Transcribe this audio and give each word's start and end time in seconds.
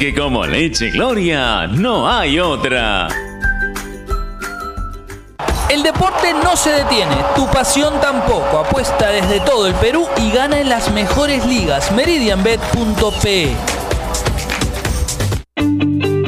Que 0.00 0.14
como 0.14 0.46
leche 0.46 0.90
Gloria 0.90 1.66
no 1.66 2.08
hay 2.08 2.38
otra. 2.38 3.08
El 5.68 5.82
deporte 5.82 6.32
no 6.34 6.56
se 6.56 6.70
detiene, 6.70 7.16
tu 7.34 7.50
pasión 7.50 8.00
tampoco. 8.00 8.60
Apuesta 8.60 9.08
desde 9.08 9.40
todo 9.40 9.66
el 9.66 9.74
Perú 9.74 10.06
y 10.18 10.30
gana 10.30 10.60
en 10.60 10.68
las 10.68 10.92
mejores 10.92 11.44
ligas. 11.44 11.90
Meridianbet.pe 11.90 13.56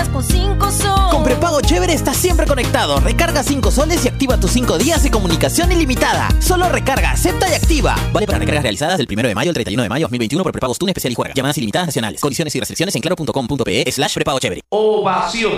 días 0.00 0.08
con 0.08 0.22
5 0.22 0.70
sol. 0.70 1.10
Con 1.10 1.24
prepago 1.24 1.60
chévere 1.60 1.92
estás 1.92 2.16
siempre 2.16 2.46
conectado. 2.46 3.00
Recarga 3.00 3.42
5 3.42 3.70
soles 3.70 4.04
y 4.04 4.08
activa 4.08 4.38
tus 4.38 4.50
5 4.52 4.78
días 4.78 5.02
de 5.02 5.10
comunicación 5.10 5.70
ilimitada. 5.72 6.28
Solo 6.40 6.68
recarga, 6.68 7.12
acepta 7.12 7.48
y 7.50 7.54
activa. 7.54 7.96
Vale 8.12 8.26
para 8.26 8.38
recargas 8.38 8.62
realizadas 8.62 8.98
del 8.98 9.06
1 9.10 9.28
de 9.28 9.34
mayo 9.34 9.50
al 9.50 9.54
31 9.54 9.82
de 9.82 9.88
mayo 9.88 10.04
2021 10.04 10.42
por 10.42 10.52
prepagos 10.52 10.78
TUN 10.78 10.88
especial 10.88 11.12
y 11.12 11.14
juega. 11.14 11.34
Llamadas 11.34 11.58
ilimitadas 11.58 11.88
nacionales. 11.88 12.20
Condiciones 12.20 12.54
y 12.54 12.60
restricciones 12.60 12.94
en 12.94 13.02
claro.com.pe 13.02 13.92
slash 13.92 14.14
prepago 14.14 14.38
chévere. 14.38 14.62
Ovación. 14.70 15.52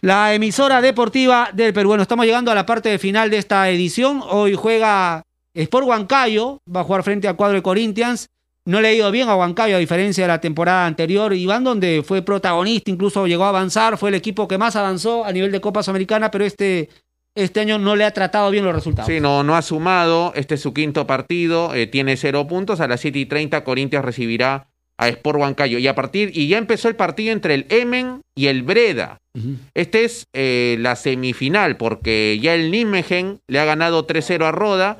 La 0.00 0.34
emisora 0.34 0.80
deportiva 0.82 1.48
del 1.52 1.72
Perú. 1.72 1.88
Bueno, 1.90 2.02
estamos 2.02 2.26
llegando 2.26 2.50
a 2.50 2.54
la 2.54 2.66
parte 2.66 2.98
final 2.98 3.30
de 3.30 3.38
esta 3.38 3.68
edición. 3.70 4.22
Hoy 4.28 4.54
juega 4.54 5.22
Sport 5.54 5.86
Huancayo, 5.86 6.58
va 6.74 6.80
a 6.80 6.84
jugar 6.84 7.02
frente 7.02 7.26
al 7.26 7.36
cuadro 7.36 7.56
de 7.56 7.62
Corinthians. 7.62 8.28
No 8.66 8.80
le 8.80 8.88
ha 8.88 8.94
ido 8.94 9.10
bien 9.10 9.28
a 9.28 9.36
Huancayo 9.36 9.76
a 9.76 9.78
diferencia 9.78 10.24
de 10.24 10.28
la 10.28 10.40
temporada 10.40 10.86
anterior. 10.86 11.34
Iván, 11.34 11.64
donde 11.64 12.02
fue 12.04 12.22
protagonista, 12.22 12.90
incluso 12.90 13.26
llegó 13.26 13.44
a 13.44 13.50
avanzar, 13.50 13.98
fue 13.98 14.08
el 14.08 14.14
equipo 14.14 14.48
que 14.48 14.56
más 14.56 14.74
avanzó 14.76 15.24
a 15.24 15.32
nivel 15.32 15.52
de 15.52 15.60
Copa 15.60 15.82
Sudamericana, 15.82 16.30
pero 16.30 16.44
este, 16.46 16.88
este 17.34 17.60
año 17.60 17.78
no 17.78 17.94
le 17.94 18.04
ha 18.04 18.12
tratado 18.12 18.50
bien 18.50 18.64
los 18.64 18.74
resultados. 18.74 19.06
Sí, 19.12 19.20
no, 19.20 19.42
no 19.42 19.54
ha 19.54 19.60
sumado. 19.62 20.32
Este 20.34 20.54
es 20.54 20.62
su 20.62 20.72
quinto 20.72 21.06
partido. 21.06 21.74
eh, 21.74 21.86
tiene 21.86 22.16
cero 22.16 22.46
puntos. 22.46 22.80
A 22.80 22.88
las 22.88 23.00
7 23.00 23.18
y 23.18 23.26
30 23.26 23.64
Corinthians 23.64 24.04
recibirá 24.04 24.68
a 24.96 25.08
Sport 25.08 25.40
Huancayo. 25.40 25.78
Y 25.78 25.86
a 25.86 25.94
partir, 25.94 26.30
y 26.32 26.48
ya 26.48 26.56
empezó 26.56 26.88
el 26.88 26.96
partido 26.96 27.32
entre 27.32 27.54
el 27.54 27.66
Emen 27.68 28.22
y 28.34 28.46
el 28.46 28.62
Breda. 28.62 29.18
Este 29.74 30.04
es 30.04 30.28
eh, 30.32 30.76
la 30.78 30.94
semifinal, 30.94 31.76
porque 31.76 32.38
ya 32.40 32.54
el 32.54 32.70
Nijmegen 32.70 33.40
le 33.48 33.58
ha 33.58 33.64
ganado 33.64 34.06
3-0 34.06 34.44
a 34.44 34.52
Roda 34.52 34.96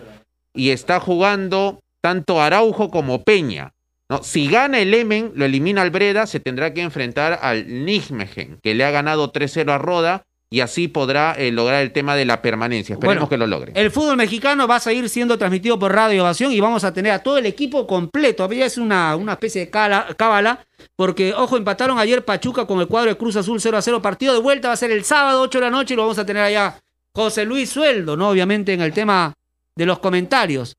y 0.53 0.71
está 0.71 0.99
jugando 0.99 1.79
tanto 2.05 2.43
Araujo 2.43 2.91
como 2.91 3.25
Peña. 3.25 3.73
¿no? 4.11 4.23
Si 4.23 4.47
gana 4.47 4.79
el 4.79 4.93
Emen, 4.93 5.33
lo 5.37 5.47
elimina 5.47 5.81
al 5.81 5.91
Breda, 5.91 6.27
se 6.27 6.39
tendrá 6.39 6.75
que 6.75 6.83
enfrentar 6.83 7.39
al 7.41 7.87
Nijmegen, 7.87 8.59
que 8.63 8.75
le 8.75 8.85
ha 8.85 8.91
ganado 8.91 9.33
3-0 9.33 9.73
a 9.73 9.79
Roda 9.79 10.27
y 10.51 10.61
así 10.61 10.87
podrá 10.87 11.33
eh, 11.33 11.51
lograr 11.51 11.81
el 11.81 11.93
tema 11.93 12.15
de 12.15 12.27
la 12.27 12.43
permanencia. 12.43 12.93
Esperemos 12.93 13.23
Bueno, 13.23 13.29
que 13.31 13.39
lo 13.39 13.47
logre. 13.47 13.73
El 13.75 13.91
fútbol 13.91 14.19
mexicano 14.19 14.69
va 14.69 14.77
a 14.77 14.81
seguir 14.81 15.09
siendo 15.09 15.39
transmitido 15.39 15.79
por 15.79 15.95
Radio 15.95 16.25
Ovación 16.25 16.53
y 16.53 16.61
vamos 16.61 16.85
a 16.85 16.93
tener 16.93 17.11
a 17.11 17.21
todo 17.23 17.39
el 17.39 17.47
equipo 17.47 17.87
completo. 17.87 18.53
Ya 18.53 18.67
es 18.67 18.77
una, 18.77 19.17
una 19.17 19.33
especie 19.33 19.63
de 19.65 19.71
cábala, 19.71 20.63
porque, 20.97 21.33
ojo, 21.33 21.57
empataron 21.57 21.99
ayer 21.99 22.23
Pachuca 22.23 22.67
con 22.67 22.81
el 22.81 22.87
cuadro 22.87 23.09
de 23.13 23.17
Cruz 23.17 23.37
Azul 23.37 23.59
0 23.59 23.79
a 23.79 23.81
0. 23.81 24.03
Partido 24.03 24.35
de 24.35 24.41
vuelta 24.41 24.69
va 24.69 24.75
a 24.75 24.77
ser 24.77 24.91
el 24.91 25.05
sábado, 25.05 25.41
8 25.41 25.59
de 25.59 25.65
la 25.65 25.71
noche, 25.71 25.95
y 25.95 25.97
lo 25.97 26.03
vamos 26.03 26.19
a 26.19 26.27
tener 26.27 26.43
allá 26.43 26.79
José 27.15 27.47
Luis 27.47 27.71
Sueldo, 27.71 28.15
¿no? 28.15 28.29
Obviamente 28.29 28.75
en 28.75 28.83
el 28.83 28.93
tema 28.93 29.33
de 29.75 29.87
los 29.87 30.01
comentarios. 30.01 30.77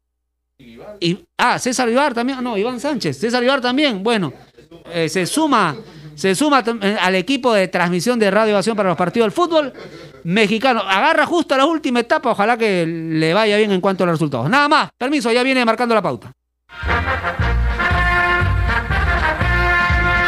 Y, 0.58 1.20
ah, 1.38 1.60
César 1.60 1.90
Vivar 1.90 2.14
también, 2.14 2.42
no, 2.42 2.58
Iván 2.58 2.80
Sánchez, 2.80 3.18
César 3.20 3.42
Vivar 3.42 3.60
también, 3.60 4.02
bueno, 4.02 4.32
eh, 4.94 5.10
se 5.10 5.26
suma, 5.26 5.76
se 6.16 6.34
suma 6.34 6.64
eh, 6.82 6.98
al 7.02 7.16
equipo 7.16 7.54
de 7.54 7.68
transmisión 7.68 8.18
de 8.18 8.32
Radio 8.32 8.54
Ovación 8.54 8.78
para 8.78 8.88
los 8.88 8.98
partidos 8.98 9.26
del 9.26 9.34
fútbol 9.34 9.74
mexicano. 10.24 10.80
Agarra 10.80 11.26
justo 11.26 11.56
a 11.56 11.58
la 11.58 11.66
última 11.66 12.00
etapa, 12.00 12.32
ojalá 12.32 12.58
que 12.58 12.86
le 12.86 13.34
vaya 13.34 13.58
bien 13.58 13.72
en 13.72 13.82
cuanto 13.82 14.06
a 14.06 14.08
los 14.08 14.14
resultados. 14.14 14.50
Nada 14.50 14.70
más, 14.70 14.90
permiso, 14.98 15.30
ya 15.32 15.44
viene 15.44 15.66
marcando 15.66 15.94
la 15.94 16.02
pauta. 16.02 16.32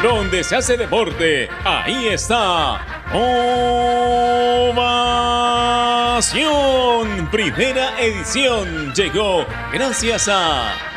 Donde 0.04 0.44
se 0.44 0.58
hace 0.58 0.76
deporte, 0.76 1.48
ahí 1.64 2.08
está 2.08 2.86
Primera 7.30 8.02
edición 8.02 8.92
llegó 8.96 9.46
gracias 9.72 10.28
a 10.28 10.97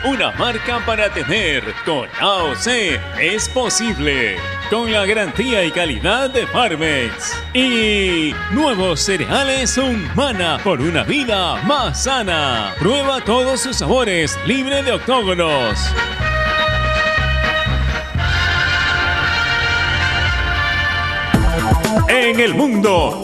una 0.03 0.31
marca 0.31 0.83
para 0.85 1.11
tener. 1.13 1.63
Con 1.85 2.09
AOC 2.19 2.67
es 3.19 3.49
posible. 3.49 4.37
Con 4.69 4.91
la 4.91 5.05
garantía 5.05 5.63
y 5.63 5.71
calidad 5.71 6.29
de 6.29 6.47
Farmex. 6.47 7.33
Y 7.53 8.33
nuevos 8.51 9.01
cereales 9.01 9.77
Humana 9.77 10.59
por 10.63 10.81
una 10.81 11.03
vida 11.03 11.55
más 11.63 12.03
sana. 12.03 12.73
Prueba 12.79 13.21
todos 13.21 13.61
sus 13.61 13.77
sabores, 13.77 14.37
libre 14.45 14.81
de 14.83 14.93
octógonos. 14.93 15.79
En 22.07 22.39
el 22.39 22.53
mundo, 22.53 23.23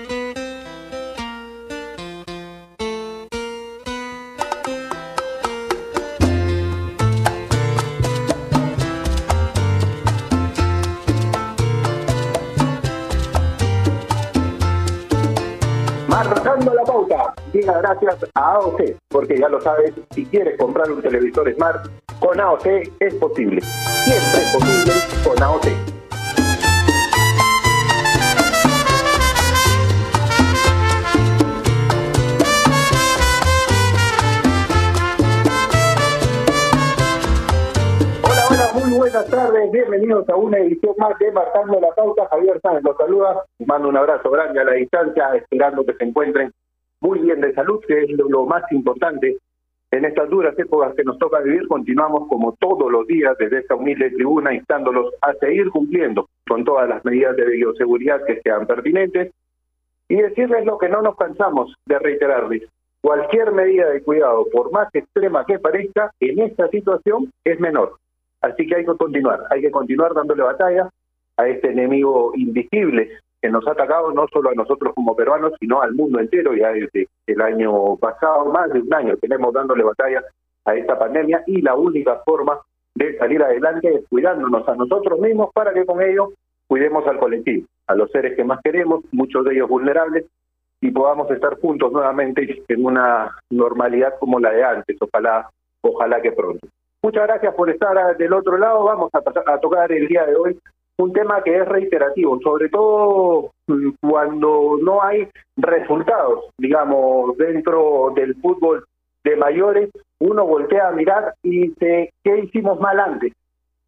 AOC, 18.41 18.97
porque 19.07 19.37
ya 19.37 19.47
lo 19.47 19.61
sabes, 19.61 19.93
si 20.11 20.25
quieres 20.25 20.57
comprar 20.57 20.91
un 20.91 21.01
televisor 21.01 21.53
Smart, 21.53 21.85
con 22.19 22.39
AOC 22.39 22.65
es 22.99 23.13
posible. 23.15 23.61
Siempre 23.61 24.41
es 24.41 24.53
posible 24.53 24.93
con 25.23 25.43
AOC. 25.43 25.65
Hola, 38.23 38.43
hola, 38.49 38.71
muy 38.73 38.97
buenas 38.97 39.27
tardes, 39.27 39.71
bienvenidos 39.71 40.27
a 40.29 40.35
una 40.35 40.57
edición 40.57 40.95
más 40.97 41.17
de 41.19 41.31
Marcando 41.31 41.79
la 41.79 41.93
Pauta. 41.93 42.27
Javier 42.31 42.59
Sáenz 42.61 42.83
los 42.83 42.97
saluda, 42.97 43.45
mando 43.67 43.89
un 43.89 43.97
abrazo 43.97 44.31
grande 44.31 44.59
a 44.59 44.63
la 44.63 44.73
distancia, 44.73 45.35
esperando 45.35 45.85
que 45.85 45.93
se 45.93 46.05
encuentren 46.05 46.51
muy 47.01 47.19
bien 47.19 47.41
de 47.41 47.53
salud, 47.53 47.83
que 47.87 48.03
es 48.03 48.09
lo, 48.11 48.29
lo 48.29 48.45
más 48.45 48.63
importante. 48.71 49.37
En 49.91 50.05
estas 50.05 50.29
duras 50.29 50.57
épocas 50.57 50.95
que 50.95 51.03
nos 51.03 51.17
toca 51.17 51.41
vivir, 51.41 51.67
continuamos 51.67 52.29
como 52.29 52.53
todos 52.53 52.89
los 52.89 53.05
días 53.07 53.35
desde 53.37 53.59
esta 53.59 53.75
humilde 53.75 54.11
tribuna, 54.11 54.53
instándolos 54.53 55.13
a 55.21 55.33
seguir 55.33 55.69
cumpliendo 55.69 56.29
con 56.47 56.63
todas 56.63 56.87
las 56.87 57.03
medidas 57.03 57.35
de 57.35 57.45
bioseguridad 57.45 58.23
que 58.25 58.39
sean 58.41 58.65
pertinentes 58.67 59.33
y 60.07 60.15
decirles 60.15 60.65
lo 60.65 60.77
que 60.77 60.87
no 60.87 61.01
nos 61.01 61.17
cansamos 61.17 61.75
de 61.85 61.99
reiterarles. 61.99 62.63
Cualquier 63.01 63.51
medida 63.51 63.89
de 63.89 64.01
cuidado, 64.01 64.45
por 64.53 64.71
más 64.71 64.93
extrema 64.93 65.45
que 65.45 65.59
parezca, 65.59 66.11
en 66.19 66.39
esta 66.39 66.69
situación 66.69 67.31
es 67.43 67.59
menor. 67.59 67.97
Así 68.41 68.67
que 68.67 68.75
hay 68.75 68.85
que 68.85 68.95
continuar, 68.95 69.41
hay 69.49 69.61
que 69.61 69.71
continuar 69.71 70.13
dándole 70.13 70.43
batalla 70.43 70.89
a 71.37 71.47
este 71.47 71.71
enemigo 71.71 72.31
invisible 72.35 73.09
que 73.41 73.49
nos 73.49 73.67
ha 73.67 73.71
atacado 73.71 74.11
no 74.11 74.27
solo 74.31 74.51
a 74.51 74.53
nosotros 74.53 74.93
como 74.93 75.15
peruanos, 75.15 75.53
sino 75.59 75.81
al 75.81 75.93
mundo 75.93 76.19
entero. 76.19 76.53
Ya 76.53 76.69
desde 76.69 77.07
el 77.25 77.41
año 77.41 77.95
pasado, 77.97 78.45
más 78.45 78.71
de 78.71 78.79
un 78.79 78.93
año, 78.93 79.17
tenemos 79.17 79.53
dándole 79.53 79.83
batalla 79.83 80.23
a 80.65 80.75
esta 80.75 80.97
pandemia 80.97 81.43
y 81.47 81.61
la 81.61 81.75
única 81.75 82.21
forma 82.23 82.59
de 82.93 83.17
salir 83.17 83.41
adelante 83.41 83.95
es 83.95 84.03
cuidándonos 84.09 84.67
a 84.67 84.75
nosotros 84.75 85.19
mismos 85.19 85.49
para 85.53 85.73
que 85.73 85.85
con 85.85 86.01
ello 86.01 86.33
cuidemos 86.67 87.05
al 87.07 87.17
colectivo, 87.17 87.65
a 87.87 87.95
los 87.95 88.11
seres 88.11 88.35
que 88.35 88.43
más 88.43 88.59
queremos, 88.63 89.03
muchos 89.11 89.43
de 89.45 89.53
ellos 89.53 89.67
vulnerables, 89.67 90.25
y 90.79 90.91
podamos 90.91 91.29
estar 91.31 91.59
juntos 91.59 91.91
nuevamente 91.91 92.63
en 92.67 92.85
una 92.85 93.37
normalidad 93.49 94.15
como 94.19 94.39
la 94.39 94.51
de 94.51 94.63
antes. 94.63 94.97
Ojalá, 94.99 95.49
ojalá 95.81 96.21
que 96.21 96.31
pronto. 96.31 96.67
Muchas 97.03 97.27
gracias 97.27 97.53
por 97.55 97.69
estar 97.69 98.17
del 98.17 98.33
otro 98.33 98.57
lado. 98.57 98.83
Vamos 98.83 99.11
a, 99.13 99.19
a 99.53 99.59
tocar 99.59 99.91
el 99.91 100.07
día 100.07 100.25
de 100.25 100.35
hoy 100.35 100.59
un 100.97 101.13
tema 101.13 101.41
que 101.43 101.55
es 101.55 101.67
reiterativo, 101.67 102.39
sobre 102.41 102.69
todo 102.69 103.51
mm, 103.67 103.89
cuando 104.01 104.77
no 104.81 105.03
hay 105.03 105.27
resultados, 105.57 106.45
digamos, 106.57 107.37
dentro 107.37 108.13
del 108.15 108.35
fútbol 108.35 108.85
de 109.23 109.35
mayores, 109.35 109.89
uno 110.19 110.45
voltea 110.45 110.89
a 110.89 110.91
mirar 110.91 111.33
y 111.43 111.67
dice, 111.67 112.11
¿qué 112.23 112.39
hicimos 112.39 112.79
mal 112.79 112.99
antes? 112.99 113.33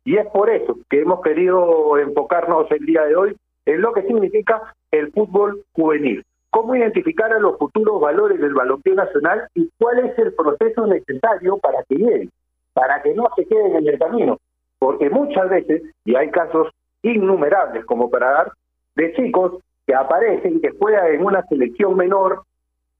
Y 0.06 0.18
es 0.18 0.28
por 0.28 0.50
eso 0.50 0.78
que 0.90 1.02
hemos 1.02 1.22
querido 1.22 1.98
enfocarnos 1.98 2.70
el 2.72 2.86
día 2.86 3.04
de 3.06 3.16
hoy 3.16 3.36
en 3.66 3.82
lo 3.82 3.94
que 3.94 4.04
significa 4.04 4.74
el 4.92 5.12
fútbol 5.12 5.64
juvenil. 5.74 6.24
Cómo 6.50 6.76
identificar 6.76 7.32
a 7.34 7.40
los 7.40 7.58
futuros 7.58 8.00
valores 8.00 8.40
del 8.40 8.54
balompié 8.54 8.94
nacional 8.94 9.48
y 9.56 9.70
cuál 9.80 10.00
es 10.00 10.18
el 10.20 10.34
proceso 10.34 10.86
necesario 10.86 11.58
para 11.58 11.84
que 11.84 11.96
lleguen, 11.96 12.30
para 12.74 13.02
que 13.02 13.14
no 13.14 13.28
se 13.36 13.46
queden 13.46 13.76
en 13.78 13.88
el 13.88 13.98
camino. 13.98 14.38
Porque 14.78 15.10
muchas 15.10 15.50
veces, 15.50 15.82
y 16.06 16.16
hay 16.16 16.30
casos 16.30 16.70
innumerables 17.04 17.86
como 17.86 18.10
para 18.10 18.32
dar, 18.32 18.52
de 18.96 19.14
chicos 19.14 19.62
que 19.86 19.94
aparecen, 19.94 20.62
que 20.62 20.72
juegan 20.72 21.14
en 21.14 21.26
una 21.26 21.44
selección 21.48 21.96
menor, 21.96 22.44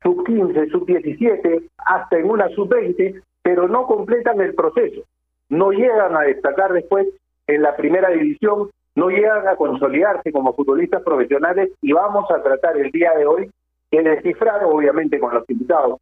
sub 0.02 0.24
15, 0.26 0.68
sub 0.70 0.86
17, 0.86 1.64
hasta 1.78 2.18
en 2.18 2.30
una 2.30 2.50
sub 2.50 2.70
20, 2.70 3.22
pero 3.42 3.68
no 3.68 3.88
completan 3.88 4.42
el 4.42 4.54
proceso. 4.54 5.02
No 5.50 5.72
llegan 5.72 6.16
a 6.16 6.22
destacar 6.22 6.74
después 6.74 7.08
en 7.48 7.62
la 7.62 7.76
primera 7.76 8.10
división, 8.10 8.70
no 8.96 9.10
llegan 9.10 9.48
a 9.48 9.56
consolidarse 9.56 10.32
como 10.32 10.54
futbolistas 10.54 11.02
profesionales 11.04 11.72
y 11.82 11.94
vamos 11.94 12.30
a 12.32 12.42
tratar 12.44 12.78
el 12.78 12.92
día 12.92 13.14
de 13.18 13.26
hoy 13.26 13.50
de 13.92 14.04
descifrar, 14.04 14.64
obviamente 14.66 15.20
con 15.20 15.34
los 15.34 15.50
invitados 15.50 16.00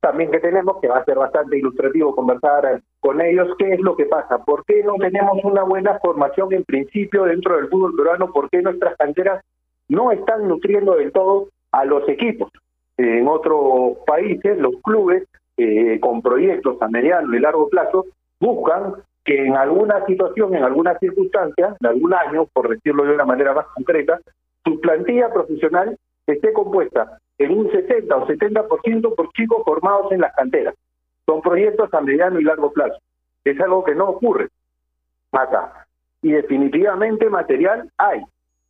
también 0.00 0.30
que 0.30 0.40
tenemos, 0.40 0.80
que 0.80 0.88
va 0.88 0.98
a 0.98 1.04
ser 1.04 1.16
bastante 1.16 1.58
ilustrativo 1.58 2.14
conversar 2.14 2.80
con 3.00 3.20
ellos, 3.20 3.48
qué 3.58 3.74
es 3.74 3.80
lo 3.80 3.96
que 3.96 4.06
pasa, 4.06 4.44
por 4.44 4.64
qué 4.64 4.82
no 4.84 4.94
tenemos 4.94 5.38
una 5.42 5.62
buena 5.62 5.98
formación 5.98 6.52
en 6.52 6.64
principio 6.64 7.24
dentro 7.24 7.56
del 7.56 7.68
fútbol 7.68 7.94
peruano, 7.96 8.32
por 8.32 8.48
qué 8.50 8.62
nuestras 8.62 8.96
canteras 8.96 9.44
no 9.88 10.12
están 10.12 10.46
nutriendo 10.46 10.94
del 10.94 11.12
todo 11.12 11.48
a 11.72 11.84
los 11.84 12.08
equipos. 12.08 12.50
En 12.96 13.26
otros 13.28 13.98
países, 14.06 14.58
los 14.58 14.74
clubes 14.82 15.24
eh, 15.56 15.98
con 16.00 16.22
proyectos 16.22 16.80
a 16.80 16.88
mediano 16.88 17.34
y 17.34 17.40
largo 17.40 17.68
plazo 17.68 18.06
buscan 18.40 18.94
que 19.24 19.46
en 19.46 19.56
alguna 19.56 20.04
situación, 20.06 20.54
en 20.54 20.64
alguna 20.64 20.98
circunstancia, 20.98 21.76
en 21.80 21.86
algún 21.86 22.14
año, 22.14 22.46
por 22.52 22.68
decirlo 22.68 23.04
de 23.04 23.14
una 23.14 23.24
manera 23.24 23.52
más 23.52 23.66
concreta, 23.74 24.20
su 24.64 24.80
plantilla 24.80 25.32
profesional 25.32 25.96
esté 26.26 26.52
compuesta 26.52 27.18
en 27.38 27.56
un 27.56 27.70
60 27.70 28.16
o 28.16 28.26
70% 28.26 29.14
por 29.14 29.32
chicos 29.32 29.62
formados 29.64 30.12
en 30.12 30.20
las 30.20 30.34
canteras. 30.34 30.74
Son 31.24 31.40
proyectos 31.40 31.92
a 31.94 32.00
mediano 32.00 32.40
y 32.40 32.44
largo 32.44 32.72
plazo. 32.72 32.98
Es 33.44 33.58
algo 33.60 33.84
que 33.84 33.94
no 33.94 34.08
ocurre 34.08 34.48
acá. 35.32 35.86
Y 36.22 36.32
definitivamente 36.32 37.30
material 37.30 37.90
hay. 37.96 38.22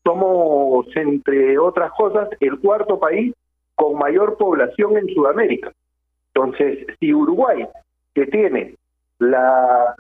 somos, 0.05 0.87
entre 0.97 1.59
otras 1.59 1.93
cosas, 1.93 2.29
el 2.41 2.59
cuarto 2.61 2.99
país 2.99 3.35
con 3.75 3.99
mayor 3.99 4.37
población 4.37 4.97
en 4.97 5.07
Sudamérica. 5.09 5.73
Entonces, 6.35 6.87
si 6.99 7.13
Uruguay, 7.13 7.67
que 8.15 8.27
tiene 8.27 8.75
la 9.19 9.95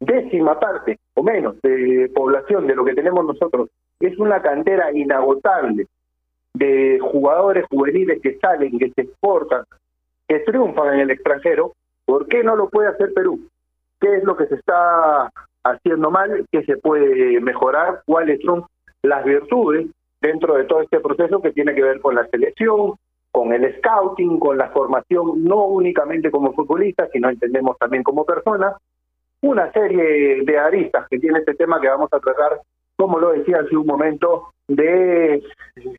décima 0.00 0.58
parte 0.58 0.98
o 1.14 1.22
menos 1.22 1.60
de 1.62 2.10
población 2.14 2.66
de 2.66 2.74
lo 2.74 2.84
que 2.84 2.94
tenemos 2.94 3.24
nosotros, 3.24 3.68
es 4.00 4.18
una 4.18 4.42
cantera 4.42 4.92
inagotable 4.92 5.86
de 6.54 6.98
jugadores 7.00 7.64
juveniles 7.70 8.20
que 8.22 8.38
salen, 8.38 8.78
que 8.78 8.90
se 8.90 9.02
exportan, 9.02 9.64
que 10.28 10.40
triunfan 10.40 10.94
en 10.94 11.00
el 11.00 11.10
extranjero, 11.10 11.72
¿por 12.04 12.26
qué 12.26 12.42
no 12.44 12.56
lo 12.56 12.68
puede 12.68 12.88
hacer 12.88 13.12
Perú? 13.14 13.40
¿Qué 14.00 14.16
es 14.16 14.24
lo 14.24 14.36
que 14.36 14.46
se 14.46 14.56
está 14.56 15.30
haciendo 15.64 16.10
mal? 16.10 16.46
¿Qué 16.50 16.64
se 16.64 16.76
puede 16.76 17.40
mejorar? 17.40 18.02
¿Cuáles 18.04 18.40
son 18.42 18.64
las 19.02 19.24
virtudes 19.24 19.86
dentro 20.20 20.54
de 20.54 20.64
todo 20.64 20.82
este 20.82 21.00
proceso 21.00 21.40
que 21.40 21.52
tiene 21.52 21.74
que 21.74 21.82
ver 21.82 22.00
con 22.00 22.14
la 22.14 22.26
selección, 22.28 22.94
con 23.32 23.52
el 23.52 23.76
scouting, 23.78 24.38
con 24.38 24.58
la 24.58 24.68
formación, 24.68 25.42
no 25.42 25.66
únicamente 25.66 26.30
como 26.30 26.52
futbolista, 26.52 27.08
sino 27.08 27.30
entendemos 27.30 27.78
también 27.78 28.02
como 28.02 28.24
persona, 28.24 28.76
una 29.40 29.72
serie 29.72 30.44
de 30.44 30.58
aristas 30.58 31.08
que 31.08 31.18
tiene 31.18 31.40
este 31.40 31.54
tema 31.54 31.80
que 31.80 31.88
vamos 31.88 32.08
a 32.12 32.20
tratar, 32.20 32.60
como 32.96 33.18
lo 33.18 33.32
decía 33.32 33.60
hace 33.60 33.76
un 33.76 33.86
momento, 33.86 34.52
de 34.68 35.42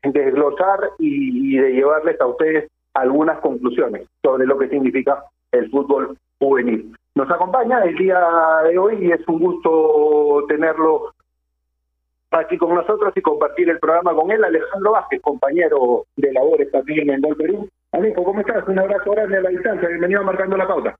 desglosar 0.02 0.90
y, 0.98 1.56
de 1.56 1.72
llevarles 1.72 2.20
a 2.20 2.26
ustedes 2.26 2.70
algunas 2.94 3.38
conclusiones 3.40 4.06
sobre 4.22 4.46
lo 4.46 4.58
que 4.58 4.68
significa 4.68 5.24
el 5.52 5.70
fútbol 5.70 6.16
juvenil. 6.38 6.96
Nos 7.14 7.30
acompaña 7.30 7.82
el 7.84 7.96
día 7.96 8.20
de 8.64 8.78
hoy 8.78 9.06
y 9.06 9.12
es 9.12 9.26
un 9.28 9.38
gusto 9.38 10.44
tenerlo 10.48 11.12
aquí 12.30 12.58
con 12.58 12.74
nosotros 12.74 13.12
y 13.16 13.22
compartir 13.22 13.70
el 13.70 13.78
programa 13.78 14.14
con 14.14 14.30
él, 14.30 14.42
Alejandro 14.42 14.92
Vázquez, 14.92 15.20
compañero 15.22 16.04
de 16.16 16.32
labores 16.32 16.70
también 16.72 17.10
en 17.10 17.24
el 17.24 17.36
Perú. 17.36 17.68
Alejo, 17.92 18.24
¿cómo 18.24 18.40
estás? 18.40 18.66
Un 18.66 18.78
abrazo 18.78 19.12
grande 19.12 19.36
a 19.36 19.42
la 19.42 19.50
distancia, 19.50 19.88
bienvenido 19.88 20.20
a 20.20 20.24
Marcando 20.24 20.56
la 20.56 20.66
Pauta. 20.66 20.96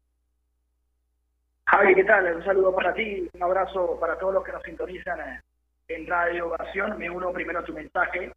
Javi, 1.66 1.94
¿qué 1.94 2.04
tal? 2.04 2.36
Un 2.36 2.44
saludo 2.44 2.74
para 2.74 2.94
ti, 2.94 3.28
un 3.34 3.42
abrazo 3.42 3.98
para 3.98 4.16
todos 4.16 4.34
los 4.34 4.44
que 4.44 4.52
nos 4.52 4.62
sintonizan 4.62 5.18
en 5.88 6.06
Radio 6.06 6.48
Ovación. 6.48 6.98
Me 6.98 7.10
uno 7.10 7.32
primero 7.32 7.60
a 7.60 7.64
tu 7.64 7.72
mensaje 7.72 8.32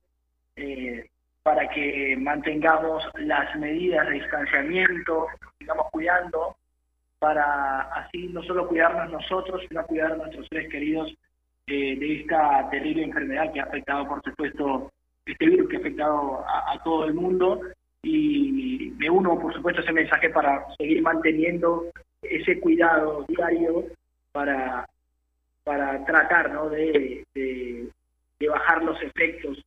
eh, 0.55 1.09
para 1.43 1.69
que 1.69 2.15
mantengamos 2.19 3.03
las 3.15 3.55
medidas 3.55 4.07
de 4.07 4.15
distanciamiento, 4.15 5.27
sigamos 5.57 5.87
cuidando, 5.91 6.55
para 7.19 7.81
así 7.93 8.27
no 8.27 8.43
solo 8.43 8.67
cuidarnos 8.67 9.11
nosotros, 9.11 9.63
sino 9.67 9.85
cuidar 9.85 10.11
a 10.11 10.17
nuestros 10.17 10.45
seres 10.47 10.69
queridos 10.69 11.13
eh, 11.67 11.97
de 11.97 12.21
esta 12.21 12.69
terrible 12.69 13.03
enfermedad 13.03 13.51
que 13.53 13.59
ha 13.59 13.63
afectado, 13.63 14.07
por 14.07 14.21
supuesto, 14.23 14.91
este 15.25 15.45
virus 15.45 15.69
que 15.69 15.77
ha 15.77 15.79
afectado 15.79 16.43
a, 16.45 16.81
todo 16.83 17.05
el 17.05 17.13
mundo. 17.13 17.61
Y 18.03 18.93
me 18.97 19.09
uno, 19.09 19.39
por 19.39 19.53
supuesto, 19.53 19.81
a 19.81 19.83
ese 19.83 19.93
mensaje 19.93 20.29
para 20.29 20.65
seguir 20.77 21.01
manteniendo 21.01 21.85
ese 22.21 22.59
cuidado 22.59 23.25
diario 23.27 23.85
para, 24.31 24.87
para 25.67 26.05
tratar 26.05 26.49
¿no? 26.53 26.69
de, 26.69 27.25
de, 27.35 28.47
bajar 28.47 28.81
los 28.83 28.99
efectos 29.03 29.61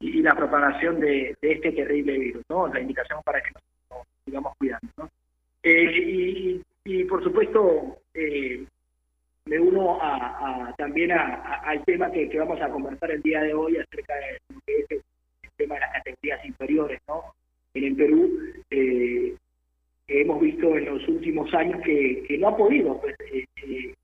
y, 0.00 0.20
la 0.20 0.34
propagación 0.34 0.98
de, 0.98 1.36
este 1.40 1.70
terrible 1.70 2.18
virus, 2.18 2.42
¿no? 2.48 2.66
La 2.66 2.80
indicación 2.80 3.20
para 3.24 3.40
que 3.40 3.52
nos, 3.52 4.04
sigamos 4.24 4.52
cuidando, 4.58 4.88
¿no? 4.96 5.08
Eh, 5.62 5.92
y, 5.94 6.62
y, 6.84 7.04
por 7.04 7.22
supuesto, 7.22 7.98
eh, 8.12 8.64
me 9.44 9.60
uno 9.60 9.98
a, 10.02 10.74
también 10.76 11.12
al 11.12 11.84
tema 11.84 12.10
que, 12.10 12.28
vamos 12.36 12.60
a 12.60 12.68
conversar 12.68 13.12
el 13.12 13.22
día 13.22 13.40
de 13.42 13.54
hoy 13.54 13.76
acerca 13.76 14.14
de 14.16 14.40
el, 14.88 15.02
tema 15.56 15.76
de 15.76 15.80
las 15.82 15.92
categorías 15.92 16.44
inferiores, 16.44 17.00
¿no? 17.06 17.32
En 17.74 17.84
el 17.84 17.94
Perú 17.94 18.40
eh, 18.70 19.36
hemos 20.08 20.40
visto 20.40 20.76
en 20.76 20.86
los 20.86 21.06
últimos 21.06 21.54
años 21.54 21.80
que, 21.84 22.36
no 22.40 22.48
ha 22.48 22.56
podido 22.56 23.00
pues, 23.00 23.14
eh, 23.20 23.94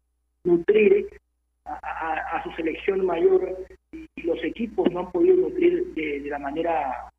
eh, 1.71 2.21
a, 2.33 2.43
su 2.43 2.51
selección 2.53 3.05
mayor 3.05 3.57
y, 3.93 4.07
los 4.23 4.43
equipos 4.45 4.91
no 4.93 5.01
han 5.01 5.13
podido 5.13 5.37
nutrir 5.37 5.95
de, 5.95 6.21
la 6.31 6.39
manera 6.39 7.11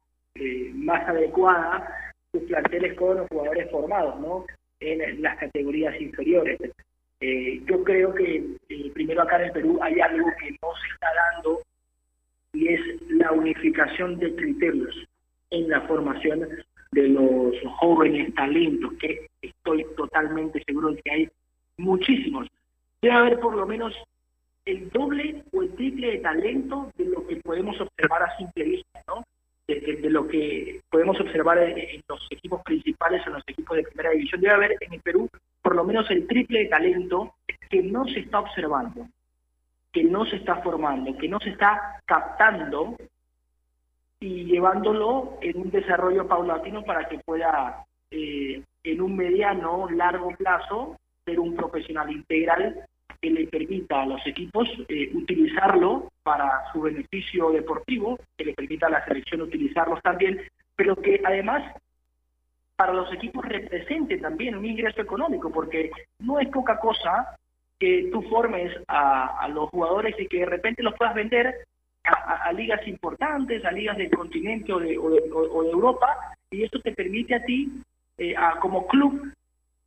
más 0.76 1.08
adecuada 1.10 2.14
sus 2.32 2.44
planteles 2.44 2.94
con 2.98 3.18
los 3.18 3.28
jugadores 3.28 3.70
formados, 3.70 4.20
¿no? 4.20 4.46
En 4.80 5.22
las 5.22 5.38
categorías 5.38 6.00
inferiores. 6.00 6.60
Eh, 7.22 7.62
yo 7.68 7.84
creo 7.84 8.16
que 8.16 8.44
eh, 8.70 8.92
primero 8.96 9.22
acá 9.22 9.36
en 9.38 9.44
el 9.44 9.52
Perú 9.52 9.80
hay 9.84 10.00
algo 10.00 10.28
que 10.40 10.50
no 10.50 10.70
se 10.82 10.88
está 10.92 11.08
dando 11.14 11.62
y 12.54 12.68
es 12.68 12.82
la 13.10 13.32
unificación 13.32 14.18
de 14.18 14.36
criterios 14.36 15.08
en 15.52 15.70
la 15.70 15.82
formación 15.82 16.48
de 16.92 17.08
los 17.08 17.56
jóvenes 17.80 18.34
talentos, 18.34 18.94
que 18.94 19.28
estoy 19.42 19.86
totalmente 19.96 20.64
seguro 20.66 20.94
de 20.94 21.02
que 21.04 21.12
hay 21.12 21.30
muchísimos. 21.78 22.48
Debe 23.04 23.14
haber 23.14 23.40
por 23.40 23.56
lo 23.56 23.68
menos 23.68 23.94
el 24.66 24.90
doble 24.90 25.44
o 25.52 25.64
el 25.64 25.74
triple 25.76 26.12
de 26.12 26.18
talento 26.20 26.92
de 26.98 27.06
lo 27.06 27.26
que 27.28 27.38
podemos 27.38 27.80
observar 27.80 28.24
a 28.24 28.38
simple 28.38 28.64
vista, 28.64 29.02
¿no? 29.08 29.24
De, 29.68 30.10
lo 30.10 30.28
que 30.28 30.82
podemos 30.90 31.20
observar 31.22 31.58
en, 31.60 32.02
los 32.08 32.28
equipos 32.30 32.62
principales, 32.64 33.26
en 33.26 33.34
los 33.34 33.44
equipos 33.48 33.78
de 33.78 33.84
primera 33.84 34.12
división. 34.12 34.42
Debe 34.42 34.54
haber 34.54 34.78
en 34.82 34.94
el 34.94 35.02
Perú 35.02 35.30
por 35.62 35.76
lo 35.76 35.86
menos 35.86 36.10
el 36.12 36.28
triple 36.28 36.60
de 36.60 36.66
talento 36.66 37.36
que 37.70 37.82
no 37.82 38.06
se 38.06 38.20
está 38.20 38.42
observando, 38.42 39.08
que 39.94 40.04
no 40.04 40.26
se 40.26 40.38
está 40.38 40.58
formando, 40.58 41.18
que 41.18 41.30
no 41.30 41.40
se 41.40 41.52
está 41.52 42.02
captando 42.06 42.98
y 44.20 44.46
llevándolo 44.46 45.38
en 45.42 45.58
un 45.58 45.72
desarrollo 45.72 46.28
paulatino 46.28 46.84
para 46.84 47.08
que 47.08 47.20
pueda 47.20 47.86
eh, 48.12 48.62
en 48.84 49.02
un 49.02 49.16
mediano, 49.16 49.90
largo 49.90 50.32
plazo, 50.36 50.98
ser 51.24 51.40
un 51.40 51.56
profesional 51.56 52.12
integral 52.12 52.86
que 53.22 53.30
le 53.30 53.48
permita 53.48 54.02
a 54.02 54.06
los 54.06 54.26
equipos 54.26 54.68
eh, 54.88 55.12
utilizarlo 55.14 56.12
para 56.24 56.72
su 56.72 56.82
beneficio 56.82 57.52
deportivo, 57.52 58.18
que 58.36 58.46
le 58.46 58.54
permita 58.54 58.88
a 58.88 58.92
la 58.92 59.06
selección 59.06 59.42
utilizarlos 59.42 60.02
también, 60.02 60.42
pero 60.76 60.96
que 60.96 61.22
además 61.24 61.76
para 62.76 62.94
los 62.94 63.14
equipos 63.14 63.46
represente 63.46 64.18
también 64.18 64.56
un 64.56 64.66
ingreso 64.66 65.02
económico, 65.02 65.52
porque 65.52 65.92
no 66.18 66.40
es 66.40 66.50
poca 66.50 66.80
cosa 66.80 67.38
que 67.78 68.10
tú 68.12 68.24
formes 68.24 68.76
a, 68.88 69.48
los 69.50 69.70
jugadores 69.70 70.16
y 70.20 70.28
que 70.28 70.40
de 70.40 70.46
repente 70.48 70.82
los 70.82 70.96
puedas 70.96 71.14
vender 71.14 71.54
a, 72.04 72.52
ligas 72.54 72.88
importantes, 72.88 73.64
a 73.66 73.72
ligas 73.72 73.98
del 73.98 74.10
continente 74.10 74.74
o 74.74 74.80
de, 74.80 74.96
Europa, 74.96 76.36
y 76.50 76.64
eso 76.64 76.80
te 76.80 76.92
permite 76.92 77.36
a 77.36 77.44
ti, 77.44 77.72
eh, 78.18 78.34
como 78.60 78.88
club, 78.88 79.32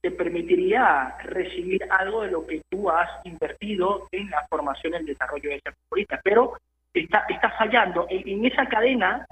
te 0.04 0.10
permitiría 0.10 1.16
recibir 1.22 1.82
algo 1.88 2.24
de 2.24 2.30
lo 2.30 2.46
que 2.46 2.60
tú 2.68 2.90
has 2.90 3.08
invertido 3.24 4.06
en 4.12 4.28
la 4.28 4.46
formación 4.50 4.92
y 4.92 4.96
el 4.96 5.06
desarrollo 5.06 5.48
de 5.48 5.56
ese 5.56 5.72
futbolista. 5.72 6.20
Pero 6.22 6.58
está, 6.92 7.24
está 7.26 7.48
fallando 7.52 8.06
en 8.10 8.44
esa 8.44 8.66
cadena 8.66 9.26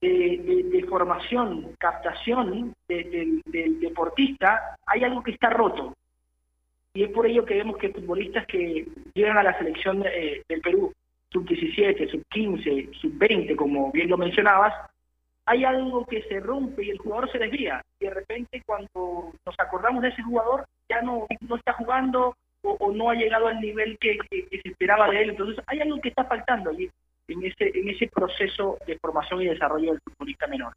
de, 0.00 0.86
formación, 0.88 1.74
captación 1.78 2.72
del 2.88 3.42
deportista, 3.78 4.78
hay 4.86 5.04
algo 5.04 5.22
que 5.22 5.32
está 5.32 5.50
roto. 5.50 5.92
Y 6.94 7.04
es 7.04 7.10
por 7.10 7.26
ello 7.26 7.44
que 7.44 7.56
vemos 7.56 7.76
que 7.76 7.90
futbolistas 7.90 8.46
que 8.46 8.88
llegan 9.12 9.36
a 9.36 9.42
la 9.42 9.58
selección 9.58 10.02
eh, 10.06 10.42
del 10.48 10.62
Perú, 10.62 10.90
sub-17, 11.32 12.10
sub-15, 12.10 12.98
sub-20, 12.98 13.54
como 13.56 13.92
bien 13.92 14.08
lo 14.08 14.16
mencionabas, 14.16 14.72
hay 15.46 15.64
algo 15.64 16.04
que 16.06 16.22
se 16.24 16.40
rompe 16.40 16.84
y 16.84 16.90
el 16.90 16.98
jugador 16.98 17.30
se 17.30 17.38
desvía. 17.38 17.80
Y 18.00 18.06
de 18.06 18.14
repente 18.14 18.62
cuando 18.66 19.32
nos 19.46 19.54
acordamos 19.58 20.02
de 20.02 20.08
ese 20.08 20.22
jugador, 20.22 20.66
ya 20.88 21.00
no, 21.02 21.26
no 21.40 21.56
está 21.56 21.72
jugando 21.74 22.36
o, 22.62 22.92
no 22.92 23.10
ha 23.10 23.14
llegado 23.14 23.46
al 23.46 23.60
nivel 23.60 23.96
que, 23.98 24.18
se 24.28 24.68
esperaba 24.68 25.08
de 25.08 25.22
él. 25.22 25.30
Entonces 25.30 25.64
hay 25.68 25.80
algo 25.80 26.00
que 26.00 26.08
está 26.08 26.24
faltando. 26.24 26.72
Y 26.72 26.90
en 27.28 27.44
ese, 27.44 27.70
en 27.78 27.88
ese 27.88 28.08
proceso 28.08 28.76
de 28.86 28.98
formación 28.98 29.42
y 29.42 29.46
desarrollo 29.46 29.92
del 29.92 30.00
futbolista 30.00 30.48
menor. 30.48 30.74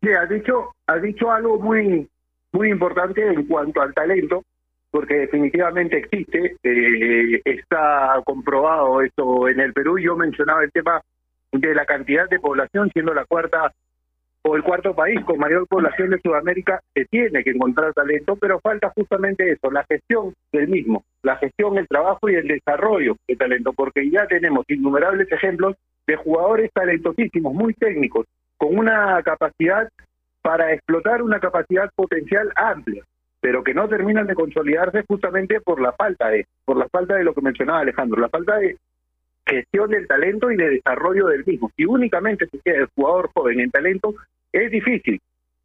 Sí, 0.00 0.12
has 0.12 0.28
dicho, 0.28 0.76
has 0.86 1.02
dicho 1.02 1.32
algo 1.32 1.58
muy, 1.58 2.08
muy 2.52 2.70
importante 2.70 3.26
en 3.26 3.44
cuanto 3.46 3.82
al 3.82 3.92
talento, 3.92 4.44
porque 4.96 5.14
definitivamente 5.18 5.98
existe, 5.98 6.56
eh, 6.62 7.42
está 7.44 8.18
comprobado 8.24 9.02
esto 9.02 9.46
en 9.46 9.60
el 9.60 9.74
Perú. 9.74 9.98
Yo 9.98 10.16
mencionaba 10.16 10.64
el 10.64 10.72
tema 10.72 11.02
de 11.52 11.74
la 11.74 11.84
cantidad 11.84 12.26
de 12.30 12.40
población, 12.40 12.90
siendo 12.94 13.12
la 13.12 13.26
cuarta 13.26 13.70
o 14.40 14.56
el 14.56 14.62
cuarto 14.62 14.94
país 14.94 15.22
con 15.26 15.38
mayor 15.38 15.66
población 15.68 16.08
de 16.08 16.20
Sudamérica, 16.22 16.80
se 16.94 17.04
tiene 17.04 17.44
que 17.44 17.50
encontrar 17.50 17.92
talento, 17.92 18.36
pero 18.36 18.58
falta 18.58 18.90
justamente 18.96 19.52
eso, 19.52 19.70
la 19.70 19.84
gestión 19.84 20.32
del 20.50 20.68
mismo, 20.68 21.04
la 21.22 21.36
gestión, 21.36 21.76
el 21.76 21.88
trabajo 21.88 22.30
y 22.30 22.36
el 22.36 22.48
desarrollo 22.48 23.16
de 23.28 23.36
talento, 23.36 23.74
porque 23.74 24.08
ya 24.08 24.26
tenemos 24.26 24.64
innumerables 24.66 25.30
ejemplos 25.30 25.76
de 26.06 26.16
jugadores 26.16 26.70
talentosísimos, 26.72 27.52
muy 27.52 27.74
técnicos, 27.74 28.24
con 28.56 28.78
una 28.78 29.22
capacidad 29.22 29.90
para 30.40 30.72
explotar 30.72 31.20
una 31.20 31.38
capacidad 31.38 31.90
potencial 31.94 32.50
amplia, 32.56 33.04
pero 33.46 33.62
que 33.62 33.74
no 33.74 33.86
terminan 33.86 34.26
de 34.26 34.34
consolidarse 34.34 35.04
justamente 35.06 35.60
por 35.60 35.80
la 35.80 35.92
falta 35.92 36.30
de, 36.30 36.48
por 36.64 36.76
la 36.76 36.88
falta 36.88 37.14
de 37.14 37.22
lo 37.22 37.32
que 37.32 37.42
mencionaba 37.42 37.78
Alejandro, 37.78 38.20
la 38.20 38.28
falta 38.28 38.56
de 38.56 38.76
gestión 39.46 39.88
del 39.88 40.08
talento 40.08 40.50
y 40.50 40.56
de 40.56 40.70
desarrollo 40.70 41.28
del 41.28 41.44
mismo. 41.46 41.70
Si 41.76 41.84
únicamente 41.84 42.48
se 42.48 42.58
queda 42.58 42.78
el 42.78 42.88
jugador 42.92 43.30
joven 43.32 43.60
en 43.60 43.70
talento, 43.70 44.16
es 44.52 44.68
difícil 44.68 45.20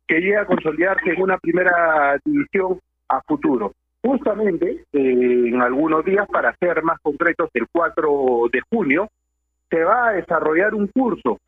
que 0.08 0.20
llegue 0.20 0.38
a 0.38 0.46
consolidarse 0.46 1.10
en 1.10 1.24
una 1.24 1.40
primera 1.40 2.20
división 2.24 2.80
a 3.10 3.20
futuro. 3.24 3.74
Justamente 4.04 4.84
eh, 4.94 5.48
en 5.48 5.60
algunos 5.60 6.06
días, 6.06 6.28
para 6.28 6.56
ser 6.58 6.84
más 6.84 7.00
concretos, 7.02 7.50
el 7.56 7.66
4 7.72 8.44
de 8.54 8.62
junio, 8.70 9.08
se 9.72 9.84
va 9.84 10.10
a 10.10 10.14
desarrollar 10.14 10.76
un 10.76 10.86
curso 10.86 11.40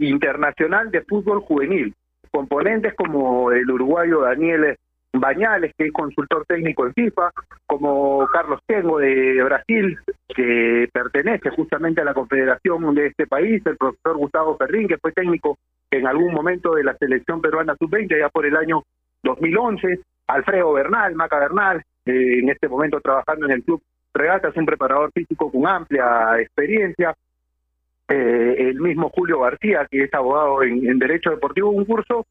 internacional 0.00 0.90
de 0.90 1.02
fútbol 1.02 1.42
juvenil. 1.42 1.94
Componentes 2.32 2.92
como 2.94 3.52
el 3.52 3.70
uruguayo 3.70 4.22
Daniel 4.22 4.76
Bañales, 5.20 5.72
que 5.76 5.86
es 5.86 5.92
consultor 5.92 6.44
técnico 6.46 6.86
en 6.86 6.94
FIFA, 6.94 7.30
como 7.66 8.26
Carlos 8.32 8.60
Tengo 8.66 8.98
de 8.98 9.42
Brasil, 9.42 9.98
que 10.28 10.88
pertenece 10.92 11.50
justamente 11.50 12.00
a 12.00 12.04
la 12.04 12.14
confederación 12.14 12.94
de 12.94 13.06
este 13.06 13.26
país, 13.26 13.62
el 13.66 13.76
profesor 13.76 14.16
Gustavo 14.16 14.56
Ferrín, 14.56 14.88
que 14.88 14.98
fue 14.98 15.12
técnico 15.12 15.58
en 15.90 16.06
algún 16.06 16.32
momento 16.32 16.74
de 16.74 16.84
la 16.84 16.96
selección 16.96 17.40
peruana 17.40 17.76
sub-20, 17.78 18.18
ya 18.18 18.28
por 18.28 18.46
el 18.46 18.56
año 18.56 18.82
2011, 19.22 20.00
Alfredo 20.28 20.72
Bernal, 20.72 21.14
Maca 21.14 21.38
Bernal, 21.38 21.82
eh, 22.04 22.38
en 22.40 22.48
este 22.48 22.68
momento 22.68 23.00
trabajando 23.00 23.46
en 23.46 23.52
el 23.52 23.62
club 23.62 23.82
Regatas, 24.14 24.56
un 24.56 24.64
preparador 24.64 25.10
físico 25.12 25.52
con 25.52 25.66
amplia 25.66 26.40
experiencia, 26.40 27.14
eh, 28.08 28.56
el 28.70 28.80
mismo 28.80 29.10
Julio 29.10 29.40
García, 29.40 29.86
que 29.90 30.04
es 30.04 30.14
abogado 30.14 30.62
en, 30.62 30.98
Derecho 30.98 31.30
Deportivo, 31.30 31.70
un 31.70 31.84
curso 31.84 32.24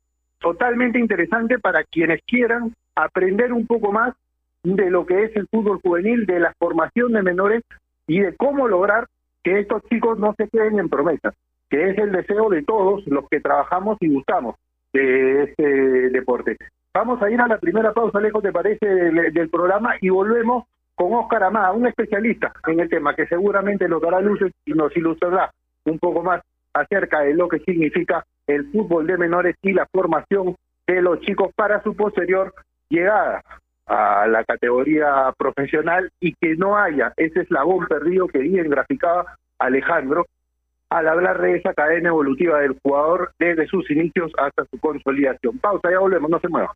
totalmente 0.46 1.00
interesante 1.00 1.58
para 1.58 1.84
quienes 1.84 2.22
quieran 2.22 2.72
aprender 2.96 3.52
un 3.52 3.66
poco 3.66 3.92
más 3.92 4.14
de 4.62 4.92
lo 4.92 5.04
que 5.04 5.24
es 5.24 5.36
el 5.36 5.48
fútbol 5.48 5.80
juvenil, 5.82 6.28
de 6.28 6.40
la 6.40 6.54
formación 6.60 7.14
de 7.14 7.24
menores 7.24 7.64
y 8.06 8.20
de 8.20 8.36
cómo 8.36 8.68
lograr 8.68 9.08
que 9.44 9.60
estos 9.60 9.82
chicos 9.90 10.20
no 10.20 10.36
se 10.38 10.48
queden 10.48 10.78
en 10.78 10.88
promesas, 10.88 11.34
que 11.68 11.90
es 11.90 11.98
el 11.98 12.12
deseo 12.12 12.48
de 12.50 12.62
todos 12.62 13.08
los 13.08 13.28
que 13.28 13.40
trabajamos 13.40 13.98
y 14.02 14.14
gustamos 14.14 14.54
de 14.94 15.46
este 15.46 15.64
deporte. 16.12 16.58
Vamos 16.94 17.20
a 17.24 17.32
ir 17.32 17.42
a 17.42 17.48
la 17.48 17.58
primera 17.58 17.92
pausa, 17.92 18.20
lejos 18.20 18.44
te 18.44 18.52
parece, 18.52 18.86
del, 18.86 19.50
programa 19.50 19.96
y 20.00 20.10
volvemos 20.10 20.66
con 20.94 21.12
Óscar 21.12 21.42
Amada, 21.42 21.72
un 21.72 21.88
especialista 21.88 22.54
en 22.68 22.82
el 22.82 22.90
tema 22.90 23.16
que 23.16 23.26
seguramente 23.26 23.90
nos 23.90 24.00
dará 24.00 24.22
luces 24.22 24.52
y 24.64 24.74
nos 24.74 24.96
ilustrará 24.96 25.50
un 25.86 25.98
poco 25.98 26.22
más 26.22 26.44
acerca 26.72 27.22
de 27.22 27.34
lo 27.34 27.48
que 27.48 27.58
significa 27.62 28.24
el 28.48 28.72
fútbol 28.72 29.08
de 29.08 29.18
menores 29.18 29.56
y 29.62 29.74
la 29.74 29.88
formación 29.92 30.56
de 30.88 31.02
los 31.02 31.20
chicos 31.22 31.52
para 31.56 31.82
su 31.84 31.96
posterior 31.96 32.54
llegada 32.90 33.42
a 33.88 34.28
la 34.28 34.44
categoría 34.44 35.34
profesional 35.38 36.12
y 36.20 36.34
que 36.34 36.56
no 36.56 36.78
haya 36.78 37.14
ese 37.18 37.42
eslabón 37.42 37.86
perdido 37.88 38.28
que 38.28 38.40
bien 38.40 38.70
graficaba 38.70 39.38
Alejandro 39.60 40.26
al 40.90 41.08
hablar 41.08 41.42
de 41.42 41.58
esa 41.58 41.74
cadena 41.74 42.10
evolutiva 42.10 42.60
del 42.60 42.78
jugador 42.82 43.32
desde 43.40 43.68
sus 43.68 43.90
inicios 43.90 44.32
hasta 44.38 44.66
su 44.66 44.80
consolidación. 44.80 45.58
Pausa, 45.60 45.92
ya 45.92 46.00
volvemos, 46.00 46.30
no 46.30 46.40
se 46.40 46.48
muevan. 46.48 46.76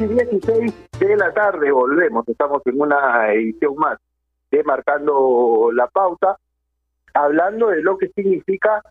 Y 0.00 0.04
16 0.06 0.88
de 0.98 1.16
la 1.16 1.32
tarde. 1.32 1.70
Volvemos, 1.70 2.28
estamos 2.28 2.62
en 2.66 2.80
una 2.80 3.32
edición 3.32 3.74
más 3.76 3.98
de 4.50 4.62
Marcando 4.64 5.70
la 5.72 5.86
Pauta, 5.88 6.36
hablando 7.14 7.68
de 7.68 7.82
lo 7.82 7.98
que 7.98 8.08
significa 8.08 8.82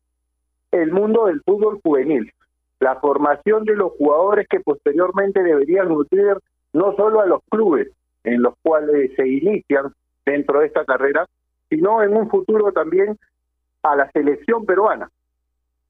el 0.72 0.92
mundo 0.92 1.26
del 1.26 1.42
fútbol 1.42 1.80
juvenil, 1.84 2.32
la 2.80 2.96
formación 2.96 3.64
de 3.66 3.76
los 3.76 3.92
jugadores 3.94 4.48
que 4.50 4.60
posteriormente 4.60 5.44
deberían 5.44 5.90
nutrir 5.90 6.38
no 6.74 6.96
solo 6.96 7.22
a 7.22 7.26
los 7.26 7.42
clubes 7.50 7.90
en 8.24 8.42
los 8.42 8.54
cuales 8.62 9.12
se 9.16 9.28
inician 9.28 9.94
dentro 10.26 10.60
de 10.60 10.68
esta 10.68 10.86
carrera, 10.86 11.26
sino 11.70 12.04
en 12.04 12.16
un 12.16 12.30
futuro 12.30 12.72
también 12.72 13.18
a 13.84 13.96
la 13.96 14.12
selección 14.12 14.66
peruana, 14.66 15.10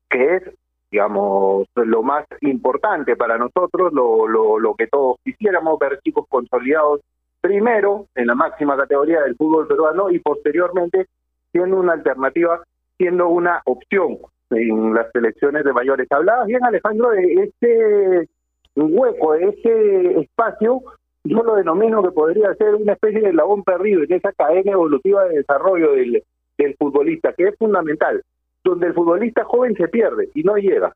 que 0.09 0.35
es 0.35 0.43
digamos, 0.91 1.67
lo 1.75 2.03
más 2.03 2.25
importante 2.41 3.15
para 3.15 3.37
nosotros, 3.37 3.93
lo, 3.93 4.27
lo, 4.27 4.59
lo 4.59 4.75
que 4.75 4.87
todos 4.87 5.17
quisiéramos, 5.23 5.79
ver 5.79 5.99
chicos 6.03 6.25
consolidados 6.27 6.99
primero 7.39 8.07
en 8.13 8.27
la 8.27 8.35
máxima 8.35 8.77
categoría 8.77 9.21
del 9.21 9.35
fútbol 9.35 9.67
peruano 9.67 10.11
y 10.11 10.19
posteriormente 10.19 11.07
siendo 11.51 11.79
una 11.79 11.93
alternativa, 11.93 12.61
siendo 12.97 13.29
una 13.29 13.61
opción 13.65 14.17
en 14.51 14.93
las 14.93 15.09
selecciones 15.11 15.63
de 15.63 15.73
mayores. 15.73 16.07
Hablabas 16.11 16.47
bien, 16.47 16.63
Alejandro, 16.63 17.09
de 17.11 17.33
este 17.35 18.29
hueco, 18.75 19.33
de 19.33 19.49
ese 19.49 20.19
espacio, 20.19 20.81
yo 21.23 21.43
lo 21.43 21.55
denomino 21.55 22.03
que 22.03 22.11
podría 22.11 22.53
ser 22.55 22.75
una 22.75 22.93
especie 22.93 23.21
de 23.21 23.33
labón 23.33 23.63
perdido 23.63 24.03
en 24.03 24.13
esa 24.13 24.33
cadena 24.33 24.73
evolutiva 24.73 25.23
de 25.25 25.37
desarrollo 25.37 25.93
del, 25.93 26.23
del 26.57 26.75
futbolista, 26.75 27.33
que 27.33 27.47
es 27.47 27.57
fundamental 27.57 28.21
donde 28.63 28.87
el 28.87 28.93
futbolista 28.93 29.43
joven 29.43 29.75
se 29.75 29.87
pierde 29.87 30.29
y 30.33 30.43
no 30.43 30.55
llega. 30.55 30.95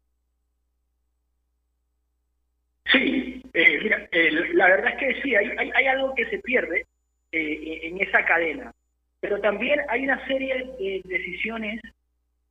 Sí, 2.92 3.42
eh, 3.54 3.80
mira, 3.82 4.08
la 4.54 4.68
verdad 4.68 4.94
es 4.94 5.00
que 5.00 5.22
sí, 5.22 5.36
hay, 5.36 5.50
hay, 5.74 5.86
algo 5.88 6.14
que 6.14 6.26
se 6.28 6.38
pierde 6.40 6.86
eh, 7.32 7.80
en 7.84 8.00
esa 8.00 8.24
cadena, 8.24 8.72
pero 9.20 9.40
también 9.42 9.80
hay 9.90 10.04
una 10.04 10.26
serie 10.28 10.72
de 10.80 11.02
decisiones 11.04 11.82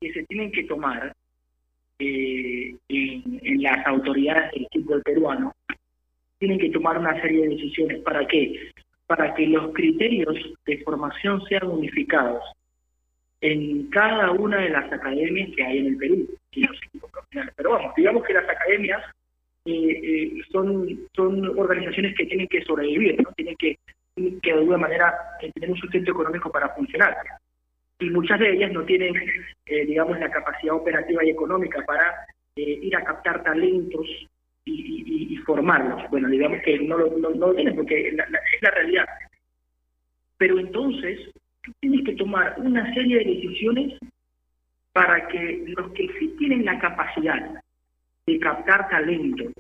que 0.01 0.13
se 0.13 0.25
tienen 0.25 0.51
que 0.51 0.65
tomar 0.65 1.15
eh, 1.99 2.75
en, 2.89 3.63
las 3.63 3.87
autoridades 3.87 4.51
del 4.53 4.67
fútbol 4.73 5.03
peruano. 5.03 5.55
Tienen 6.39 6.59
que 6.59 6.71
tomar 6.71 6.99
una 6.99 7.21
serie 7.23 7.43
de 7.43 7.55
decisiones. 7.55 8.03
¿Para 8.03 8.27
qué? 8.27 8.73
Para 9.07 9.35
que 9.35 9.47
los 9.47 9.73
criterios 9.73 10.37
de 10.67 10.79
formación 10.79 11.43
sean 11.47 11.69
unificados 11.69 12.43
en 13.41 13.91
cada 13.91 14.31
una 14.31 14.59
de 14.59 14.71
las 14.71 14.91
academias 14.93 15.51
que 15.55 15.65
hay 15.65 15.79
en 15.79 15.87
el 15.87 15.97
Perú. 15.97 16.29
Pero 17.57 17.71
vamos, 17.71 17.95
digamos 17.97 18.25
que 18.25 18.35
las 18.35 18.49
academias 18.49 19.03
eh, 19.67 20.01
eh, 20.03 20.43
son, 20.53 21.09
son 21.15 21.59
organizaciones 21.59 22.15
que 22.17 22.27
tienen 22.27 22.47
que 22.49 22.63
sobrevivir, 22.65 23.23
¿no? 23.23 23.33
Tienen 23.33 23.57
que, 23.57 23.79
que 24.15 24.53
de 24.53 24.59
alguna 24.59 24.79
manera 24.79 25.15
eh, 25.41 25.51
tener 25.53 25.71
un 25.71 25.79
sustento 25.79 26.11
económico 26.11 26.51
para 26.51 26.69
funcionar. 26.71 27.17
Y 27.99 28.11
muchas 28.11 28.39
de 28.41 28.53
ellas 28.53 28.73
no 28.73 28.83
tienen, 28.85 29.15
digamos, 29.67 30.19
la 30.19 30.31
capacidad 30.31 30.75
operativa 30.75 31.25
y 31.25 31.31
económica 31.31 31.83
para 31.87 32.27
ir 32.57 32.95
a 32.97 33.05
captar 33.05 33.43
talentos 33.43 34.07
y, 34.67 35.37
formarlos. 35.47 36.09
Bueno, 36.11 36.29
digamos 36.29 36.63
que 36.63 36.79
no 36.79 36.97
lo, 36.97 37.19
no, 37.19 37.31
no 37.31 37.49
lo 37.49 37.55
tienen 37.55 37.77
porque 37.77 38.09
es 38.09 38.15
la 38.15 38.71
realidad. 38.71 39.07
Pero 40.39 40.59
entonces, 40.59 41.31
tú 41.65 41.73
tienes 41.81 42.05
que 42.05 42.13
tomar 42.13 42.55
una 42.59 42.93
serie 42.95 43.19
de 43.19 43.25
decisiones 43.25 43.99
para 44.93 45.27
que 45.29 45.65
los 45.77 45.93
que 45.93 46.09
sí 46.19 46.35
tienen 46.39 46.65
la 46.65 46.79
capacidad 46.79 47.63
de 48.27 48.39
captar 48.39 48.89
talento, 48.89 49.51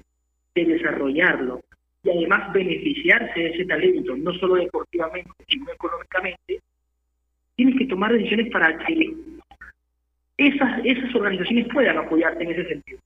de 0.54 0.64
desarrollarlo 0.64 1.60
y 2.02 2.10
además 2.10 2.52
beneficiarse 2.52 3.40
de 3.40 3.50
ese 3.50 3.64
talento, 3.64 4.16
no 4.16 4.32
solo 4.34 4.56
deportivamente, 4.56 5.30
sino 5.48 5.70
económicamente, 5.72 6.60
tienes 7.56 7.78
que 7.78 7.86
tomar 7.86 8.12
decisiones 8.12 8.50
para 8.52 8.78
que 8.78 9.14
esas, 10.36 10.84
esas 10.84 11.14
organizaciones 11.14 11.66
puedan 11.72 11.98
apoyarte 11.98 12.44
en 12.44 12.50
ese 12.52 12.68
sentido. 12.68 12.98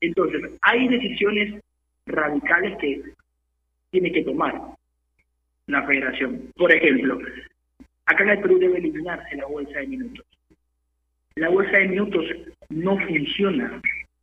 Entonces, 0.00 0.42
hay 0.62 0.88
decisiones 0.88 1.62
radicales 2.06 2.76
que 2.78 3.02
tiene 3.90 4.12
que 4.12 4.22
tomar 4.22 4.60
la 5.66 5.86
federación. 5.86 6.50
Por 6.56 6.72
ejemplo, 6.72 7.20
acá 8.10 8.24
en 8.24 8.30
el 8.30 8.40
Perú 8.40 8.58
debe 8.58 8.78
eliminarse 8.78 9.36
la 9.36 9.46
bolsa 9.46 9.78
de 9.78 9.86
minutos. 9.86 10.26
La 11.36 11.48
bolsa 11.48 11.78
de 11.78 11.88
minutos 11.88 12.26
no 12.68 12.98
funciona 12.98 13.80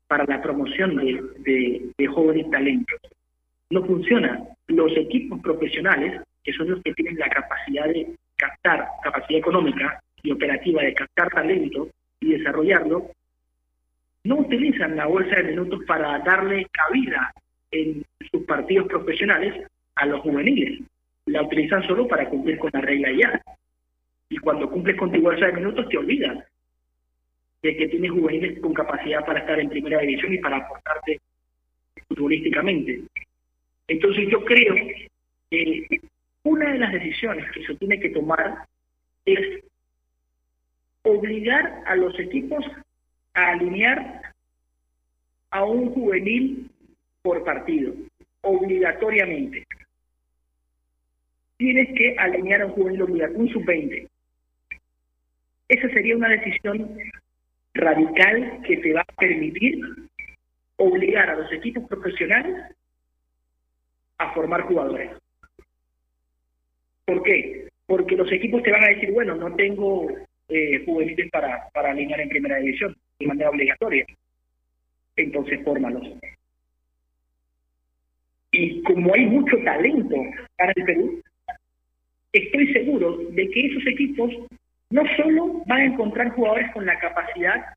para 0.07 0.25
la 0.25 0.41
promoción 0.41 0.95
de, 0.95 2.07
jóvenes 2.07 2.49
talentos. 2.51 2.99
No 3.69 3.83
funciona. 3.85 4.43
Los 4.67 4.95
equipos 4.97 5.39
profesionales, 5.41 6.21
que 6.43 6.53
son 6.53 6.69
los 6.69 6.83
que 6.83 6.93
tienen 6.93 7.17
la 7.17 7.29
capacidad 7.29 7.85
de 7.85 8.13
captar, 8.35 8.87
capacidad 9.03 9.39
económica 9.39 10.01
y 10.21 10.31
operativa 10.31 10.83
de 10.83 10.93
captar 10.93 11.29
talento 11.29 11.89
y 12.19 12.33
desarrollarlo, 12.33 13.09
no 14.25 14.39
utilizan 14.39 14.97
la 14.97 15.05
bolsa 15.05 15.37
de 15.37 15.43
minutos 15.43 15.79
para 15.87 16.19
darle 16.19 16.67
cabida 16.71 17.33
en 17.71 18.03
sus 18.29 18.43
partidos 18.43 18.87
profesionales 18.87 19.65
a 19.95 20.05
los 20.05 20.19
juveniles. 20.21 20.81
La 21.25 21.41
utilizan 21.41 21.85
solo 21.87 22.07
para 22.07 22.29
cumplir 22.29 22.57
con 22.57 22.69
la 22.73 22.81
regla 22.81 23.11
ya. 23.11 23.41
Y 24.29 24.37
cuando 24.37 24.69
cumples 24.69 24.97
con 24.97 25.11
tu 25.11 25.21
bolsa 25.21 25.47
de 25.47 25.53
minutos 25.53 25.87
te 25.89 25.97
olvidas 25.97 26.45
de 27.61 27.75
que 27.75 27.87
tienes 27.87 28.11
juveniles 28.11 28.59
con 28.59 28.73
capacidad 28.73 29.25
para 29.25 29.39
estar 29.39 29.59
en 29.59 29.69
primera 29.69 29.99
división 29.99 30.33
y 30.33 30.37
para 30.37 30.57
aportarte 30.57 31.19
futbolísticamente. 32.07 33.03
Entonces 33.87 34.27
yo 34.29 34.43
creo 34.43 34.75
que 35.49 36.01
una 36.43 36.71
de 36.71 36.79
las 36.79 36.93
decisiones 36.93 37.49
que 37.51 37.65
se 37.65 37.75
tiene 37.75 37.99
que 37.99 38.09
tomar 38.09 38.65
es 39.25 39.63
obligar 41.03 41.83
a 41.85 41.95
los 41.95 42.17
equipos 42.19 42.65
a 43.33 43.51
alinear 43.51 44.33
a 45.51 45.63
un 45.63 45.93
juvenil 45.93 46.69
por 47.21 47.43
partido, 47.43 47.93
obligatoriamente. 48.41 49.65
Tienes 51.57 51.89
que 51.97 52.15
alinear 52.17 52.61
a 52.61 52.65
un 52.67 52.71
juvenil 52.73 53.01
obligatorio, 53.01 53.39
un 53.39 53.49
sub-20. 53.49 54.07
Esa 55.69 55.89
sería 55.89 56.15
una 56.15 56.29
decisión 56.29 56.97
radical 57.73 58.61
que 58.65 58.77
te 58.77 58.93
va 58.93 59.01
a 59.01 59.15
permitir 59.15 59.81
obligar 60.77 61.29
a 61.29 61.35
los 61.35 61.51
equipos 61.51 61.87
profesionales 61.87 62.75
a 64.17 64.33
formar 64.33 64.61
jugadores. 64.61 65.11
¿Por 67.05 67.23
qué? 67.23 67.67
Porque 67.85 68.15
los 68.15 68.31
equipos 68.31 68.63
te 68.63 68.71
van 68.71 68.83
a 68.83 68.89
decir, 68.89 69.11
bueno, 69.11 69.35
no 69.35 69.55
tengo 69.55 70.07
eh, 70.49 70.83
juveniles 70.85 71.29
para, 71.31 71.69
para 71.73 71.91
alinear 71.91 72.21
en 72.21 72.29
primera 72.29 72.57
división 72.57 72.95
de 73.19 73.27
manera 73.27 73.49
obligatoria. 73.49 74.05
Entonces, 75.15 75.63
fórmalos. 75.63 76.07
Y 78.51 78.81
como 78.83 79.13
hay 79.13 79.25
mucho 79.25 79.57
talento 79.63 80.15
para 80.57 80.71
el 80.75 80.85
Perú, 80.85 81.21
estoy 82.31 82.73
seguro 82.73 83.17
de 83.17 83.49
que 83.49 83.65
esos 83.67 83.85
equipos 83.87 84.31
no 84.89 85.03
solo 85.17 85.63
van 85.65 85.79
a 85.79 85.85
encontrar 85.85 86.29
jugadores 86.31 86.71
con 86.71 86.85
la 86.85 86.97
capacidad 86.99 87.73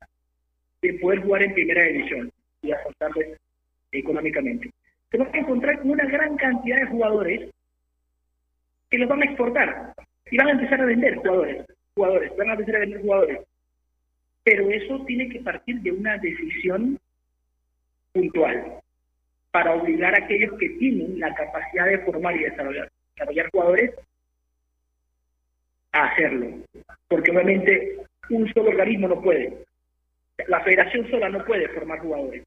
de 0.81 0.93
poder 0.95 1.21
jugar 1.21 1.43
en 1.43 1.53
primera 1.53 1.83
división 1.83 2.31
y 2.61 2.71
aportarles 2.71 3.39
económicamente, 3.91 4.71
se 5.09 5.17
van 5.17 5.33
a 5.33 5.37
encontrar 5.37 5.79
con 5.79 5.91
una 5.91 6.05
gran 6.05 6.37
cantidad 6.37 6.77
de 6.77 6.87
jugadores 6.87 7.49
que 8.89 8.97
los 8.97 9.09
van 9.09 9.21
a 9.21 9.25
exportar 9.25 9.93
y 10.29 10.37
van 10.37 10.47
a 10.47 10.51
empezar 10.51 10.81
a 10.81 10.85
vender 10.85 11.15
jugadores, 11.15 11.65
jugadores, 11.93 12.37
van 12.37 12.49
a 12.49 12.53
empezar 12.53 12.75
a 12.77 12.79
vender 12.79 13.01
jugadores. 13.01 13.39
Pero 14.43 14.69
eso 14.71 15.03
tiene 15.05 15.29
que 15.29 15.39
partir 15.41 15.81
de 15.81 15.91
una 15.91 16.17
decisión 16.17 16.97
puntual 18.13 18.79
para 19.51 19.75
obligar 19.75 20.15
a 20.15 20.23
aquellos 20.23 20.57
que 20.57 20.69
tienen 20.69 21.19
la 21.19 21.33
capacidad 21.35 21.85
de 21.85 21.99
formar 21.99 22.35
y 22.35 22.43
desarrollar, 22.43 22.89
desarrollar 23.15 23.49
jugadores 23.51 23.91
a 25.91 26.05
hacerlo. 26.05 26.47
Porque 27.11 27.29
obviamente 27.29 27.97
un 28.29 28.47
solo 28.53 28.69
organismo 28.69 29.09
no 29.09 29.21
puede. 29.21 29.65
La 30.47 30.61
federación 30.61 31.11
sola 31.11 31.27
no 31.27 31.43
puede 31.43 31.67
formar 31.67 31.99
jugadores. 31.99 32.41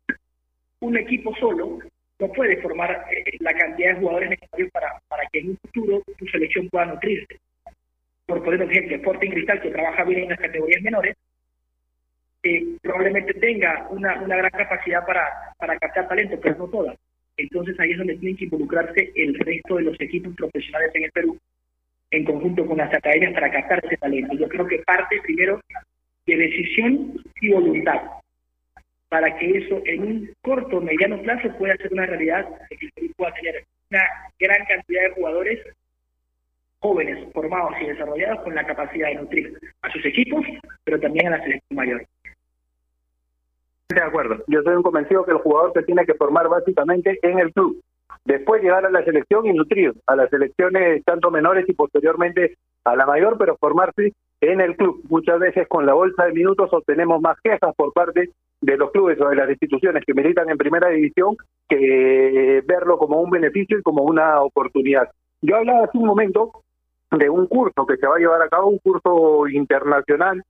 Un 0.81 0.96
equipo 0.96 1.37
solo 1.37 1.81
no 2.18 2.29
puede 2.33 2.57
formar 2.62 3.05
eh, 3.11 3.37
la 3.40 3.53
cantidad 3.53 3.90
de 3.92 4.00
jugadores 4.00 4.31
necesarios 4.31 4.70
para, 4.72 5.29
que 5.31 5.40
en 5.40 5.50
un 5.50 5.59
futuro 5.59 6.03
tu 6.16 6.27
selección 6.29 6.70
pueda 6.70 6.87
nutrirse. 6.87 7.38
Por 8.24 8.42
poner 8.42 8.62
un 8.62 8.70
ejemplo, 8.70 8.96
Sporting 8.96 9.31
Cristal, 9.33 9.61
que 9.61 9.70
trabaja 9.70 10.03
bien 10.05 10.22
en 10.22 10.29
las 10.31 10.40
categorías 10.40 10.81
menores, 10.81 11.14
eh, 12.44 12.64
probablemente 12.81 13.35
tenga 13.35 13.87
una, 13.90 14.18
una 14.22 14.37
gran 14.37 14.50
capacidad 14.50 15.05
para, 15.05 15.53
para 15.59 15.79
captar 15.79 16.09
talento, 16.09 16.40
pero 16.40 16.57
no 16.57 16.68
todas. 16.68 16.96
Entonces 17.37 17.79
ahí 17.79 17.90
es 17.90 17.98
donde 17.98 18.16
tienen 18.16 18.38
que 18.38 18.44
involucrarse 18.44 19.12
el 19.14 19.38
resto 19.40 19.77
de 19.77 19.83
los 19.83 20.00
equipos 20.00 20.35
profesionales 20.35 20.90
en 20.94 21.05
el 21.05 21.12
Perú, 21.12 21.38
en 22.16 22.24
conjunto 22.24 22.66
con 22.66 22.79
las 22.79 22.92
academias 22.92 23.35
para 23.35 23.50
captar 23.50 23.85
ese 23.85 23.96
talento. 23.96 24.35
Yo 24.35 24.48
creo 24.48 24.66
que 24.66 24.79
parte 24.81 25.20
primero 25.22 25.61
de 26.27 26.37
decisión 26.37 27.14
y 27.40 27.53
voluntad, 27.53 28.00
para 29.09 29.37
que 29.37 29.59
eso 29.59 29.83
en 29.85 30.03
un 30.03 30.31
corto 30.42 30.81
mediano 30.81 31.20
plazo 31.22 31.48
pueda 31.59 31.77
ser 31.77 31.92
una 31.92 32.07
realidad, 32.07 32.48
que 32.70 32.88
pueda 33.16 33.33
tener 33.35 33.64
una 33.90 34.03
gran 34.38 34.64
cantidad 34.66 35.03
de 35.03 35.11
jugadores 35.11 35.61
jóvenes, 36.81 37.33
formados 37.33 37.72
y 37.81 37.87
desarrollados 37.87 38.40
con 38.42 38.55
la 38.55 38.66
capacidad 38.66 39.09
de 39.09 39.14
nutrir 39.16 39.59
a 39.83 39.90
sus 39.90 40.05
equipos, 40.05 40.44
pero 40.85 41.00
también 41.00 41.29
a 41.29 41.38
la 41.38 41.42
selección 41.42 41.77
mayor. 41.77 42.05
De 43.88 44.03
acuerdo. 44.03 44.42
Yo 44.48 44.62
soy 44.62 44.74
un 44.74 44.83
convencido 44.83 45.24
que 45.24 45.33
el 45.33 45.38
jugador 45.38 45.72
se 45.72 45.83
tiene 45.83 46.05
que 46.05 46.14
formar 46.14 46.48
básicamente 46.48 47.18
en 47.22 47.38
el 47.38 47.53
club. 47.53 47.81
Después 48.24 48.62
llegar 48.62 48.87
a 48.87 48.90
la 48.90 49.04
selección 49.04 49.46
y 49.46 49.52
nutrir 49.52 49.92
a 50.06 50.16
las 50.16 50.30
selecciones 50.30 51.04
tanto 51.04 51.30
menores 51.30 51.68
y 51.68 51.74
posteriormente 51.74 52.56
a 52.84 52.96
la 52.96 53.04
mayor, 53.06 53.37
pero 53.38 53.56
formarse 53.56 54.12
en 54.40 54.60
el 54.60 54.76
club. 54.76 55.02
Muchas 55.08 55.38
veces 55.38 55.68
con 55.68 55.84
la 55.84 55.94
bolsa 55.94 56.24
de 56.24 56.32
minutos 56.32 56.72
obtenemos 56.72 57.20
más 57.20 57.38
quejas 57.42 57.74
por 57.76 57.92
parte 57.92 58.30
de 58.60 58.76
los 58.78 58.90
clubes 58.92 59.20
o 59.20 59.28
de 59.28 59.37
las 59.37 59.50
instituciones 59.50 60.04
que 60.06 60.14
militan 60.14 60.48
en 60.48 60.56
primera 60.56 60.88
división 60.88 61.37
que 61.68 62.62
verlo 62.66 62.96
como 62.96 63.20
un 63.20 63.30
beneficio 63.30 63.78
y 63.78 63.82
como 63.82 64.04
una 64.04 64.40
oportunidad. 64.40 65.10
Yo 65.42 65.56
hablaba 65.56 65.84
hace 65.84 65.98
un 65.98 66.06
momento 66.06 66.62
de 67.10 67.28
un 67.28 67.46
curso 67.46 67.87
que 67.87 67.96
se 67.96 68.06
va 68.06 68.16
a 68.16 68.18
llevar 68.18 68.40
a 68.40 68.48
cabo, 68.48 68.68
un 68.68 68.78
curso 68.78 69.46
internacional 69.48 70.42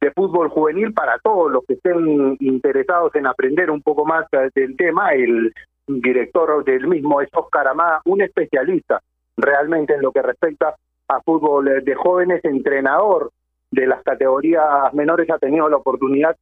de 0.00 0.10
fútbol 0.12 0.50
juvenil 0.50 0.92
para 0.92 1.18
todos 1.18 1.50
los 1.50 1.64
que 1.66 1.74
estén 1.74 2.36
interesados 2.40 3.14
en 3.14 3.26
aprender 3.26 3.70
un 3.70 3.80
poco 3.80 4.04
más 4.04 4.26
del 4.54 4.76
tema. 4.76 5.14
El 5.14 5.52
director 5.86 6.64
del 6.64 6.86
mismo 6.86 7.20
es 7.20 7.28
Oscar 7.32 7.68
Amá, 7.68 8.00
un 8.04 8.22
especialista 8.22 9.00
realmente 9.36 9.94
en 9.94 10.02
lo 10.02 10.12
que 10.12 10.22
respecta 10.22 10.74
a 11.08 11.20
fútbol 11.20 11.84
de 11.84 11.94
jóvenes, 11.94 12.44
entrenador 12.44 13.30
de 13.70 13.86
las 13.86 14.02
categorías 14.02 14.92
menores, 14.92 15.28
ha 15.30 15.38
tenido 15.38 15.68
la 15.68 15.76
oportunidad 15.76 16.36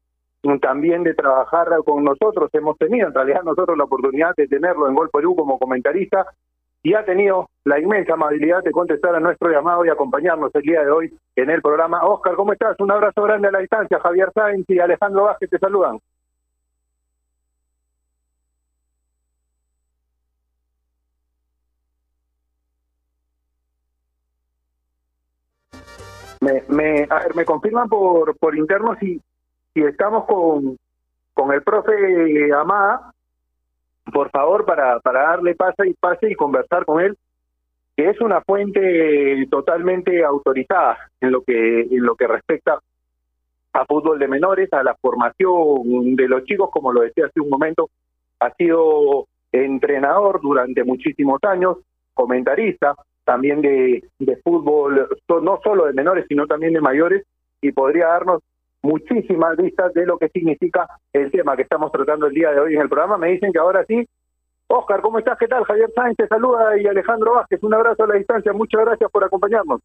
también 0.61 1.03
de 1.03 1.15
trabajar 1.15 1.69
con 1.85 2.05
nosotros. 2.05 2.51
Hemos 2.53 2.77
tenido 2.79 3.09
en 3.09 3.15
realidad 3.15 3.43
nosotros 3.43 3.77
la 3.77 3.85
oportunidad 3.85 4.35
de 4.37 4.47
tenerlo 4.47 4.89
en 4.89 4.95
Gol 4.95 5.11
Perú 5.11 5.35
como 5.35 5.59
comentarista 5.59 6.27
y 6.83 6.93
ha 6.93 7.05
tenido 7.05 7.49
la 7.65 7.81
inmensa 7.81 8.13
amabilidad 8.13 8.63
de 8.63 8.71
contestar 8.71 9.15
a 9.15 9.21
nuestro 9.21 9.51
llamado 9.51 9.87
y 9.87 9.89
acompañarnos 9.89 10.55
el 10.55 10.63
día 10.63 10.83
de 10.83 10.91
hoy 10.91 11.19
en 11.35 11.49
el 11.49 11.63
programa. 11.63 12.05
Oscar, 12.05 12.35
¿cómo 12.35 12.53
estás? 12.53 12.79
Un 12.79 12.91
abrazo 12.91 13.23
grande 13.23 13.49
a 13.49 13.53
la 13.53 13.61
distancia. 13.61 13.99
Javier 14.01 14.31
Sáenz 14.35 14.69
y 14.69 14.79
Alejandro 14.79 15.25
Vázquez 15.25 15.49
te 15.49 15.59
saludan. 15.59 15.99
Me, 26.85 27.07
a 27.09 27.21
ver, 27.21 27.35
me 27.35 27.47
confirman 27.47 27.89
por, 27.89 28.37
por 28.37 28.55
interno 28.55 28.95
si, 29.01 29.19
si 29.73 29.81
estamos 29.81 30.27
con, 30.27 30.77
con 31.33 31.51
el 31.51 31.63
profe 31.63 32.53
Amada, 32.53 33.11
por 34.13 34.31
favor, 34.31 34.67
para, 34.67 35.01
para 35.01 35.23
darle 35.31 35.55
pase 35.55 35.89
y 35.89 35.95
pase 35.95 36.31
y 36.31 36.35
conversar 36.35 36.85
con 36.85 37.01
él, 37.01 37.17
que 37.97 38.11
es 38.11 38.21
una 38.21 38.43
fuente 38.43 39.47
totalmente 39.51 40.23
autorizada 40.23 40.99
en 41.23 41.33
lo 41.33 41.43
que, 41.43 41.81
en 41.81 42.05
lo 42.05 42.17
que 42.17 42.27
respecta 42.27 42.79
a 43.73 43.87
fútbol 43.87 44.19
de 44.19 44.29
menores, 44.29 44.71
a 44.75 44.83
la 44.83 44.95
formación 44.95 46.15
de 46.17 46.29
los 46.29 46.45
chicos, 46.45 46.69
como 46.71 46.93
lo 46.93 47.01
decía 47.01 47.25
hace 47.25 47.41
un 47.41 47.49
momento, 47.49 47.89
ha 48.41 48.53
sido 48.57 49.27
entrenador 49.53 50.39
durante 50.43 50.85
muchísimos 50.85 51.43
años, 51.45 51.79
comentarista 52.13 52.95
también 53.25 53.61
de, 53.61 54.03
de 54.19 54.37
fútbol, 54.37 55.09
no 55.29 55.61
solo 55.63 55.87
de 55.87 55.93
menores, 55.93 56.27
sino 56.29 56.47
también 56.47 56.73
de 56.73 56.81
mayores, 56.81 57.25
y 57.61 57.73
podría 57.73 58.09
darnos 58.09 58.43
muchísimas 58.83 59.57
vistas 59.57 59.93
de 59.95 60.07
lo 60.07 60.19
que 60.19 60.29
significa 60.29 60.87
el 61.13 61.31
tema 61.31 61.57
que 61.57 61.63
estamos 61.63 61.91
tratando 61.91 62.27
el 62.27 62.35
día 62.35 62.53
de 62.53 62.61
hoy 62.61 62.75
en 62.75 62.83
el 62.83 62.89
programa. 62.89 63.17
Me 63.17 63.31
dicen 63.31 63.53
que 63.53 63.59
ahora 63.59 63.85
sí. 63.87 64.07
Oscar, 64.67 65.01
¿cómo 65.01 65.19
estás? 65.19 65.39
¿Qué 65.39 65.47
tal? 65.47 65.65
Javier 65.65 65.91
Sáenz 65.95 66.17
te 66.17 66.27
saluda 66.27 66.77
y 66.79 66.87
Alejandro 66.87 67.35
Vázquez. 67.35 67.63
Un 67.63 67.75
abrazo 67.75 68.05
a 68.05 68.07
la 68.09 68.15
distancia. 68.15 68.53
Muchas 68.53 68.85
gracias 68.85 69.11
por 69.11 69.25
acompañarnos. 69.25 69.81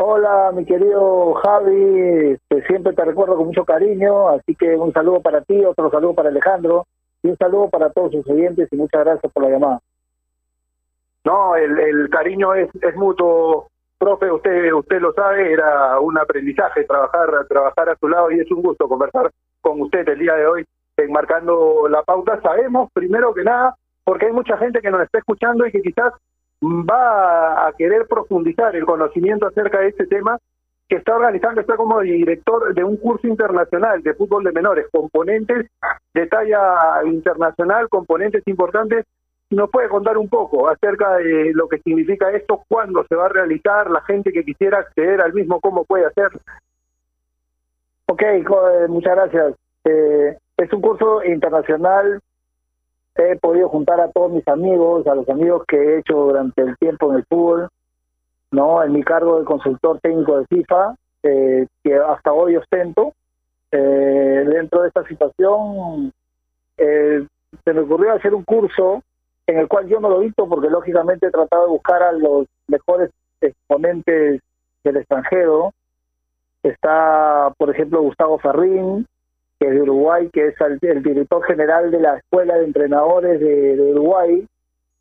Hola, 0.00 0.52
mi 0.54 0.64
querido 0.64 1.34
Javi, 1.34 2.30
este, 2.30 2.66
siempre 2.68 2.92
te 2.92 3.04
recuerdo 3.04 3.36
con 3.36 3.46
mucho 3.46 3.64
cariño, 3.64 4.28
así 4.28 4.54
que 4.54 4.76
un 4.76 4.92
saludo 4.92 5.20
para 5.20 5.40
ti, 5.40 5.64
otro 5.64 5.90
saludo 5.90 6.14
para 6.14 6.28
Alejandro 6.28 6.86
y 7.20 7.30
un 7.30 7.36
saludo 7.36 7.68
para 7.68 7.90
todos 7.90 8.12
sus 8.12 8.28
oyentes 8.28 8.68
y 8.70 8.76
muchas 8.76 9.04
gracias 9.04 9.32
por 9.32 9.42
la 9.42 9.50
llamada. 9.50 9.80
No, 11.28 11.56
el, 11.56 12.08
cariño 12.08 12.54
es, 12.54 12.70
es 12.80 12.96
mutuo, 12.96 13.68
profe, 13.98 14.32
usted 14.32 14.72
usted 14.72 14.98
lo 14.98 15.12
sabe, 15.12 15.52
era 15.52 16.00
un 16.00 16.16
aprendizaje 16.16 16.84
trabajar 16.84 17.46
trabajar 17.46 17.90
a 17.90 17.96
su 17.96 18.08
lado 18.08 18.30
y 18.30 18.40
es 18.40 18.50
un 18.50 18.62
gusto 18.62 18.88
conversar 18.88 19.30
con 19.60 19.78
usted 19.82 20.08
el 20.08 20.20
día 20.20 20.36
de 20.36 20.46
hoy, 20.46 20.64
enmarcando 20.96 21.86
la 21.86 22.02
pauta. 22.02 22.40
Sabemos, 22.40 22.90
primero 22.94 23.34
que 23.34 23.44
nada, 23.44 23.76
porque 24.04 24.24
hay 24.24 24.32
mucha 24.32 24.56
gente 24.56 24.80
que 24.80 24.90
nos 24.90 25.02
está 25.02 25.18
escuchando 25.18 25.66
y 25.66 25.70
que 25.70 25.82
quizás 25.82 26.14
va 26.64 27.68
a 27.68 27.72
querer 27.74 28.06
profundizar 28.06 28.74
el 28.74 28.86
conocimiento 28.86 29.48
acerca 29.48 29.80
de 29.80 29.88
este 29.88 30.06
tema, 30.06 30.38
que 30.88 30.96
está 30.96 31.14
organizando, 31.14 31.60
está 31.60 31.76
como 31.76 32.00
director 32.00 32.72
de 32.72 32.84
un 32.84 32.96
curso 32.96 33.26
internacional 33.26 34.02
de 34.02 34.14
fútbol 34.14 34.44
de 34.44 34.52
menores, 34.52 34.86
componentes 34.90 35.66
de 36.14 36.26
talla 36.26 37.04
internacional, 37.04 37.90
componentes 37.90 38.42
importantes 38.46 39.04
nos 39.50 39.70
puede 39.70 39.88
contar 39.88 40.18
un 40.18 40.28
poco 40.28 40.68
acerca 40.68 41.16
de 41.16 41.52
lo 41.54 41.68
que 41.68 41.78
significa 41.78 42.30
esto, 42.30 42.62
cuándo 42.68 43.04
se 43.08 43.14
va 43.14 43.26
a 43.26 43.30
realizar, 43.30 43.90
la 43.90 44.02
gente 44.02 44.32
que 44.32 44.44
quisiera 44.44 44.78
acceder 44.78 45.20
al 45.20 45.32
mismo, 45.32 45.60
cómo 45.60 45.84
puede 45.84 46.06
hacer. 46.06 46.28
Ok, 48.06 48.22
eh, 48.22 48.44
muchas 48.88 49.14
gracias. 49.14 49.54
Eh, 49.84 50.36
es 50.56 50.72
un 50.72 50.80
curso 50.80 51.24
internacional. 51.24 52.20
He 53.14 53.36
podido 53.36 53.68
juntar 53.68 54.00
a 54.00 54.10
todos 54.10 54.30
mis 54.32 54.46
amigos, 54.48 55.06
a 55.06 55.14
los 55.14 55.28
amigos 55.28 55.64
que 55.66 55.76
he 55.76 55.98
hecho 55.98 56.14
durante 56.14 56.62
el 56.62 56.76
tiempo 56.78 57.10
en 57.10 57.18
el 57.18 57.24
fútbol, 57.24 57.68
no, 58.50 58.82
en 58.82 58.92
mi 58.92 59.02
cargo 59.02 59.38
de 59.38 59.44
consultor 59.44 59.98
técnico 60.00 60.38
de 60.38 60.46
FIFA, 60.46 60.94
eh, 61.22 61.66
que 61.82 61.94
hasta 61.96 62.32
hoy 62.32 62.56
ostento. 62.56 63.12
Eh, 63.70 64.44
dentro 64.48 64.82
de 64.82 64.88
esta 64.88 65.04
situación, 65.06 66.12
eh, 66.78 67.26
se 67.64 67.72
me 67.72 67.80
ocurrió 67.80 68.14
hacer 68.14 68.34
un 68.34 68.44
curso 68.44 69.02
en 69.48 69.58
el 69.58 69.66
cual 69.66 69.88
yo 69.88 69.98
no 69.98 70.10
lo 70.10 70.20
dicto 70.20 70.46
porque 70.46 70.68
lógicamente 70.68 71.26
he 71.26 71.30
tratado 71.30 71.64
de 71.64 71.70
buscar 71.70 72.02
a 72.02 72.12
los 72.12 72.46
mejores 72.66 73.10
exponentes 73.40 74.42
del 74.84 74.96
extranjero. 74.98 75.72
Está, 76.62 77.50
por 77.56 77.70
ejemplo, 77.70 78.02
Gustavo 78.02 78.38
Ferrín, 78.38 79.06
que 79.58 79.68
es 79.68 79.74
de 79.74 79.80
Uruguay, 79.80 80.28
que 80.30 80.48
es 80.48 80.54
el, 80.60 81.02
director 81.02 81.42
general 81.44 81.90
de 81.90 81.98
la 81.98 82.18
Escuela 82.18 82.58
de 82.58 82.66
Entrenadores 82.66 83.40
de, 83.40 83.76
de 83.76 83.92
Uruguay. 83.92 84.46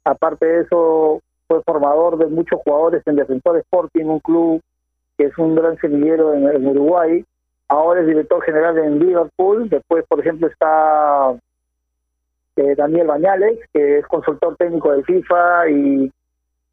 Aparte 0.05 0.45
de 0.45 0.61
eso, 0.61 1.21
fue 1.49 1.61
formador 1.63 2.17
de 2.17 2.27
muchos 2.27 2.61
jugadores 2.63 3.03
en 3.05 3.17
Defensor 3.17 3.57
Sporting, 3.57 4.05
un 4.05 4.19
club 4.21 4.61
que 5.17 5.25
es 5.25 5.37
un 5.37 5.55
gran 5.55 5.77
semillero 5.79 6.33
en, 6.33 6.47
en 6.47 6.65
Uruguay. 6.67 7.25
Ahora 7.67 7.99
es 7.99 8.07
director 8.07 8.41
general 8.43 8.77
en 8.77 8.99
Liverpool. 8.99 9.67
Después, 9.67 10.05
por 10.07 10.21
ejemplo, 10.21 10.47
está 10.47 11.35
eh, 12.57 12.75
Daniel 12.75 13.07
Bañales, 13.07 13.59
que 13.73 13.99
es 13.99 14.07
consultor 14.07 14.55
técnico 14.57 14.91
de 14.91 15.03
FIFA 15.03 15.69
y, 15.69 16.11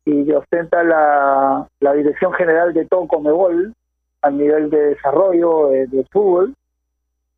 y 0.07 0.33
ostenta 0.33 0.83
la, 0.83 1.66
dirección 1.94 2.33
general 2.33 2.73
de 2.73 2.87
todo 2.87 3.07
Comebol 3.07 3.75
a 4.23 4.31
nivel 4.31 4.70
de 4.70 4.94
desarrollo 4.94 5.73
eh, 5.73 5.87
del 5.87 6.07
fútbol. 6.11 6.55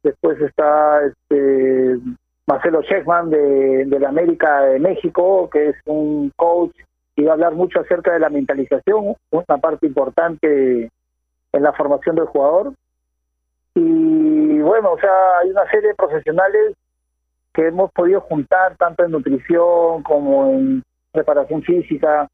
Después 0.02 0.40
está 0.40 1.02
este 1.04 1.98
Marcelo 2.46 2.82
Sheckman 2.82 3.30
de, 3.30 3.84
de 3.86 4.00
la 4.00 4.08
América 4.08 4.62
de 4.62 4.78
México, 4.78 5.50
que 5.50 5.70
es 5.70 5.76
un 5.84 6.32
coach 6.36 6.76
y 7.16 7.24
va 7.24 7.32
a 7.32 7.34
hablar 7.34 7.54
mucho 7.54 7.80
acerca 7.80 8.12
de 8.12 8.20
la 8.20 8.28
mentalización, 8.28 9.16
una 9.30 9.58
parte 9.58 9.86
importante 9.86 10.90
en 11.52 11.62
la 11.62 11.72
formación 11.72 12.14
del 12.14 12.26
jugador. 12.26 12.74
Y 13.74 14.58
bueno, 14.60 14.92
o 14.92 14.98
sea, 14.98 15.38
hay 15.42 15.50
una 15.50 15.68
serie 15.70 15.88
de 15.88 15.94
profesionales 15.94 16.76
que 17.56 17.68
hemos 17.68 17.90
podido 17.92 18.20
juntar 18.20 18.76
tanto 18.76 19.02
en 19.02 19.12
nutrición 19.12 20.02
como 20.02 20.50
en 20.50 20.82
preparación 21.10 21.62
física, 21.62 22.28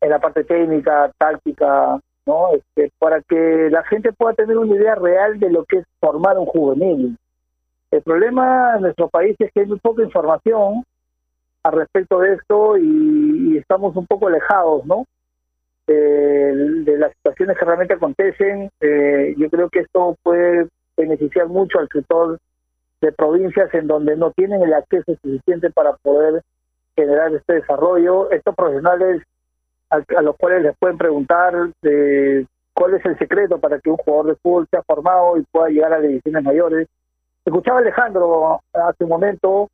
en 0.00 0.08
la 0.08 0.20
parte 0.20 0.44
técnica, 0.44 1.10
táctica, 1.18 1.98
¿no? 2.26 2.54
Este, 2.54 2.92
para 3.00 3.20
que 3.22 3.68
la 3.72 3.82
gente 3.82 4.12
pueda 4.12 4.34
tener 4.34 4.56
una 4.56 4.76
idea 4.76 4.94
real 4.94 5.40
de 5.40 5.50
lo 5.50 5.64
que 5.64 5.78
es 5.78 5.84
formar 5.98 6.38
un 6.38 6.46
juvenil. 6.46 7.18
El 7.90 8.02
problema 8.02 8.76
en 8.76 8.82
nuestro 8.82 9.08
país 9.08 9.34
es 9.40 9.50
que 9.52 9.60
hay 9.60 9.66
muy 9.66 9.80
poca 9.80 10.04
información 10.04 10.84
al 11.64 11.72
respecto 11.72 12.20
de 12.20 12.34
esto 12.34 12.76
y, 12.76 13.54
y 13.54 13.58
estamos 13.58 13.96
un 13.96 14.06
poco 14.06 14.28
alejados, 14.28 14.86
¿no? 14.86 15.06
De, 15.88 16.96
las 16.98 17.12
situaciones 17.14 17.58
que 17.58 17.64
realmente 17.64 17.94
acontecen. 17.94 18.70
Eh, 18.80 19.34
yo 19.36 19.50
creo 19.50 19.68
que 19.68 19.80
esto 19.80 20.16
puede 20.22 20.68
beneficiar 20.96 21.48
mucho 21.48 21.80
al 21.80 21.88
sector 21.92 22.38
de 23.02 23.12
provincias 23.12 23.74
en 23.74 23.88
donde 23.88 24.16
no 24.16 24.30
tienen 24.30 24.62
el 24.62 24.72
acceso 24.72 25.14
suficiente 25.20 25.70
para 25.70 25.94
poder 25.96 26.42
generar 26.96 27.34
este 27.34 27.54
desarrollo. 27.54 28.30
Estos 28.30 28.54
profesionales 28.54 29.22
a, 29.90 30.22
los 30.22 30.36
cuales 30.36 30.62
les 30.62 30.76
pueden 30.78 30.96
preguntar 30.96 31.52
de 31.82 32.46
cuál 32.72 32.94
es 32.94 33.04
el 33.04 33.18
secreto 33.18 33.58
para 33.58 33.78
que 33.80 33.90
un 33.90 33.96
jugador 33.96 34.26
de 34.28 34.36
fútbol 34.36 34.68
sea 34.70 34.82
formado 34.84 35.36
y 35.36 35.42
pueda 35.50 35.68
llegar 35.68 35.92
a 35.92 36.00
divisiones 36.00 36.44
mayores. 36.44 36.88
Escuchaba 37.44 37.80
Alejandro 37.80 38.60
hace 38.72 39.04
un 39.04 39.10
momento 39.10 39.68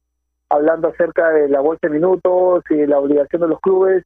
hablando 0.49 0.89
acerca 0.89 1.29
de 1.31 1.49
la 1.49 1.61
bolsa 1.61 1.87
de 1.87 1.95
minutos 1.95 2.65
y 2.71 2.87
la 2.87 2.99
obligación 2.99 3.43
de 3.43 3.49
los 3.49 3.61
clubes 3.61 4.05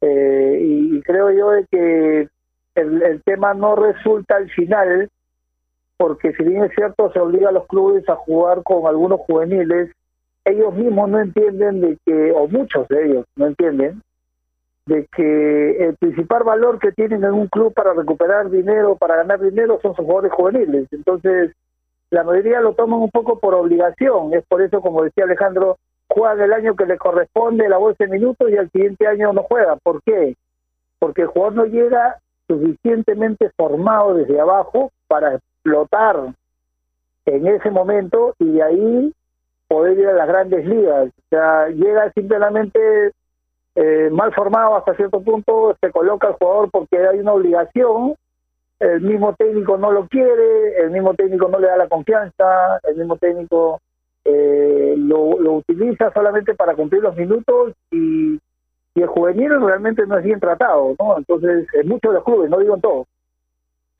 eh, 0.00 0.58
y, 0.62 1.02
creo 1.02 1.30
yo 1.32 1.50
de 1.50 1.66
que 1.66 2.28
el 2.74 3.22
tema 3.24 3.52
no 3.52 3.76
resulta 3.76 4.36
al 4.36 4.48
final 4.50 5.10
porque 6.02 6.32
si 6.32 6.42
bien 6.42 6.64
es 6.64 6.72
cierto 6.74 7.12
se 7.12 7.20
obliga 7.20 7.50
a 7.50 7.52
los 7.52 7.64
clubes 7.68 8.08
a 8.08 8.16
jugar 8.16 8.64
con 8.64 8.88
algunos 8.88 9.20
juveniles 9.20 9.88
ellos 10.44 10.74
mismos 10.74 11.08
no 11.08 11.20
entienden 11.20 11.80
de 11.80 11.96
que 12.04 12.32
o 12.32 12.48
muchos 12.48 12.88
de 12.88 13.06
ellos 13.06 13.24
no 13.36 13.46
entienden 13.46 14.02
de 14.86 15.06
que 15.16 15.76
el 15.84 15.96
principal 15.98 16.42
valor 16.42 16.80
que 16.80 16.90
tienen 16.90 17.22
en 17.22 17.34
un 17.34 17.46
club 17.46 17.72
para 17.72 17.94
recuperar 17.94 18.50
dinero, 18.50 18.96
para 18.96 19.14
ganar 19.14 19.38
dinero, 19.38 19.78
son 19.80 19.94
sus 19.94 20.04
jugadores 20.04 20.32
juveniles. 20.32 20.88
Entonces, 20.90 21.52
la 22.10 22.24
mayoría 22.24 22.60
lo 22.60 22.74
toman 22.74 22.98
un 22.98 23.10
poco 23.10 23.38
por 23.38 23.54
obligación. 23.54 24.34
Es 24.34 24.44
por 24.48 24.60
eso, 24.60 24.80
como 24.80 25.04
decía 25.04 25.22
Alejandro, 25.22 25.76
juegan 26.08 26.40
el 26.40 26.52
año 26.52 26.74
que 26.74 26.86
le 26.86 26.98
corresponde 26.98 27.68
la 27.68 27.78
bolsa 27.78 28.02
de 28.02 28.10
minutos 28.10 28.50
y 28.50 28.56
al 28.56 28.68
siguiente 28.72 29.06
año 29.06 29.32
no 29.32 29.44
juega. 29.44 29.76
¿Por 29.76 30.02
qué? 30.02 30.34
Porque 30.98 31.22
el 31.22 31.28
jugador 31.28 31.54
no 31.54 31.64
llega 31.66 32.16
suficientemente 32.48 33.52
formado 33.56 34.14
desde 34.14 34.40
abajo 34.40 34.90
para 35.06 35.38
explotar 35.62 36.34
en 37.26 37.46
ese 37.46 37.70
momento 37.70 38.34
y 38.38 38.50
de 38.52 38.62
ahí 38.62 39.12
poder 39.68 39.98
ir 39.98 40.08
a 40.08 40.12
las 40.12 40.28
grandes 40.28 40.66
ligas. 40.66 41.08
O 41.08 41.28
sea, 41.30 41.68
llega 41.68 42.12
simplemente 42.12 43.12
eh, 43.74 44.10
mal 44.10 44.34
formado 44.34 44.76
hasta 44.76 44.94
cierto 44.94 45.22
punto, 45.22 45.76
se 45.80 45.90
coloca 45.90 46.28
el 46.28 46.34
jugador 46.34 46.70
porque 46.70 46.98
hay 46.98 47.20
una 47.20 47.32
obligación, 47.32 48.14
el 48.80 49.00
mismo 49.00 49.34
técnico 49.34 49.78
no 49.78 49.92
lo 49.92 50.08
quiere, 50.08 50.78
el 50.82 50.90
mismo 50.90 51.14
técnico 51.14 51.48
no 51.48 51.58
le 51.58 51.68
da 51.68 51.76
la 51.76 51.88
confianza, 51.88 52.80
el 52.82 52.96
mismo 52.96 53.16
técnico 53.16 53.80
eh, 54.24 54.94
lo, 54.98 55.20
utiliza 55.54 56.12
solamente 56.12 56.54
para 56.54 56.74
cumplir 56.74 57.00
los 57.00 57.16
minutos 57.16 57.72
y, 57.90 58.40
y 58.94 59.00
el 59.00 59.06
juvenil 59.06 59.60
realmente 59.60 60.06
no 60.06 60.18
es 60.18 60.24
bien 60.24 60.40
tratado, 60.40 60.94
¿no? 60.98 61.16
Entonces, 61.16 61.66
en 61.74 61.88
muchos 61.88 62.10
de 62.10 62.14
los 62.16 62.24
clubes, 62.24 62.50
no 62.50 62.58
digo 62.58 62.74
en 62.74 62.80
todos, 62.80 63.06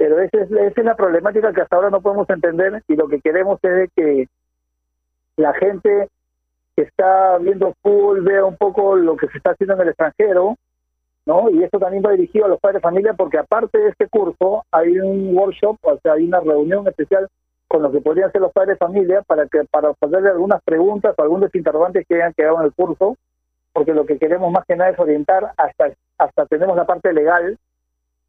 pero 0.03 0.19
esa 0.19 0.39
es, 0.39 0.51
esa 0.51 0.81
es 0.81 0.85
la 0.85 0.97
problemática 0.97 1.53
que 1.53 1.61
hasta 1.61 1.77
ahora 1.77 1.89
no 1.89 2.01
podemos 2.01 2.29
entender 2.29 2.83
y 2.89 2.97
lo 2.97 3.07
que 3.07 3.21
queremos 3.21 3.61
es 3.63 3.89
que 3.95 4.27
la 5.37 5.55
gente 5.55 6.09
que 6.75 6.83
está 6.83 7.39
viendo 7.39 7.73
fútbol 7.81 8.23
vea 8.23 8.45
un 8.45 8.57
poco 8.57 8.97
lo 8.97 9.17
que 9.17 9.29
se 9.29 9.39
está 9.39 9.51
haciendo 9.51 9.75
en 9.77 9.83
el 9.83 9.89
extranjero, 9.91 10.57
¿no? 11.25 11.49
Y 11.51 11.63
esto 11.63 11.79
también 11.79 12.03
va 12.05 12.11
dirigido 12.11 12.47
a 12.47 12.49
los 12.49 12.59
padres 12.59 12.79
de 12.79 12.89
familia 12.89 13.15
porque 13.15 13.39
aparte 13.39 13.79
de 13.79 13.91
este 13.91 14.09
curso 14.09 14.65
hay 14.73 14.99
un 14.99 15.37
workshop, 15.37 15.77
o 15.83 15.97
sea, 16.03 16.15
hay 16.15 16.25
una 16.25 16.41
reunión 16.41 16.89
especial 16.89 17.29
con 17.69 17.85
lo 17.85 17.93
que 17.93 18.01
podrían 18.01 18.33
ser 18.33 18.41
los 18.41 18.53
padres 18.53 18.77
de 18.77 18.85
familia 18.85 19.23
para 19.23 19.47
que 19.47 19.63
para 19.71 19.91
hacerle 20.01 20.31
algunas 20.31 20.61
preguntas 20.65 21.15
o 21.17 21.23
algunos 21.23 21.55
interrogantes 21.55 22.05
que 22.09 22.17
hayan 22.17 22.33
quedado 22.33 22.59
en 22.59 22.67
el 22.67 22.73
curso, 22.73 23.17
porque 23.73 23.95
lo 23.95 24.05
que 24.05 24.19
queremos 24.19 24.51
más 24.51 24.65
que 24.67 24.75
nada 24.75 24.91
es 24.91 24.99
orientar 24.99 25.53
hasta 25.57 25.93
hasta 26.19 26.47
tenemos 26.47 26.77
la 26.77 26.87
parte 26.87 27.13
legal 27.13 27.57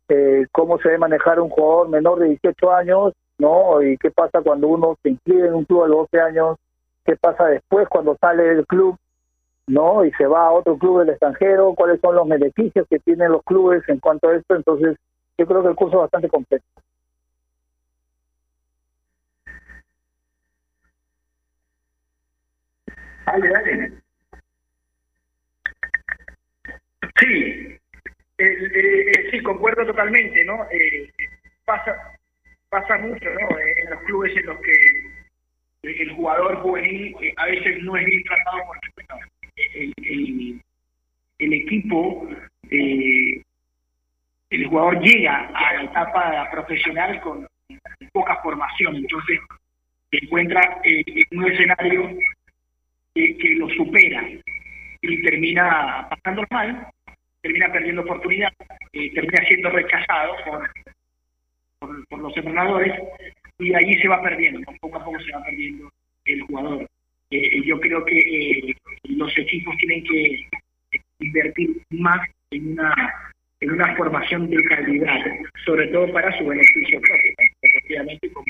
eh, 0.09 0.45
cómo 0.51 0.77
se 0.79 0.89
debe 0.89 0.99
manejar 0.99 1.39
un 1.39 1.49
jugador 1.49 1.89
menor 1.89 2.19
de 2.19 2.29
18 2.29 2.71
años, 2.73 3.13
¿no? 3.37 3.81
Y 3.81 3.97
qué 3.97 4.11
pasa 4.11 4.41
cuando 4.41 4.67
uno 4.67 4.97
se 5.01 5.09
inscribe 5.09 5.47
en 5.47 5.55
un 5.55 5.65
club 5.65 5.83
a 5.83 5.87
los 5.87 5.97
12 6.11 6.21
años, 6.21 6.57
qué 7.05 7.15
pasa 7.15 7.45
después 7.47 7.87
cuando 7.89 8.17
sale 8.19 8.43
del 8.43 8.65
club 8.65 8.97
¿no? 9.67 10.05
Y 10.05 10.11
se 10.13 10.25
va 10.25 10.47
a 10.47 10.51
otro 10.51 10.77
club 10.77 10.99
del 10.99 11.09
extranjero, 11.09 11.73
cuáles 11.75 11.99
son 12.01 12.15
los 12.15 12.27
beneficios 12.27 12.87
que 12.89 12.99
tienen 12.99 13.31
los 13.31 13.43
clubes 13.43 13.83
en 13.87 13.99
cuanto 13.99 14.29
a 14.29 14.35
esto. 14.35 14.55
Entonces, 14.55 14.97
yo 15.37 15.45
creo 15.45 15.61
que 15.63 15.69
el 15.69 15.75
curso 15.75 15.97
es 15.97 16.01
bastante 16.01 16.29
completo. 16.29 16.65
Dale, 23.25 23.49
dale. 23.49 24.03
Sí, 27.19 27.77
sí, 29.31 29.39
concuerdo 29.43 29.85
totalmente, 29.85 30.43
¿no? 30.45 30.65
Eh, 30.71 31.11
pasa, 31.65 31.95
pasa 32.69 32.97
mucho, 32.97 33.25
¿no? 33.29 33.57
Eh, 33.59 33.73
En 33.77 33.89
los 33.91 34.01
clubes 34.03 34.35
en 34.35 34.45
los 34.47 34.59
que 34.61 34.71
eh, 34.71 36.01
el 36.01 36.11
jugador 36.11 36.57
juvenil 36.61 37.15
eh, 37.21 37.33
a 37.37 37.45
veces 37.47 37.81
no 37.83 37.95
es 37.97 38.05
bien 38.05 38.23
tratado 38.23 38.57
porque 38.67 38.89
bueno, 38.95 39.25
el, 39.73 39.93
el- 39.97 40.61
el 41.39 41.53
equipo, 41.53 42.29
eh, 42.69 43.41
el 44.49 44.65
jugador 44.67 44.99
llega 45.01 45.47
a 45.53 45.73
la 45.73 45.83
etapa 45.83 46.49
profesional 46.51 47.19
con 47.21 47.45
poca 48.13 48.37
formación, 48.41 48.95
entonces 48.95 49.39
se 50.11 50.23
encuentra 50.23 50.79
eh, 50.83 51.03
en 51.31 51.39
un 51.39 51.51
escenario 51.51 52.17
que 53.15 53.55
lo 53.57 53.67
supera 53.69 54.23
y 55.01 55.21
termina 55.23 56.07
pasando 56.09 56.43
mal, 56.51 56.87
termina 57.43 57.71
perdiendo 57.71 58.01
oportunidad, 58.01 58.51
eh, 58.93 59.13
termina 59.13 59.45
siendo 59.45 59.69
rechazado 59.69 60.33
por, 60.45 60.69
por, 61.79 62.07
por 62.07 62.19
los 62.19 62.37
entrenadores 62.37 62.93
y 63.59 63.73
ahí 63.73 63.95
se 64.01 64.07
va 64.07 64.23
perdiendo, 64.23 64.61
poco 64.79 64.97
a 64.97 65.05
poco 65.05 65.19
se 65.19 65.31
va 65.33 65.43
perdiendo 65.43 65.91
el 66.25 66.41
jugador. 66.41 66.87
Eh, 67.29 67.61
yo 67.65 67.79
creo 67.79 68.05
que 68.05 68.17
eh, 68.17 68.75
los 69.09 69.37
equipos 69.37 69.75
tienen 69.77 70.03
que 70.05 70.47
invertir 71.19 71.81
más 71.91 72.27
en 72.51 72.73
una 72.73 72.93
en 73.59 73.71
una 73.71 73.95
formación 73.95 74.49
de 74.49 74.61
calidad, 74.65 75.19
sobre 75.63 75.87
todo 75.87 76.11
para 76.11 76.37
su 76.37 76.45
beneficio 76.45 76.99
propio, 76.99 77.33
efectivamente 77.61 78.29
como, 78.33 78.45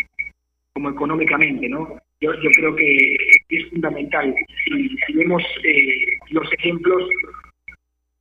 como 0.74 0.90
económicamente, 0.90 1.70
¿no? 1.70 2.00
Yo, 2.20 2.34
yo 2.42 2.50
creo 2.56 2.76
que 2.76 3.16
es 3.50 3.70
fundamental. 3.70 4.34
Si, 4.66 4.90
si 5.06 5.14
vemos 5.14 5.44
eh, 5.64 6.18
los 6.32 6.52
ejemplos 6.54 7.08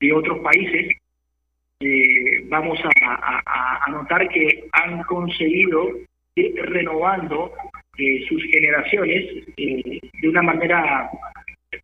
de 0.03 0.13
otros 0.13 0.41
países, 0.41 0.97
eh, 1.81 2.45
vamos 2.49 2.79
a, 2.85 3.91
notar 3.91 4.29
que 4.29 4.65
han 4.73 5.03
conseguido 5.05 5.91
ir 6.35 6.55
renovando 6.57 7.53
eh, 7.99 8.25
sus 8.29 8.43
generaciones 8.45 9.47
eh, 9.57 10.01
de 10.21 10.29
una 10.29 10.43
manera 10.43 11.11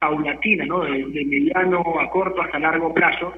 paulatina, 0.00 0.64
¿no? 0.66 0.84
De, 0.84 1.24
mediano 1.24 2.00
a 2.00 2.10
corto 2.10 2.42
hasta 2.42 2.58
largo 2.58 2.92
plazo. 2.92 3.34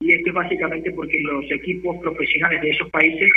Y 0.00 0.12
esto 0.12 0.30
es 0.30 0.34
básicamente 0.34 0.92
porque 0.92 1.18
los 1.20 1.50
equipos 1.50 1.98
profesionales 1.98 2.62
de 2.62 2.70
esos 2.70 2.90
países 2.90 3.30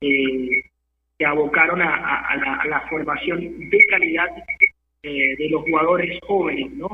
se 0.00 1.24
abocaron 1.24 1.80
a, 1.82 2.64
la, 2.68 2.80
formación 2.90 3.70
de 3.70 3.78
calidad 3.88 4.28
de 5.02 5.48
los 5.50 5.62
jugadores 5.62 6.18
jóvenes, 6.26 6.72
¿no? 6.72 6.88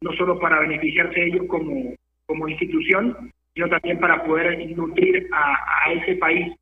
No 0.00 0.12
solo 0.14 0.38
para 0.38 0.60
beneficiarse 0.60 1.20
de 1.20 1.26
ellos 1.26 1.46
como, 1.48 1.94
como 2.26 2.48
institución, 2.48 3.32
sino 3.54 3.68
también 3.68 3.98
para 3.98 4.24
poder 4.24 4.58
nutrir 4.76 5.28
a, 5.32 5.86
a 5.86 5.92
ese 5.92 6.16
país 6.16 6.54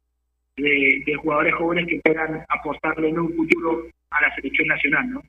de, 0.60 1.14
jugadores 1.22 1.54
jóvenes 1.54 1.86
que 1.88 2.00
puedan 2.04 2.44
apostarle 2.48 3.08
en 3.08 3.18
un 3.18 3.34
futuro 3.34 3.86
a 4.10 4.22
la 4.22 4.34
selección 4.34 4.68
nacional, 4.68 5.10
¿no? 5.10 5.22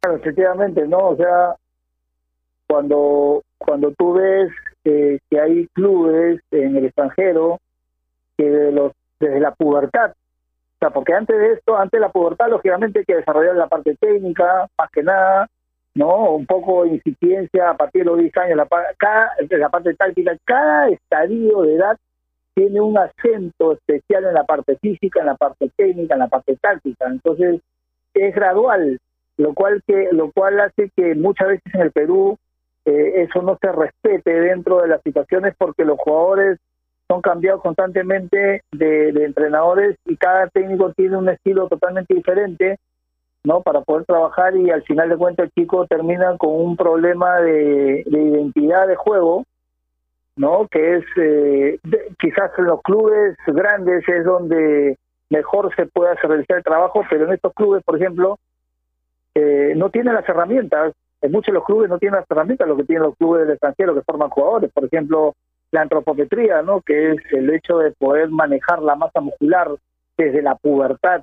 Claro, 0.00 0.16
efectivamente, 0.18 0.86
¿no? 0.86 0.98
O 1.08 1.16
sea, 1.16 1.54
cuando, 2.66 3.42
cuando 3.58 3.92
tú 3.92 4.14
ves 4.14 4.50
eh, 4.84 5.18
que 5.28 5.40
hay 5.40 5.66
clubes 5.68 6.40
en 6.50 6.76
el 6.76 6.86
extranjero 6.86 7.58
que 8.36 8.48
de 8.48 8.72
los, 8.72 8.92
desde 9.18 9.40
la 9.40 9.52
pubertad, 9.54 10.12
o 10.12 10.78
sea, 10.78 10.90
porque 10.90 11.12
antes 11.12 11.36
de 11.36 11.54
esto, 11.54 11.76
antes 11.76 11.98
de 11.98 12.06
la 12.06 12.12
pubertad, 12.12 12.48
lógicamente 12.48 13.00
hay 13.00 13.04
que 13.04 13.16
desarrollar 13.16 13.56
la 13.56 13.66
parte 13.66 13.96
técnica, 13.96 14.68
más 14.78 14.90
que 14.92 15.02
nada, 15.02 15.48
¿no? 15.94 16.34
Un 16.34 16.46
poco 16.46 16.84
de 16.84 16.90
incipienncia 16.90 17.70
a 17.70 17.76
partir 17.76 18.02
de 18.02 18.10
los 18.10 18.18
10 18.18 18.36
años, 18.36 18.56
la, 18.56 18.68
cada, 18.96 19.32
la 19.50 19.68
parte 19.68 19.94
táctica, 19.94 20.36
cada 20.44 20.88
estadio 20.88 21.62
de 21.62 21.74
edad 21.74 21.98
tiene 22.54 22.80
un 22.80 22.98
acento 22.98 23.72
especial 23.72 24.24
en 24.24 24.34
la 24.34 24.44
parte 24.44 24.76
física, 24.76 25.20
en 25.20 25.26
la 25.26 25.36
parte 25.36 25.70
técnica, 25.76 26.14
en 26.14 26.20
la 26.20 26.28
parte 26.28 26.56
táctica. 26.56 27.06
Entonces, 27.06 27.60
es 28.14 28.34
gradual, 28.34 28.98
lo 29.36 29.54
cual 29.54 29.82
que 29.86 30.08
lo 30.12 30.32
cual 30.32 30.60
hace 30.60 30.90
que 30.96 31.14
muchas 31.14 31.48
veces 31.48 31.74
en 31.74 31.82
el 31.82 31.92
Perú 31.92 32.36
eh, 32.84 33.22
eso 33.22 33.42
no 33.42 33.58
se 33.60 33.70
respete 33.70 34.32
dentro 34.40 34.82
de 34.82 34.88
las 34.88 35.02
situaciones 35.02 35.54
porque 35.56 35.84
los 35.84 35.98
jugadores 35.98 36.58
son 37.06 37.22
cambiados 37.22 37.62
constantemente 37.62 38.62
de 38.72 39.24
entrenadores 39.24 39.96
y 40.04 40.16
cada 40.16 40.48
técnico 40.48 40.92
tiene 40.92 41.16
un 41.16 41.28
estilo 41.28 41.68
totalmente 41.68 42.14
diferente 42.14 42.78
no 43.44 43.62
para 43.62 43.80
poder 43.82 44.04
trabajar 44.04 44.56
y 44.56 44.70
al 44.70 44.82
final 44.82 45.08
de 45.08 45.16
cuentas 45.16 45.46
el 45.46 45.52
chico 45.52 45.86
termina 45.86 46.36
con 46.36 46.50
un 46.54 46.76
problema 46.76 47.40
de, 47.40 48.02
de 48.06 48.22
identidad 48.22 48.88
de 48.88 48.96
juego 48.96 49.44
no 50.36 50.66
que 50.70 50.96
es 50.96 51.04
eh, 51.16 51.78
quizás 52.18 52.50
en 52.58 52.64
los 52.64 52.82
clubes 52.82 53.36
grandes 53.46 54.06
es 54.08 54.24
donde 54.24 54.96
mejor 55.30 55.74
se 55.76 55.86
puede 55.86 56.12
hacer 56.12 56.30
realizar 56.30 56.58
el 56.58 56.64
trabajo 56.64 57.04
pero 57.08 57.26
en 57.26 57.32
estos 57.32 57.52
clubes 57.54 57.82
por 57.84 57.96
ejemplo 57.96 58.38
eh, 59.38 59.74
no 59.76 59.90
tienen 59.90 60.14
las 60.14 60.28
herramientas. 60.28 60.94
En 61.20 61.30
muchos 61.30 61.52
de 61.52 61.58
los 61.58 61.64
clubes 61.64 61.88
no 61.88 61.98
tienen 61.98 62.18
las 62.18 62.30
herramientas 62.30 62.66
lo 62.66 62.76
que 62.76 62.84
tienen 62.84 63.04
los 63.04 63.16
clubes 63.16 63.42
del 63.42 63.52
extranjero 63.52 63.94
que 63.94 64.02
forman 64.02 64.30
jugadores. 64.30 64.72
Por 64.72 64.84
ejemplo, 64.84 65.34
la 65.70 65.82
antropometría, 65.82 66.62
¿no? 66.62 66.80
que 66.80 67.12
es 67.12 67.18
el 67.32 67.50
hecho 67.50 67.78
de 67.78 67.92
poder 67.92 68.30
manejar 68.30 68.82
la 68.82 68.96
masa 68.96 69.20
muscular 69.20 69.68
desde 70.16 70.42
la 70.42 70.56
pubertad, 70.56 71.22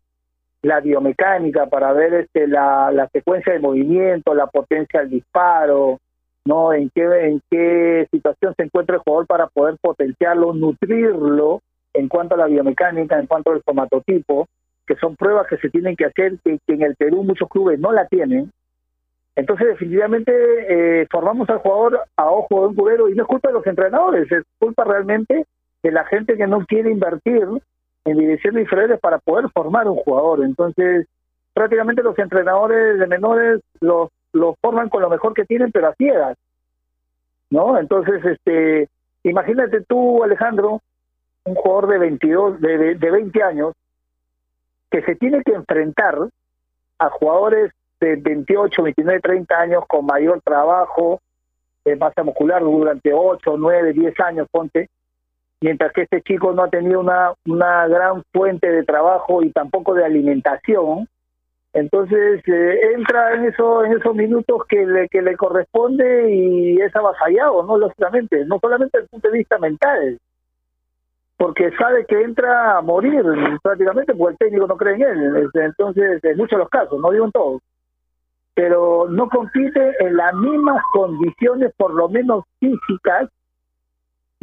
la 0.62 0.80
biomecánica 0.80 1.68
para 1.68 1.94
ver 1.94 2.14
este, 2.14 2.48
la, 2.48 2.92
la 2.92 3.08
secuencia 3.10 3.54
de 3.54 3.60
movimiento, 3.60 4.34
la 4.34 4.48
potencia 4.48 5.02
del 5.02 5.12
disparo, 5.12 6.00
no 6.46 6.74
en 6.74 6.90
qué 6.94 7.04
en 7.04 7.42
qué 7.50 8.08
situación 8.12 8.54
se 8.56 8.64
encuentra 8.64 8.96
el 8.96 9.02
jugador 9.02 9.28
para 9.28 9.48
poder 9.48 9.76
potenciarlo, 9.82 10.54
nutrirlo 10.54 11.62
en 11.94 12.08
cuanto 12.08 12.36
a 12.36 12.38
la 12.38 12.48
biomecánica, 12.48 13.20
en 13.20 13.28
cuanto 13.28 13.52
al 13.52 13.62
somatotipo, 13.64 14.48
que 14.86 14.96
son 14.96 15.16
pruebas 15.16 15.48
que 15.48 15.58
se 15.58 15.70
tienen 15.70 15.96
que 15.96 16.06
hacer 16.06 16.38
que, 16.44 16.60
que 16.66 16.74
en 16.74 16.84
el 16.84 16.96
Perú 16.96 17.24
muchos 17.24 17.50
clubes 17.50 17.80
no 17.80 17.92
la 17.92 18.08
tienen. 18.08 18.52
Entonces, 19.36 19.68
definitivamente, 19.68 20.32
eh, 21.02 21.08
formamos 21.12 21.50
al 21.50 21.58
jugador 21.58 22.02
a 22.16 22.30
ojo 22.30 22.62
de 22.62 22.68
un 22.68 22.76
cubero 22.76 23.10
y 23.10 23.16
no 23.16 23.24
es 23.24 23.28
culpa 23.28 23.50
de 23.50 23.56
los 23.56 23.68
entrenadores, 23.68 24.32
es 24.32 24.44
culpa 24.60 24.84
realmente 24.84 25.46
de 25.84 25.92
la 25.92 26.06
gente 26.06 26.38
que 26.38 26.48
no 26.48 26.66
quiere 26.66 26.92
invertir 26.92 27.48
en 28.06 28.18
divisiones 28.18 28.64
inferiores 28.64 29.00
para 29.00 29.20
poder 29.20 29.50
formar 29.50 29.88
un 29.88 29.98
jugador. 29.98 30.44
Entonces, 30.44 31.08
prácticamente 31.54 32.04
los 32.04 32.18
entrenadores 32.20 33.00
de 33.00 33.08
menores 33.08 33.62
los, 33.82 34.10
los 34.32 34.56
forman 34.62 34.90
con 34.90 35.02
lo 35.02 35.10
mejor 35.10 35.34
que 35.34 35.46
tienen, 35.46 35.72
pero 35.72 35.88
a 35.88 35.96
ciegas. 35.96 36.38
¿No? 37.50 37.78
Entonces, 37.78 38.24
este, 38.24 38.90
imagínate 39.24 39.82
tú, 39.82 40.24
Alejandro, 40.24 40.82
un 41.46 41.56
jugador 41.56 41.88
de 41.88 41.98
22, 42.00 42.62
de, 42.62 42.78
de, 42.78 42.96
de 42.96 43.12
20 43.12 43.44
años, 43.44 43.74
que 44.92 45.02
se 45.02 45.16
tiene 45.16 45.42
que 45.44 45.54
enfrentar 45.54 46.18
a 47.00 47.10
jugadores 47.10 47.72
de 48.00 48.16
28, 48.16 48.84
29, 48.84 49.20
30 49.20 49.60
años 49.60 49.84
con 49.88 50.06
mayor 50.06 50.42
trabajo 50.42 51.20
de 51.84 51.96
masa 51.96 52.24
muscular 52.24 52.62
durante 52.62 53.14
8, 53.14 53.56
9, 53.58 53.94
10 53.94 54.20
años, 54.22 54.48
ponte, 54.52 54.90
mientras 55.66 55.92
que 55.94 56.04
este 56.04 56.22
chico 56.22 56.54
no 56.54 56.64
ha 56.64 56.70
tenido 56.70 57.00
una, 57.00 57.34
una 57.48 57.88
gran 57.88 58.22
fuente 58.32 58.72
de 58.72 58.84
trabajo 58.84 59.42
y 59.42 59.52
tampoco 59.52 59.96
de 59.96 60.06
alimentación, 60.06 61.08
entonces 61.74 62.44
eh, 62.48 62.80
entra 62.94 63.34
en 63.34 63.46
eso 63.46 63.84
en 63.84 63.94
esos 63.94 64.16
minutos 64.16 64.62
que 64.70 64.86
le, 64.86 65.10
que 65.10 65.24
le 65.24 65.36
corresponde 65.36 66.32
y 66.32 66.80
es 66.80 66.96
avasallado, 66.96 67.64
¿no? 67.64 67.80
Lógicamente, 67.80 68.46
no 68.46 68.60
solamente 68.60 69.00
desde 69.00 69.06
el 69.06 69.10
punto 69.10 69.28
de 69.28 69.38
vista 69.40 69.58
mental, 69.58 70.20
porque 71.36 71.72
sabe 71.80 72.06
que 72.06 72.22
entra 72.22 72.78
a 72.78 72.82
morir 72.82 73.24
prácticamente 73.64 74.14
porque 74.14 74.34
el 74.34 74.38
técnico 74.38 74.68
no 74.68 74.78
cree 74.78 74.96
en 74.96 75.02
él. 75.02 75.36
Este, 75.48 75.66
Entonces, 75.66 76.24
en 76.24 76.38
muchos 76.38 76.58
de 76.58 76.64
los 76.64 76.70
casos, 76.70 77.02
no 77.02 77.10
digo 77.10 77.26
en 77.26 77.32
todos, 77.32 77.62
pero 78.54 79.08
no 79.10 79.28
compite 79.30 79.96
en 80.00 80.16
las 80.16 80.34
mismas 80.36 80.82
condiciones, 80.94 81.74
por 81.76 81.92
lo 81.92 82.08
menos 82.08 82.44
físicas, 82.60 83.30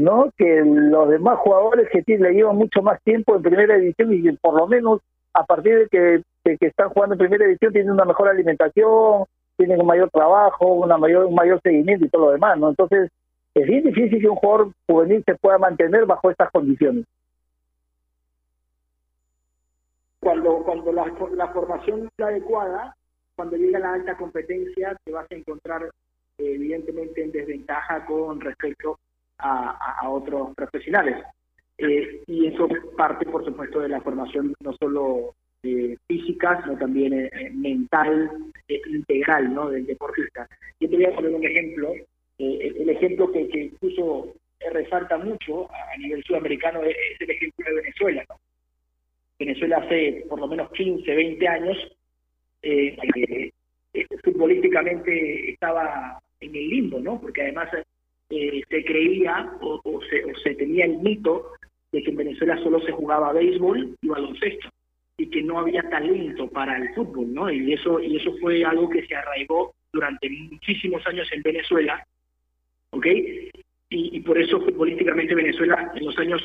¿no? 0.02 0.30
Que 0.36 0.62
los 0.64 1.08
demás 1.08 1.38
jugadores 1.38 1.88
que 1.90 2.02
tienen- 2.02 2.24
le 2.24 2.34
llevan 2.34 2.56
mucho 2.56 2.82
más 2.82 3.00
tiempo 3.02 3.34
en 3.36 3.42
primera 3.42 3.76
edición 3.76 4.12
y 4.12 4.32
por 4.32 4.54
lo 4.54 4.66
menos 4.66 5.00
a 5.34 5.44
partir 5.44 5.78
de 5.78 5.88
que, 5.88 6.22
de 6.44 6.58
que 6.58 6.66
están 6.66 6.90
jugando 6.90 7.14
en 7.14 7.18
primera 7.20 7.44
edición 7.44 7.72
tienen 7.72 7.92
una 7.92 8.04
mejor 8.04 8.28
alimentación, 8.28 9.24
tienen 9.56 9.80
un 9.80 9.86
mayor 9.86 10.10
trabajo, 10.10 10.66
una 10.66 10.98
mayor, 10.98 11.26
un 11.26 11.34
mayor 11.34 11.60
seguimiento 11.62 12.04
y 12.04 12.08
todo 12.08 12.26
lo 12.26 12.32
demás, 12.32 12.58
¿no? 12.58 12.68
Entonces, 12.70 13.10
es 13.54 13.66
bien 13.66 13.84
difícil 13.84 14.20
que 14.20 14.28
un 14.28 14.36
jugador 14.36 14.72
juvenil 14.86 15.22
se 15.24 15.34
pueda 15.36 15.58
mantener 15.58 16.04
bajo 16.06 16.30
estas 16.30 16.50
condiciones. 16.50 17.04
cuando 20.20 20.62
cuando 20.62 20.92
la, 20.92 21.12
la 21.34 21.48
formación 21.48 22.08
es 22.16 22.24
adecuada 22.24 22.94
cuando 23.34 23.56
llega 23.56 23.80
la 23.80 23.94
alta 23.94 24.16
competencia 24.16 24.96
te 25.04 25.10
vas 25.10 25.26
a 25.28 25.34
encontrar 25.34 25.90
evidentemente 26.38 27.24
en 27.24 27.32
desventaja 27.32 28.06
con 28.06 28.40
respecto 28.40 28.98
a, 29.42 29.98
a- 30.00 30.08
otros 30.08 30.54
profesionales. 30.54 31.16
Eh, 31.78 32.22
y 32.26 32.46
eso 32.46 32.68
parte, 32.96 33.26
por 33.26 33.44
supuesto, 33.44 33.80
de 33.80 33.88
la 33.88 34.00
formación 34.00 34.54
no 34.60 34.72
solo 34.74 35.34
eh, 35.62 35.96
física, 36.06 36.60
sino 36.62 36.76
también 36.78 37.12
eh, 37.14 37.50
mental, 37.52 38.30
eh, 38.68 38.80
integral. 38.86 39.54
Del 39.70 39.86
deportista. 39.86 40.48
Yo 40.80 40.88
te 40.88 40.96
voy 40.96 41.04
a 41.06 41.14
poner 41.14 41.34
un 41.34 41.44
ejemplo, 41.44 41.94
eh, 42.38 42.72
el, 42.78 42.88
ejemplo 42.88 43.30
que, 43.32 43.48
que 43.48 43.64
incluso 43.64 44.34
resalta 44.72 45.18
mucho 45.18 45.68
a, 45.72 45.96
nivel 45.98 46.22
sudamericano 46.24 46.82
es, 46.82 46.96
el 47.20 47.30
ejemplo 47.30 47.66
de 47.66 47.74
Venezuela. 47.74 48.24
Venezuela 49.38 49.78
hace 49.78 50.24
por 50.28 50.38
lo 50.38 50.46
menos 50.46 50.70
15, 50.72 51.14
20 51.14 51.48
años, 51.48 51.76
futbolísticamente 54.22 55.50
estaba 55.50 56.20
en 56.40 56.54
el 56.54 56.68
limbo, 56.68 57.00
¿no? 57.00 57.20
Porque 57.20 57.42
además 57.42 57.68
eh, 58.32 58.62
se 58.68 58.84
creía 58.84 59.52
o, 59.60 60.00
se, 60.08 60.24
o 60.24 60.34
se 60.42 60.54
tenía 60.54 60.86
el 60.86 60.98
mito 60.98 61.52
de 61.92 62.02
que 62.02 62.10
en 62.10 62.16
Venezuela 62.16 62.56
solo 62.62 62.80
se 62.80 62.92
jugaba 62.92 63.32
béisbol 63.32 63.96
y 64.00 64.08
baloncesto 64.08 64.68
y 65.18 65.28
que 65.28 65.42
no 65.42 65.60
había 65.60 65.82
talento 65.90 66.48
para 66.48 66.78
el 66.78 66.94
fútbol, 66.94 67.32
¿no? 67.32 67.50
Y 67.50 67.74
eso 67.74 68.00
y 68.00 68.16
eso 68.16 68.34
fue 68.40 68.64
algo 68.64 68.88
que 68.88 69.06
se 69.06 69.14
arraigó 69.14 69.74
durante 69.92 70.30
muchísimos 70.30 71.06
años 71.06 71.28
en 71.32 71.42
Venezuela, 71.42 72.04
¿ok? 72.90 73.06
Y, 73.06 74.16
y 74.16 74.20
por 74.20 74.38
eso 74.38 74.60
futbolísticamente 74.60 75.34
Venezuela 75.34 75.92
en 75.94 76.06
los 76.06 76.18
años 76.18 76.42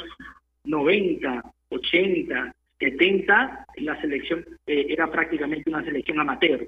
90, 0.65 1.43
80, 1.69 2.53
70, 2.79 3.65
la 3.77 4.01
selección 4.01 4.45
eh, 4.65 4.87
era 4.89 5.09
prácticamente 5.09 5.69
una 5.69 5.83
selección 5.83 6.19
amateur. 6.19 6.61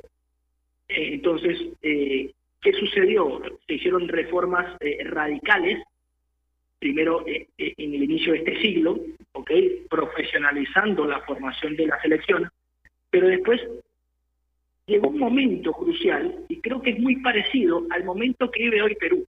Eh, 0.88 1.14
entonces, 1.14 1.60
eh, 1.82 2.32
¿qué 2.62 2.74
sucedió? 2.74 3.42
Se 3.68 3.76
hicieron 3.76 4.08
reformas 4.08 4.76
eh, 4.82 5.04
radicales, 5.04 5.84
primero 6.80 7.26
eh, 7.28 7.48
eh, 7.58 7.74
en 7.78 7.94
el 7.94 8.04
inicio 8.04 8.34
de 8.34 8.40
este 8.40 8.62
siglo, 8.62 9.00
¿ok? 9.34 9.52
Profesionalizando 9.90 11.06
la 11.06 11.22
formación 11.22 11.76
de 11.76 11.88
la 11.88 12.02
selección, 12.02 12.50
pero 13.10 13.28
después 13.28 13.62
llegó 14.88 15.10
un 15.10 15.20
momento 15.20 15.72
crucial, 15.74 16.46
y 16.48 16.60
creo 16.62 16.82
que 16.82 16.92
es 16.92 17.00
muy 17.00 17.18
parecido 17.18 17.86
al 17.92 18.04
momento 18.04 18.50
que 18.50 18.64
vive 18.64 18.82
hoy 18.82 18.96
Perú 18.96 19.26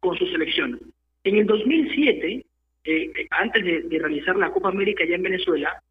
con 0.00 0.18
su 0.18 0.26
selección. 0.26 0.80
En 1.22 1.36
el 1.36 1.46
2007, 1.46 2.44
eh, 2.84 3.12
antes 3.30 3.64
de, 3.64 3.82
de 3.82 3.98
realizar 3.98 4.36
la 4.36 4.50
Copa 4.50 4.68
América 4.68 5.04
ya 5.06 5.14
en 5.14 5.22
Venezuela, 5.22 5.82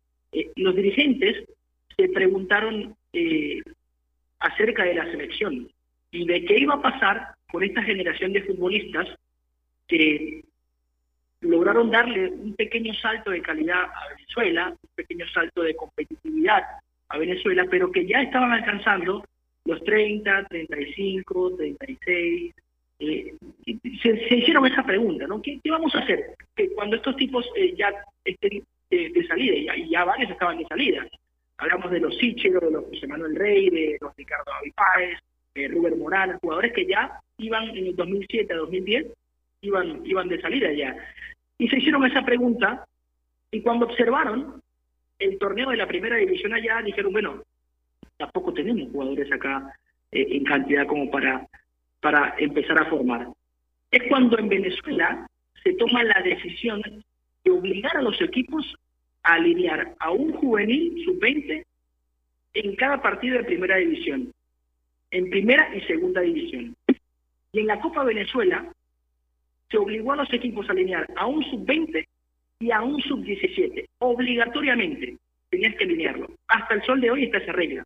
los 0.55 0.75
dirigentes 0.75 1.47
se 1.95 2.09
preguntaron 2.09 2.95
acerca 4.39 4.83
de 4.83 4.95
la 4.95 5.05
selección 5.11 5.69
y 6.13 6.25
de 6.25 6.45
qué 6.45 6.59
iba 6.59 6.75
a 6.75 6.81
pasar 6.81 7.33
con 7.51 7.63
esta 7.63 7.81
generación 7.81 8.31
de 8.31 8.43
futbolistas 8.43 9.07
que 9.87 10.43
lograron 11.41 11.89
darle 11.91 12.29
un 12.29 12.53
pequeño 12.55 12.93
salto 12.93 13.31
de 13.31 13.41
calidad 13.41 13.83
a 13.83 14.09
Venezuela, 14.15 14.69
un 14.69 14.89
pequeño 14.95 15.27
salto 15.33 15.63
de 15.63 15.75
competitividad 15.75 16.63
a 17.09 17.17
Venezuela, 17.17 17.65
pero 17.69 17.91
que 17.91 18.05
ya 18.05 18.21
estaban 18.21 18.51
alcanzando 18.51 19.25
los 19.65 19.83
30, 19.83 20.45
35, 20.45 21.55
36. 21.57 22.53
eh, 22.99 23.33
se, 24.01 24.27
se 24.27 24.35
hicieron 24.35 24.65
esa 24.67 24.83
pregunta, 24.85 25.25
¿no? 25.25 25.41
¿Qué, 25.41 25.59
vamos 25.65 25.93
a 25.95 25.99
hacer? 25.99 26.35
Que 26.55 26.69
cuando 26.73 26.95
estos 26.95 27.15
tipos 27.15 27.45
eh, 27.55 27.73
ya 27.75 27.91
estén 28.23 28.63
eh, 28.91 29.11
de 29.11 29.27
salida, 29.27 29.75
y 29.75 29.89
ya, 29.89 30.05
varios 30.05 30.29
estaban 30.29 30.59
de 30.59 30.65
salida. 30.65 31.07
Hablamos 31.57 31.91
de 31.91 31.99
los 31.99 32.15
Sichero, 32.17 32.59
de 32.59 32.71
los 32.71 32.85
José 32.85 33.07
Manuel 33.07 33.35
Rey, 33.35 33.69
de 33.69 33.97
los 33.99 34.15
Ricardo 34.15 34.45
David 34.45 34.73
Páez, 34.75 35.19
Rubén 35.55 35.99
Morales, 35.99 36.37
jugadores 36.41 36.73
que 36.73 36.85
ya 36.85 37.19
iban 37.37 37.69
en 37.69 37.87
el 37.87 37.95
2007 37.95 38.53
a 38.53 38.57
2010, 38.57 39.07
iban, 39.61 40.05
iban 40.05 40.27
de 40.27 40.41
salida 40.41 40.71
ya. 40.71 40.95
Y 41.57 41.67
se 41.67 41.77
hicieron 41.77 42.05
esa 42.05 42.23
pregunta, 42.23 42.85
y 43.51 43.61
cuando 43.61 43.85
observaron 43.85 44.61
el 45.19 45.37
torneo 45.37 45.69
de 45.69 45.77
la 45.77 45.87
primera 45.87 46.17
división 46.17 46.53
allá, 46.53 46.81
dijeron, 46.83 47.11
bueno, 47.11 47.43
tampoco 48.17 48.53
tenemos 48.53 48.91
jugadores 48.91 49.31
acá 49.31 49.73
eh, 50.11 50.27
en 50.31 50.43
cantidad 50.43 50.87
como 50.87 51.09
para, 51.11 51.47
para 52.01 52.35
empezar 52.37 52.79
a 52.79 52.89
formar. 52.89 53.27
Es 53.91 54.03
cuando 54.09 54.37
en 54.39 54.49
Venezuela 54.49 55.27
se 55.63 55.73
toma 55.73 56.03
la 56.03 56.21
decisión 56.21 56.81
de 57.43 57.51
obligar 57.51 57.95
a 57.97 58.01
los 58.01 58.19
equipos 58.21 58.75
a 59.21 59.35
alinear 59.35 59.93
a 59.99 60.11
un 60.11 60.33
juvenil 60.33 61.03
sub-20 61.05 61.63
en 62.55 62.75
cada 62.75 63.01
partido 63.01 63.37
de 63.37 63.45
primera 63.45 63.77
división, 63.77 64.31
en 65.13 65.29
primera 65.29 65.69
y 65.75 65.81
segunda 65.81 66.21
división. 66.21 66.75
Y 67.51 67.59
en 67.59 67.67
la 67.67 67.79
Copa 67.79 68.03
Venezuela 68.03 68.67
se 69.69 69.77
obligó 69.77 70.11
a 70.11 70.17
los 70.17 70.33
equipos 70.33 70.67
a 70.67 70.71
alinear 70.71 71.07
a 71.15 71.27
un 71.27 71.43
sub-20 71.43 72.05
y 72.59 72.71
a 72.71 72.81
un 72.81 72.99
sub-17, 73.01 73.85
obligatoriamente 73.99 75.17
tenías 75.49 75.75
que 75.75 75.83
alinearlo. 75.83 76.27
Hasta 76.47 76.73
el 76.73 76.81
sol 76.81 76.99
de 76.99 77.11
hoy 77.11 77.25
está 77.25 77.37
esa 77.37 77.51
regla. 77.51 77.83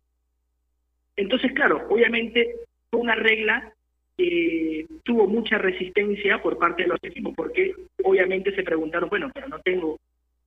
Entonces, 1.16 1.52
claro, 1.52 1.86
obviamente 1.90 2.54
fue 2.90 3.00
una 3.00 3.14
regla 3.14 3.72
que 4.16 4.86
tuvo 5.04 5.26
mucha 5.26 5.58
resistencia 5.58 6.40
por 6.40 6.58
parte 6.58 6.84
de 6.84 6.88
los 6.88 6.98
equipos, 7.02 7.34
porque 7.36 7.74
obviamente 8.04 8.54
se 8.54 8.62
preguntaron, 8.62 9.10
bueno, 9.10 9.30
pero 9.34 9.48
no 9.48 9.58
tengo 9.60 9.98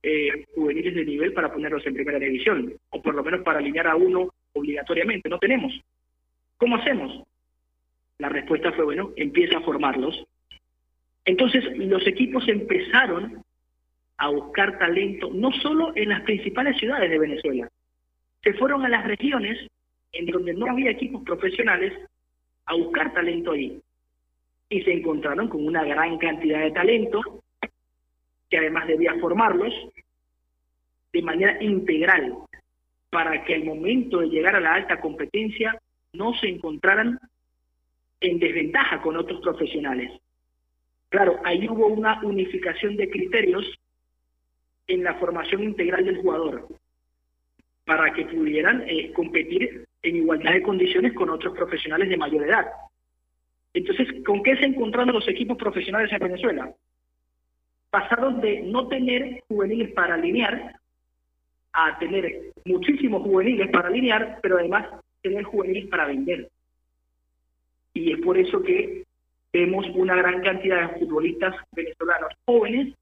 eh, 0.02 0.46
juveniles 0.54 0.96
de 0.96 1.04
nivel 1.04 1.32
para 1.32 1.52
ponerlos 1.52 1.86
en 1.86 1.94
primera 1.94 2.18
división, 2.18 2.72
o 2.90 3.00
por 3.00 3.14
lo 3.14 3.22
menos 3.22 3.42
para 3.42 3.60
alinear 3.60 3.86
a 3.86 3.96
uno 3.96 4.30
obligatoriamente, 4.52 5.28
no 5.28 5.38
tenemos. 5.38 5.80
¿Cómo 6.62 6.76
hacemos? 6.76 7.24
La 8.18 8.28
respuesta 8.28 8.70
fue, 8.70 8.84
bueno, 8.84 9.10
empieza 9.16 9.58
a 9.58 9.62
formarlos. 9.62 10.24
Entonces, 11.24 11.64
los 11.76 12.06
equipos 12.06 12.46
empezaron 12.46 13.42
a 14.18 14.28
buscar 14.28 14.78
talento, 14.78 15.28
no 15.34 15.50
solo 15.50 15.90
en 15.96 16.10
las 16.10 16.22
principales 16.22 16.78
ciudades 16.78 17.10
de 17.10 17.18
Venezuela, 17.18 17.68
se 18.44 18.54
fueron 18.54 18.84
a 18.84 18.88
las 18.88 19.04
regiones 19.04 19.58
en 20.12 20.26
donde 20.26 20.54
no 20.54 20.70
había 20.70 20.92
equipos 20.92 21.24
profesionales 21.24 21.94
a 22.66 22.76
buscar 22.76 23.12
talento 23.12 23.50
ahí. 23.50 23.80
Y 24.68 24.82
se 24.82 24.92
encontraron 24.92 25.48
con 25.48 25.66
una 25.66 25.82
gran 25.82 26.16
cantidad 26.16 26.60
de 26.60 26.70
talento, 26.70 27.42
que 28.48 28.58
además 28.58 28.86
debía 28.86 29.16
formarlos 29.18 29.74
de 31.12 31.22
manera 31.22 31.60
integral, 31.60 32.36
para 33.10 33.42
que 33.42 33.56
al 33.56 33.64
momento 33.64 34.20
de 34.20 34.28
llegar 34.28 34.54
a 34.54 34.60
la 34.60 34.74
alta 34.74 35.00
competencia 35.00 35.76
no 36.12 36.34
se 36.34 36.48
encontraran 36.48 37.18
en 38.20 38.38
desventaja 38.38 39.00
con 39.00 39.16
otros 39.16 39.40
profesionales. 39.40 40.12
Claro, 41.08 41.40
ahí 41.44 41.68
hubo 41.68 41.86
una 41.86 42.20
unificación 42.22 42.96
de 42.96 43.10
criterios 43.10 43.64
en 44.86 45.04
la 45.04 45.14
formación 45.14 45.62
integral 45.62 46.04
del 46.04 46.20
jugador 46.20 46.68
para 47.84 48.12
que 48.12 48.26
pudieran 48.26 48.84
eh, 48.88 49.12
competir 49.12 49.84
en 50.02 50.16
igualdad 50.16 50.52
de 50.52 50.62
condiciones 50.62 51.12
con 51.14 51.30
otros 51.30 51.56
profesionales 51.56 52.08
de 52.08 52.16
mayor 52.16 52.44
edad. 52.44 52.66
Entonces, 53.74 54.08
¿con 54.24 54.42
qué 54.42 54.56
se 54.56 54.66
encontraron 54.66 55.14
los 55.14 55.26
equipos 55.28 55.56
profesionales 55.56 56.12
en 56.12 56.18
Venezuela? 56.18 56.72
Pasaron 57.90 58.40
de 58.40 58.62
no 58.62 58.88
tener 58.88 59.42
juveniles 59.48 59.92
para 59.92 60.14
alinear 60.14 60.76
a 61.72 61.98
tener 61.98 62.52
muchísimos 62.64 63.22
juveniles 63.22 63.70
para 63.70 63.88
alinear, 63.88 64.38
pero 64.42 64.58
además 64.58 64.86
tener 65.22 65.44
juveniles 65.44 65.88
para 65.88 66.06
vender. 66.06 66.48
Y 67.94 68.12
es 68.12 68.20
por 68.20 68.38
eso 68.38 68.62
que 68.62 69.04
vemos 69.52 69.86
una 69.94 70.16
gran 70.16 70.42
cantidad 70.42 70.92
de 70.92 70.98
futbolistas 70.98 71.54
venezolanos 71.72 72.32
jóvenes 72.46 72.94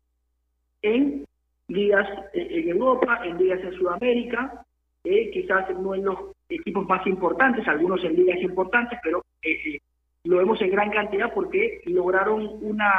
en 0.83 1.25
ligas 1.69 2.09
eh, 2.33 2.49
en 2.51 2.69
Europa, 2.71 3.21
en 3.25 3.39
ligas 3.39 3.61
en 3.63 3.73
Sudamérica, 3.75 4.65
eh, 5.05 5.31
quizás 5.31 5.71
no 5.79 5.95
en 5.95 6.05
los 6.05 6.19
equipos 6.49 6.87
más 6.87 7.07
importantes, 7.07 7.67
algunos 7.69 8.03
en 8.05 8.17
ligas 8.17 8.41
importantes, 8.41 8.99
pero 9.03 9.25
eh, 9.43 9.53
eh, 9.53 9.81
lo 10.25 10.39
vemos 10.39 10.61
en 10.61 10.71
gran 10.71 10.91
cantidad 10.91 11.33
porque 11.33 11.81
lograron 11.87 12.59
una 12.63 12.93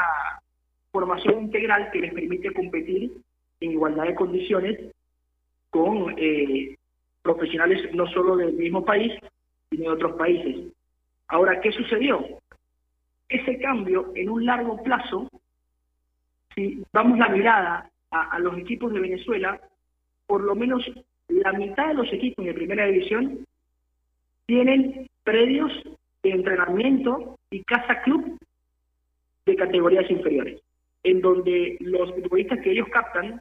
formación 0.91 1.43
integral 1.43 1.89
que 1.91 1.99
les 1.99 2.13
permite 2.13 2.53
competir 2.53 3.11
en 3.59 3.71
igualdad 3.71 4.05
de 4.05 4.15
condiciones 4.15 4.79
con 5.69 6.15
eh, 6.17 6.75
profesionales 7.21 7.93
no 7.93 8.07
solo 8.07 8.35
del 8.35 8.53
mismo 8.53 8.83
país, 8.83 9.13
sino 9.69 9.83
de 9.83 9.95
otros 9.95 10.17
países. 10.17 10.71
Ahora, 11.27 11.59
¿qué 11.61 11.71
sucedió? 11.71 12.25
Ese 13.29 13.59
cambio 13.59 14.11
en 14.15 14.29
un 14.29 14.45
largo 14.45 14.81
plazo, 14.83 15.29
si 16.55 16.83
damos 16.91 17.17
la 17.17 17.29
mirada 17.29 17.89
a, 18.11 18.35
a 18.35 18.39
los 18.39 18.57
equipos 18.57 18.91
de 18.93 18.99
Venezuela, 18.99 19.59
por 20.27 20.41
lo 20.41 20.55
menos 20.55 20.83
la 21.29 21.53
mitad 21.53 21.87
de 21.87 21.93
los 21.93 22.11
equipos 22.11 22.45
de 22.45 22.53
primera 22.53 22.85
división 22.85 23.45
tienen 24.45 25.07
predios 25.23 25.71
de 26.23 26.29
entrenamiento 26.31 27.37
y 27.49 27.63
casa 27.63 28.01
club 28.01 28.37
de 29.45 29.55
categorías 29.55 30.09
inferiores, 30.11 30.61
en 31.03 31.21
donde 31.21 31.77
los 31.79 32.11
futbolistas 32.11 32.59
que 32.59 32.71
ellos 32.71 32.87
captan 32.91 33.39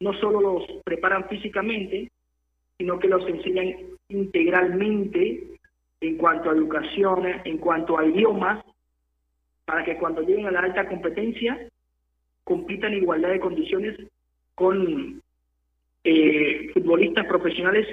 no 0.00 0.14
solo 0.14 0.40
los 0.40 0.64
preparan 0.82 1.28
físicamente, 1.28 2.10
sino 2.80 2.98
que 2.98 3.08
los 3.08 3.28
enseñan 3.28 3.74
integralmente 4.08 5.48
en 6.00 6.16
cuanto 6.16 6.48
a 6.48 6.54
educación, 6.54 7.26
en 7.44 7.58
cuanto 7.58 7.98
a 7.98 8.06
idiomas, 8.06 8.64
para 9.66 9.84
que 9.84 9.98
cuando 9.98 10.22
lleguen 10.22 10.46
a 10.46 10.50
la 10.50 10.60
alta 10.60 10.88
competencia 10.88 11.68
compitan 12.42 12.94
en 12.94 13.02
igualdad 13.02 13.28
de 13.28 13.40
condiciones 13.40 13.98
con 14.54 15.20
eh, 16.04 16.70
futbolistas 16.72 17.26
profesionales 17.26 17.86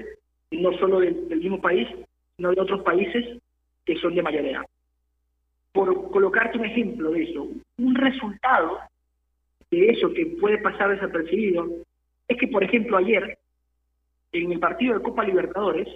no 0.51 0.71
solo 0.77 1.01
del, 1.01 1.27
del 1.27 1.39
mismo 1.41 1.59
país, 1.59 1.89
sino 2.37 2.51
de 2.51 2.61
otros 2.61 2.81
países 2.83 3.39
que 3.83 3.97
son 3.97 4.15
de 4.15 4.23
mayor 4.23 4.45
edad. 4.45 4.65
Por 5.73 6.09
colocarte 6.11 6.59
un 6.59 6.65
ejemplo 6.65 7.11
de 7.11 7.23
eso, 7.23 7.49
un 7.77 7.93
resultado 7.93 8.79
de 9.69 9.89
eso 9.89 10.13
que 10.13 10.27
puede 10.39 10.59
pasar 10.59 10.91
desapercibido 10.91 11.67
es 12.29 12.37
que, 12.37 12.47
por 12.47 12.63
ejemplo, 12.63 12.95
ayer, 12.95 13.36
en 14.31 14.51
el 14.51 14.59
partido 14.59 14.95
de 14.95 15.03
Copa 15.03 15.23
Libertadores, 15.23 15.87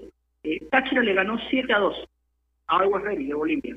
eh, 0.44 0.66
Táchira 0.70 1.02
le 1.04 1.14
ganó 1.14 1.38
7 1.50 1.72
a 1.74 1.80
2 1.80 1.96
a 2.68 2.78
Aguas 2.80 3.04
Ready 3.04 3.26
de 3.28 3.34
Bolivia. 3.34 3.76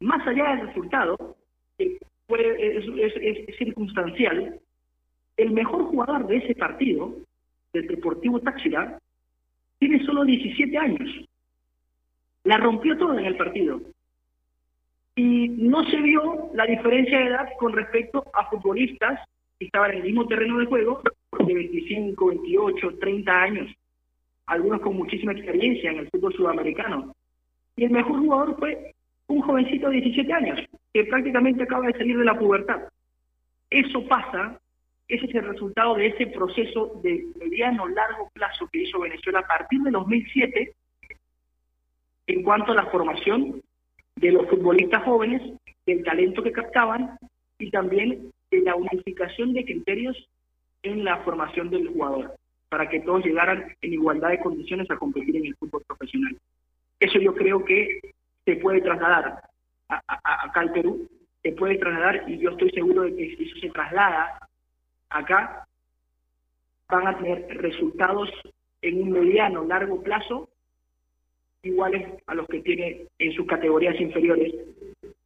Más 0.00 0.26
allá 0.26 0.56
del 0.56 0.66
resultado, 0.68 1.36
que 1.78 1.98
fue, 2.26 2.76
es, 2.78 2.84
es- 3.16 3.48
es 3.48 3.56
circunstancial, 3.56 4.60
el 5.36 5.50
mejor 5.52 5.84
jugador 5.86 6.26
de 6.26 6.36
ese 6.38 6.54
partido, 6.54 7.14
del 7.72 7.86
Deportivo 7.88 8.40
Táchira, 8.40 8.98
tiene 9.78 10.04
solo 10.04 10.24
17 10.24 10.76
años. 10.78 11.08
La 12.44 12.58
rompió 12.58 12.96
toda 12.98 13.18
en 13.20 13.26
el 13.26 13.36
partido. 13.36 13.80
Y 15.16 15.48
no 15.48 15.84
se 15.90 15.96
vio 15.98 16.50
la 16.54 16.66
diferencia 16.66 17.18
de 17.18 17.26
edad 17.26 17.48
con 17.58 17.72
respecto 17.72 18.24
a 18.34 18.48
futbolistas 18.50 19.20
que 19.58 19.66
estaban 19.66 19.92
en 19.92 19.98
el 19.98 20.02
mismo 20.04 20.26
terreno 20.26 20.58
de 20.58 20.66
juego 20.66 21.00
de 21.46 21.54
25, 21.54 22.26
28, 22.26 22.98
30 22.98 23.32
años, 23.32 23.74
algunos 24.46 24.80
con 24.80 24.96
muchísima 24.96 25.32
experiencia 25.32 25.90
en 25.90 25.98
el 25.98 26.10
fútbol 26.10 26.34
sudamericano. 26.34 27.14
Y 27.76 27.84
el 27.84 27.90
mejor 27.90 28.20
jugador 28.20 28.56
fue 28.58 28.94
un 29.28 29.40
jovencito 29.40 29.88
de 29.88 30.00
17 30.00 30.32
años, 30.32 30.60
que 30.92 31.04
prácticamente 31.04 31.62
acaba 31.62 31.86
de 31.86 31.98
salir 31.98 32.18
de 32.18 32.24
la 32.24 32.38
pubertad. 32.38 32.82
Eso 33.70 34.06
pasa, 34.06 34.58
ese 35.08 35.26
es 35.26 35.34
el 35.34 35.48
resultado 35.48 35.94
de 35.94 36.06
ese 36.08 36.26
proceso 36.28 37.00
de 37.02 37.26
mediano, 37.38 37.88
largo 37.88 38.30
plazo 38.32 38.68
que 38.72 38.82
hizo 38.82 39.00
Venezuela 39.00 39.40
a 39.40 39.46
partir 39.46 39.80
de 39.80 39.90
2007 39.90 40.74
en 42.26 42.42
cuanto 42.42 42.72
a 42.72 42.76
la 42.76 42.86
formación 42.86 43.60
de 44.16 44.32
los 44.32 44.48
futbolistas 44.48 45.02
jóvenes, 45.04 45.42
del 45.86 46.02
talento 46.02 46.42
que 46.42 46.52
captaban 46.52 47.18
y 47.58 47.70
también 47.70 48.30
de 48.50 48.60
la 48.62 48.74
unificación 48.74 49.52
de 49.52 49.64
criterios 49.64 50.16
en 50.84 51.04
la 51.04 51.18
formación 51.18 51.70
del 51.70 51.88
jugador, 51.88 52.36
para 52.68 52.88
que 52.88 53.00
todos 53.00 53.24
llegaran 53.24 53.74
en 53.80 53.92
igualdad 53.92 54.30
de 54.30 54.40
condiciones 54.40 54.90
a 54.90 54.96
competir 54.96 55.36
en 55.36 55.46
el 55.46 55.56
fútbol 55.56 55.82
profesional. 55.86 56.36
Eso 57.00 57.18
yo 57.18 57.34
creo 57.34 57.64
que 57.64 58.00
se 58.44 58.56
puede 58.56 58.80
trasladar 58.80 59.42
acá 59.88 60.60
al 60.60 60.72
Perú, 60.72 61.08
se 61.42 61.52
puede 61.52 61.78
trasladar 61.78 62.28
y 62.28 62.38
yo 62.38 62.50
estoy 62.50 62.70
seguro 62.70 63.02
de 63.02 63.16
que 63.16 63.36
si 63.36 63.44
eso 63.44 63.56
se 63.60 63.70
traslada 63.70 64.38
acá, 65.10 65.66
van 66.88 67.06
a 67.08 67.16
tener 67.16 67.46
resultados 67.60 68.30
en 68.82 69.02
un 69.02 69.10
mediano, 69.10 69.64
largo 69.64 70.02
plazo 70.02 70.48
iguales 71.62 72.22
a 72.26 72.34
los 72.34 72.46
que 72.46 72.60
tiene 72.60 73.06
en 73.18 73.32
sus 73.32 73.46
categorías 73.46 73.98
inferiores 73.98 74.54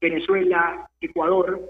Venezuela, 0.00 0.88
Ecuador. 1.00 1.60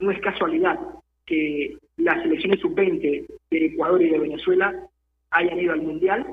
No 0.00 0.10
es 0.10 0.20
casualidad 0.20 0.78
que 1.26 1.76
las 1.96 2.22
selecciones 2.22 2.60
sub-20 2.60 3.26
de 3.50 3.66
Ecuador 3.66 4.02
y 4.02 4.10
de 4.10 4.18
Venezuela 4.18 4.74
hayan 5.30 5.58
ido 5.58 5.72
al 5.72 5.82
Mundial. 5.82 6.26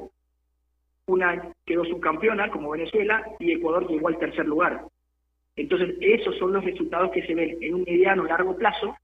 Una 1.07 1.51
quedó 1.65 1.83
subcampeona 1.85 2.51
como 2.51 2.71
Venezuela 2.71 3.23
y 3.39 3.51
Ecuador 3.51 3.89
llegó 3.89 4.07
al 4.07 4.19
tercer 4.19 4.45
lugar. 4.45 4.85
Entonces, 5.55 5.95
esos 5.99 6.37
son 6.37 6.53
los 6.53 6.63
resultados 6.63 7.11
que 7.11 7.25
se 7.25 7.35
ven 7.35 7.57
en 7.61 7.75
un 7.75 7.83
mediano 7.83 8.23
largo 8.23 8.55
plazo 8.55 8.95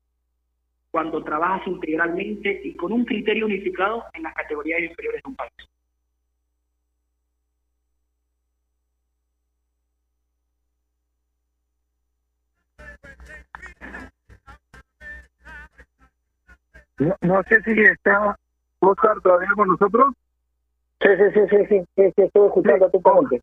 cuando 0.91 1.23
trabajas 1.23 1.67
integralmente 1.67 2.61
y 2.63 2.73
con 2.75 2.91
un 2.91 3.05
criterio 3.05 3.45
unificado 3.45 4.05
en 4.13 4.23
las 4.23 4.33
categorías 4.33 4.81
inferiores 4.81 5.21
de 5.23 5.29
un 5.29 5.35
país. 5.35 5.51
No, 16.99 17.15
no 17.21 17.43
sé 17.43 17.61
si 17.63 17.71
está 17.81 18.35
Oscar 18.79 19.19
todavía 19.21 19.49
con 19.55 19.67
nosotros. 19.67 20.13
Sí, 20.99 21.09
sí, 21.15 21.23
sí, 21.33 21.41
sí, 21.49 21.65
sí, 21.67 21.85
sí, 21.95 22.13
sí, 22.15 22.21
estoy 22.23 22.47
escuchando 22.47 22.85
atentamente. 22.85 23.41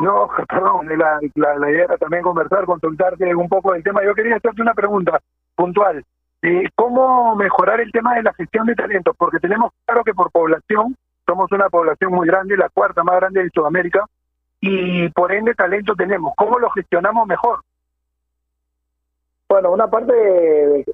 No, 0.00 0.30
perdón, 0.48 0.88
la, 0.98 1.20
la, 1.34 1.58
la 1.58 1.70
idea 1.70 1.84
era 1.84 1.98
también 1.98 2.22
conversar, 2.22 2.64
consultarte 2.64 3.34
un 3.34 3.48
poco 3.48 3.72
del 3.72 3.82
tema. 3.82 4.02
Yo 4.02 4.14
quería 4.14 4.36
hacerte 4.36 4.62
una 4.62 4.72
pregunta 4.72 5.20
puntual. 5.54 6.02
Eh, 6.42 6.64
¿Cómo 6.74 7.36
mejorar 7.36 7.80
el 7.80 7.92
tema 7.92 8.14
de 8.14 8.22
la 8.22 8.32
gestión 8.32 8.66
de 8.66 8.74
talentos? 8.74 9.14
Porque 9.18 9.38
tenemos 9.38 9.72
claro 9.84 10.02
que 10.02 10.14
por 10.14 10.30
población 10.30 10.96
somos 11.26 11.52
una 11.52 11.68
población 11.68 12.12
muy 12.12 12.26
grande, 12.26 12.56
la 12.56 12.70
cuarta 12.70 13.04
más 13.04 13.16
grande 13.16 13.44
de 13.44 13.50
Sudamérica, 13.50 14.06
y 14.58 15.08
por 15.10 15.32
ende 15.32 15.54
talento 15.54 15.94
tenemos. 15.94 16.32
¿Cómo 16.34 16.58
lo 16.58 16.70
gestionamos 16.70 17.26
mejor? 17.26 17.60
Bueno, 19.50 19.72
una 19.72 19.86
parte 19.88 20.86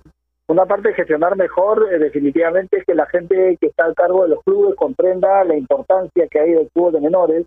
una 0.48 0.64
parte 0.66 0.88
de 0.88 0.94
gestionar 0.94 1.36
mejor 1.36 1.88
eh, 1.92 1.98
definitivamente 1.98 2.78
es 2.78 2.84
que 2.84 2.94
la 2.94 3.06
gente 3.06 3.56
que 3.60 3.66
está 3.66 3.84
al 3.84 3.94
cargo 3.94 4.22
de 4.22 4.28
los 4.30 4.42
clubes 4.44 4.76
comprenda 4.76 5.42
la 5.44 5.56
importancia 5.56 6.28
que 6.28 6.38
hay 6.38 6.52
del 6.52 6.70
fútbol 6.70 6.92
de 6.92 7.00
menores, 7.00 7.46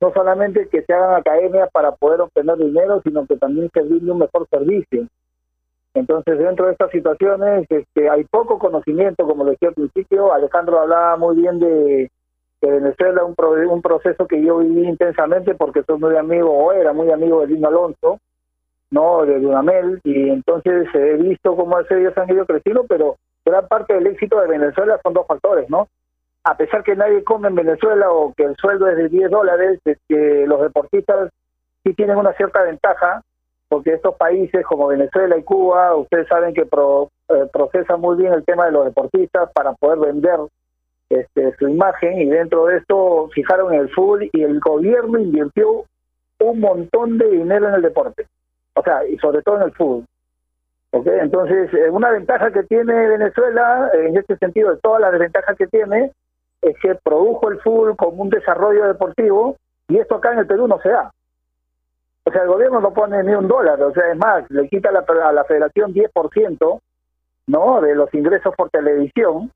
no 0.00 0.12
solamente 0.12 0.68
que 0.68 0.82
se 0.82 0.92
hagan 0.92 1.14
academias 1.14 1.70
para 1.70 1.92
poder 1.92 2.20
obtener 2.22 2.56
dinero, 2.56 3.00
sino 3.04 3.24
que 3.26 3.36
también 3.36 3.70
servirle 3.72 4.10
un 4.10 4.18
mejor 4.18 4.48
servicio. 4.48 5.06
Entonces, 5.94 6.38
dentro 6.38 6.66
de 6.66 6.72
estas 6.72 6.90
situaciones, 6.90 7.66
este, 7.68 8.08
hay 8.08 8.24
poco 8.24 8.58
conocimiento, 8.58 9.26
como 9.26 9.44
decía 9.44 9.68
al 9.68 9.74
principio. 9.74 10.32
Alejandro 10.32 10.80
hablaba 10.80 11.16
muy 11.18 11.36
bien 11.36 11.60
de, 11.60 12.10
de 12.62 12.70
Venezuela, 12.70 13.24
un, 13.24 13.34
pro- 13.34 13.70
un 13.70 13.82
proceso 13.82 14.26
que 14.26 14.42
yo 14.42 14.58
viví 14.58 14.88
intensamente 14.88 15.54
porque 15.54 15.82
soy 15.84 15.98
muy 15.98 16.16
amigo, 16.16 16.50
o 16.50 16.72
era 16.72 16.92
muy 16.92 17.10
amigo 17.12 17.42
de 17.42 17.48
Lino 17.48 17.68
Alonso, 17.68 18.18
no 18.92 19.26
de 19.26 19.40
Dunamel, 19.40 20.00
y 20.04 20.28
entonces 20.28 20.86
he 20.94 21.14
visto 21.16 21.56
cómo 21.56 21.76
hace 21.78 21.98
ellos 21.98 22.16
han 22.16 22.30
ido 22.30 22.46
creciendo, 22.46 22.84
pero 22.88 23.16
gran 23.44 23.66
parte 23.66 23.94
del 23.94 24.06
éxito 24.06 24.40
de 24.40 24.46
Venezuela 24.48 25.00
son 25.02 25.14
dos 25.14 25.26
factores, 25.26 25.68
¿no? 25.68 25.88
A 26.44 26.56
pesar 26.56 26.82
que 26.84 26.94
nadie 26.94 27.24
come 27.24 27.48
en 27.48 27.54
Venezuela 27.56 28.10
o 28.10 28.32
que 28.36 28.44
el 28.44 28.56
sueldo 28.56 28.86
es 28.88 28.96
de 28.96 29.08
10 29.08 29.30
dólares, 29.30 29.80
es 29.84 29.98
que 30.08 30.44
los 30.46 30.60
deportistas 30.60 31.30
sí 31.84 31.94
tienen 31.94 32.16
una 32.16 32.32
cierta 32.34 32.62
ventaja, 32.62 33.22
porque 33.68 33.94
estos 33.94 34.14
países 34.16 34.64
como 34.66 34.88
Venezuela 34.88 35.36
y 35.36 35.42
Cuba, 35.42 35.96
ustedes 35.96 36.28
saben 36.28 36.52
que 36.52 36.66
pro- 36.66 37.08
eh, 37.28 37.46
procesan 37.52 38.00
muy 38.00 38.16
bien 38.16 38.32
el 38.34 38.44
tema 38.44 38.66
de 38.66 38.72
los 38.72 38.84
deportistas 38.84 39.50
para 39.52 39.72
poder 39.72 39.98
vender 39.98 40.38
este, 41.08 41.54
su 41.56 41.68
imagen 41.68 42.20
y 42.20 42.26
dentro 42.26 42.66
de 42.66 42.78
esto 42.78 43.28
fijaron 43.34 43.72
el 43.74 43.88
fútbol 43.90 44.28
y 44.32 44.42
el 44.42 44.60
gobierno 44.60 45.18
invirtió 45.18 45.84
un 46.40 46.60
montón 46.60 47.18
de 47.18 47.28
dinero 47.30 47.68
en 47.68 47.74
el 47.74 47.82
deporte, 47.82 48.26
o 48.74 48.82
sea, 48.82 49.06
y 49.06 49.16
sobre 49.18 49.42
todo 49.42 49.56
en 49.56 49.62
el 49.62 49.72
fútbol. 49.72 50.04
¿ok? 50.92 51.06
Entonces, 51.06 51.72
eh, 51.74 51.90
una 51.90 52.10
ventaja 52.10 52.50
que 52.50 52.62
tiene 52.64 53.08
Venezuela, 53.08 53.90
eh, 53.94 54.08
en 54.08 54.16
este 54.16 54.36
sentido 54.36 54.70
de 54.70 54.80
todas 54.80 55.00
las 55.00 55.12
desventajas 55.12 55.56
que 55.56 55.66
tiene, 55.66 56.12
es 56.62 56.76
que 56.80 56.94
produjo 56.94 57.50
el 57.50 57.60
fútbol 57.60 57.96
como 57.96 58.22
un 58.22 58.30
desarrollo 58.30 58.86
deportivo 58.86 59.56
y 59.88 59.98
esto 59.98 60.16
acá 60.16 60.32
en 60.32 60.40
el 60.40 60.46
Perú 60.46 60.68
no 60.68 60.78
se 60.80 60.90
da. 60.90 61.10
O 62.24 62.30
sea, 62.30 62.42
el 62.42 62.48
gobierno 62.48 62.80
no 62.80 62.92
pone 62.92 63.22
ni 63.24 63.34
un 63.34 63.48
dólar, 63.48 63.82
o 63.82 63.92
sea, 63.92 64.12
es 64.12 64.16
más, 64.16 64.48
le 64.50 64.68
quita 64.68 64.90
a 64.90 64.92
la, 64.92 65.04
a 65.28 65.32
la 65.32 65.44
federación 65.44 65.92
10%, 65.92 66.80
¿no?, 67.48 67.80
de 67.80 67.94
los 67.96 68.14
ingresos 68.14 68.54
por 68.54 68.70
televisión, 68.70 69.50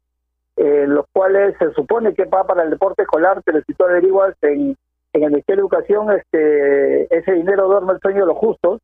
eh, 0.57 0.87
los 0.89 1.07
cuales 1.13 1.55
se 1.59 1.71
supone 1.73 2.13
que 2.15 2.25
va 2.25 2.45
para 2.45 2.65
el 2.65 2.71
deporte 2.71 3.03
escolar, 3.03 3.41
pero 3.45 3.61
si 3.61 3.73
tú 3.75 3.85
averiguas 3.85 4.35
en, 4.43 4.77
en 5.13 5.23
el 5.23 5.31
Ministerio 5.31 5.63
de 5.63 5.69
Educación, 5.69 6.11
este, 6.11 7.17
ese 7.17 7.33
dinero 7.33 7.69
duerme 7.69 7.93
el 7.93 8.01
sueño 8.01 8.21
de 8.23 8.27
los 8.27 8.39
justos, 8.39 8.81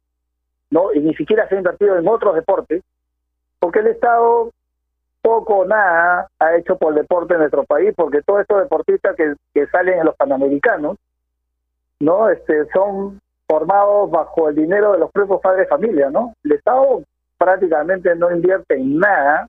¿no? 0.72 0.92
Y 0.92 1.00
ni 1.00 1.14
siquiera 1.14 1.46
se 1.48 1.54
ha 1.54 1.58
invertido 1.58 1.96
en 1.98 2.08
otros 2.08 2.34
deportes, 2.34 2.82
porque 3.60 3.80
el 3.80 3.88
Estado 3.88 4.50
poco 5.20 5.58
o 5.58 5.64
nada 5.66 6.26
ha 6.38 6.56
hecho 6.56 6.76
por 6.76 6.92
el 6.92 7.02
deporte 7.02 7.34
en 7.34 7.40
nuestro 7.40 7.62
país, 7.64 7.92
porque 7.94 8.22
todos 8.22 8.40
estos 8.40 8.62
deportistas 8.62 9.14
que, 9.14 9.34
que 9.54 9.66
salen 9.68 10.00
en 10.00 10.06
los 10.06 10.16
Panamericanos, 10.16 10.96
¿no? 12.00 12.28
Este, 12.30 12.66
son 12.72 13.20
formados 13.46 14.10
bajo 14.10 14.48
el 14.48 14.56
dinero 14.56 14.92
de 14.92 14.98
los 14.98 15.12
propios 15.12 15.40
padres 15.42 15.66
de 15.66 15.68
familia, 15.68 16.10
¿no? 16.10 16.34
El 16.42 16.52
Estado 16.52 17.02
prácticamente 17.36 18.16
no 18.16 18.32
invierte 18.32 18.74
en 18.74 18.98
nada 18.98 19.46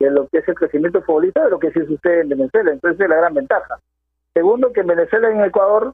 de 0.00 0.10
lo 0.10 0.26
que 0.26 0.38
es 0.38 0.48
el 0.48 0.56
crecimiento 0.56 1.00
futbolista 1.02 1.44
de 1.44 1.50
lo 1.50 1.60
que 1.60 1.70
sí 1.70 1.86
sucede 1.86 2.22
en 2.22 2.30
Venezuela, 2.30 2.72
entonces 2.72 3.00
es 3.00 3.08
la 3.08 3.16
gran 3.16 3.32
ventaja. 3.32 3.78
Segundo, 4.34 4.72
que 4.72 4.80
en 4.80 4.88
Venezuela 4.88 5.30
y 5.30 5.34
en 5.34 5.44
Ecuador 5.44 5.92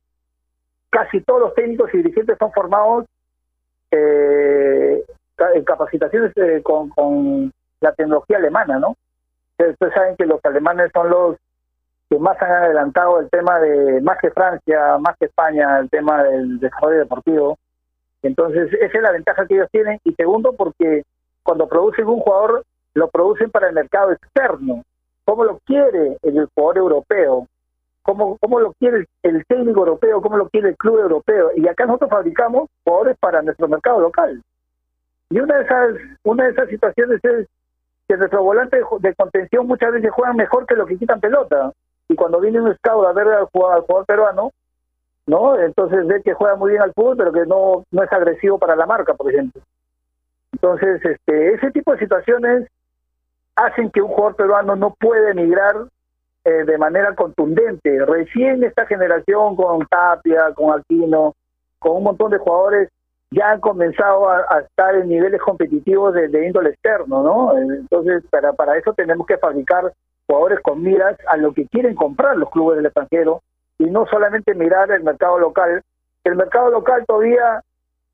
casi 0.88 1.20
todos 1.20 1.40
los 1.40 1.54
técnicos 1.54 1.92
y 1.92 1.98
dirigentes 1.98 2.38
son 2.38 2.50
formados 2.52 3.04
eh, 3.90 5.04
capacitaciones 5.64 6.32
eh, 6.36 6.60
con, 6.62 6.90
con 6.90 7.52
la 7.80 7.92
tecnología 7.92 8.38
alemana, 8.38 8.78
¿no? 8.78 8.96
Ustedes 9.58 9.94
saben 9.94 10.16
que 10.16 10.26
los 10.26 10.40
alemanes 10.44 10.90
son 10.92 11.10
los 11.10 11.36
que 12.08 12.18
más 12.18 12.40
han 12.42 12.50
adelantado 12.50 13.20
el 13.20 13.30
tema 13.30 13.60
de, 13.60 14.00
más 14.00 14.18
que 14.18 14.30
Francia, 14.30 14.98
más 14.98 15.16
que 15.18 15.26
España, 15.26 15.78
el 15.78 15.90
tema 15.90 16.24
del 16.24 16.58
desarrollo 16.58 16.98
deportivo. 16.98 17.58
Entonces, 18.22 18.72
esa 18.72 18.96
es 18.98 19.02
la 19.02 19.12
ventaja 19.12 19.46
que 19.46 19.54
ellos 19.54 19.68
tienen. 19.70 19.98
Y 20.04 20.12
segundo, 20.14 20.52
porque 20.52 21.04
cuando 21.42 21.68
producen 21.68 22.08
un 22.08 22.20
jugador, 22.20 22.64
lo 22.94 23.08
producen 23.08 23.50
para 23.50 23.68
el 23.68 23.74
mercado 23.74 24.12
externo. 24.12 24.82
¿Cómo 25.24 25.44
lo 25.44 25.58
quiere 25.64 26.16
el 26.22 26.48
jugador 26.54 26.78
europeo? 26.78 27.46
¿Cómo, 28.10 28.36
cómo 28.38 28.58
lo 28.58 28.72
quiere 28.72 29.06
el 29.22 29.46
técnico 29.46 29.80
europeo? 29.82 30.20
¿Cómo 30.20 30.36
lo 30.36 30.48
quiere 30.48 30.70
el 30.70 30.76
club 30.76 30.98
europeo? 30.98 31.52
Y 31.54 31.68
acá 31.68 31.86
nosotros 31.86 32.10
fabricamos 32.10 32.68
jugadores 32.82 33.16
para 33.20 33.40
nuestro 33.40 33.68
mercado 33.68 34.00
local. 34.00 34.42
Y 35.30 35.38
una 35.38 35.58
de 35.58 35.62
esas, 35.62 35.94
una 36.24 36.44
de 36.44 36.50
esas 36.50 36.68
situaciones 36.70 37.20
es 37.22 37.46
que 38.08 38.16
nuestros 38.16 38.42
volantes 38.42 38.82
de 38.98 39.14
contención 39.14 39.68
muchas 39.68 39.92
veces 39.92 40.10
juegan 40.10 40.34
mejor 40.34 40.66
que 40.66 40.74
lo 40.74 40.86
que 40.86 40.98
quitan 40.98 41.20
pelota. 41.20 41.70
Y 42.08 42.16
cuando 42.16 42.40
viene 42.40 42.60
un 42.60 42.74
scout 42.74 43.06
a 43.06 43.12
ver 43.12 43.28
al 43.28 43.44
jugador, 43.44 43.86
jugador 43.86 44.06
peruano, 44.06 44.50
¿no? 45.26 45.56
Entonces 45.60 46.04
ve 46.08 46.20
que 46.20 46.34
juega 46.34 46.56
muy 46.56 46.70
bien 46.72 46.82
al 46.82 46.92
fútbol, 46.92 47.16
pero 47.16 47.30
que 47.30 47.46
no, 47.46 47.84
no 47.92 48.02
es 48.02 48.12
agresivo 48.12 48.58
para 48.58 48.74
la 48.74 48.86
marca, 48.86 49.14
por 49.14 49.30
ejemplo. 49.32 49.62
Entonces, 50.50 51.00
este, 51.04 51.54
ese 51.54 51.70
tipo 51.70 51.92
de 51.92 52.00
situaciones 52.00 52.68
hacen 53.54 53.88
que 53.88 54.02
un 54.02 54.08
jugador 54.08 54.34
peruano 54.34 54.74
no 54.74 54.96
puede 54.98 55.30
emigrar 55.30 55.76
eh, 56.44 56.64
de 56.64 56.78
manera 56.78 57.14
contundente. 57.14 58.04
Recién 58.06 58.64
esta 58.64 58.86
generación 58.86 59.56
con 59.56 59.86
Tapia, 59.86 60.52
con 60.54 60.78
Aquino, 60.78 61.34
con 61.78 61.96
un 61.96 62.04
montón 62.04 62.30
de 62.30 62.38
jugadores 62.38 62.88
ya 63.32 63.50
han 63.50 63.60
comenzado 63.60 64.28
a, 64.28 64.60
estar 64.60 64.94
en 64.96 65.08
niveles 65.08 65.40
competitivos 65.40 66.14
de, 66.14 66.28
de, 66.28 66.46
índole 66.46 66.70
externo, 66.70 67.22
¿no? 67.22 67.56
Entonces, 67.56 68.24
para, 68.28 68.52
para 68.54 68.76
eso 68.76 68.92
tenemos 68.92 69.24
que 69.26 69.38
fabricar 69.38 69.92
jugadores 70.26 70.60
con 70.60 70.82
miras 70.82 71.16
a 71.28 71.36
lo 71.36 71.52
que 71.52 71.66
quieren 71.66 71.94
comprar 71.94 72.36
los 72.36 72.50
clubes 72.50 72.76
del 72.76 72.86
extranjero 72.86 73.42
y 73.78 73.84
no 73.84 74.06
solamente 74.06 74.54
mirar 74.54 74.90
el 74.90 75.02
mercado 75.04 75.38
local. 75.38 75.82
El 76.24 76.36
mercado 76.36 76.70
local 76.70 77.04
todavía, 77.06 77.62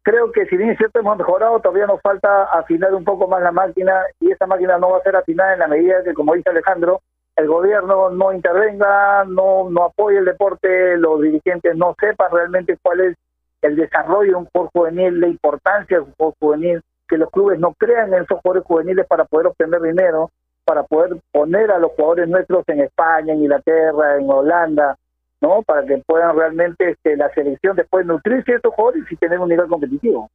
creo 0.02 0.30
que 0.32 0.46
si 0.46 0.56
bien 0.56 0.70
es 0.70 0.78
cierto 0.78 1.00
hemos 1.00 1.16
mejorado, 1.16 1.60
todavía 1.60 1.86
nos 1.86 2.00
falta 2.02 2.44
afinar 2.44 2.94
un 2.94 3.04
poco 3.04 3.26
más 3.26 3.42
la 3.42 3.52
máquina 3.52 4.02
y 4.20 4.30
esa 4.30 4.46
máquina 4.46 4.78
no 4.78 4.90
va 4.90 4.98
a 4.98 5.02
ser 5.02 5.16
afinada 5.16 5.54
en 5.54 5.60
la 5.60 5.68
medida 5.68 6.04
que, 6.04 6.14
como 6.14 6.34
dice 6.34 6.50
Alejandro, 6.50 7.00
el 7.36 7.48
gobierno 7.48 8.10
no 8.10 8.32
intervenga, 8.32 9.24
no, 9.24 9.68
no 9.70 9.84
apoye 9.84 10.18
el 10.18 10.24
deporte, 10.24 10.96
los 10.96 11.20
dirigentes 11.20 11.76
no 11.76 11.94
sepan 12.00 12.32
realmente 12.32 12.78
cuál 12.80 13.00
es 13.00 13.16
el 13.60 13.76
desarrollo 13.76 14.30
de 14.30 14.36
un 14.36 14.46
jugador 14.46 14.70
juvenil, 14.72 15.20
la 15.20 15.28
importancia 15.28 15.98
de 15.98 16.04
un 16.04 16.12
jugador 16.12 16.34
juvenil, 16.40 16.82
que 17.06 17.18
los 17.18 17.30
clubes 17.30 17.58
no 17.58 17.74
crean 17.74 18.14
en 18.14 18.22
esos 18.22 18.40
jugadores 18.40 18.64
juveniles 18.64 19.06
para 19.06 19.24
poder 19.26 19.48
obtener 19.48 19.80
dinero, 19.82 20.30
para 20.64 20.82
poder 20.82 21.16
poner 21.30 21.70
a 21.70 21.78
los 21.78 21.92
jugadores 21.92 22.28
nuestros 22.28 22.64
en 22.68 22.80
España, 22.80 23.34
en 23.34 23.42
Inglaterra, 23.42 24.16
en 24.16 24.30
Holanda, 24.30 24.96
¿no? 25.40 25.62
Para 25.62 25.84
que 25.84 26.02
puedan 26.06 26.36
realmente 26.36 26.90
este, 26.90 27.16
la 27.16 27.28
selección 27.34 27.76
después 27.76 28.06
nutrirse 28.06 28.52
de 28.52 28.56
estos 28.56 28.74
jugadores 28.74 29.04
y 29.10 29.16
tener 29.16 29.38
un 29.38 29.48
nivel 29.48 29.68
competitivo. 29.68 30.30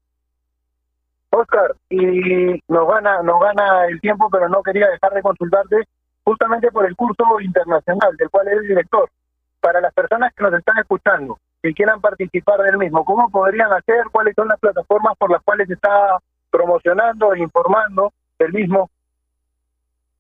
Oscar, 1.32 1.76
y 1.90 2.62
nos 2.68 2.88
gana, 2.88 3.24
nos 3.24 3.40
gana 3.42 3.88
el 3.88 4.00
tiempo, 4.02 4.30
pero 4.30 4.50
no 4.50 4.62
quería 4.62 4.90
dejar 4.90 5.14
de 5.14 5.22
consultarte 5.22 5.78
justamente 6.24 6.72
por 6.72 6.86
el 6.86 6.96
curso 6.96 7.40
internacional 7.40 8.16
del 8.18 8.30
cual 8.30 8.48
eres 8.48 8.64
director. 8.64 9.10
Para 9.60 9.82
las 9.82 9.94
personas 9.94 10.34
que 10.34 10.44
nos 10.44 10.54
están 10.54 10.78
escuchando, 10.80 11.38
que 11.62 11.74
quieran 11.74 12.02
participar 12.02 12.62
del 12.62 12.78
mismo, 12.78 13.06
¿cómo 13.06 13.30
podrían 13.30 13.72
hacer? 13.72 14.06
¿Cuáles 14.12 14.34
son 14.36 14.48
las 14.48 14.60
plataformas 14.60 15.16
por 15.18 15.30
las 15.30 15.44
cuales 15.44 15.70
está 15.70 16.18
promocionando 16.50 17.34
e 17.34 17.40
informando 17.40 18.12
del 18.40 18.54
mismo? 18.54 18.90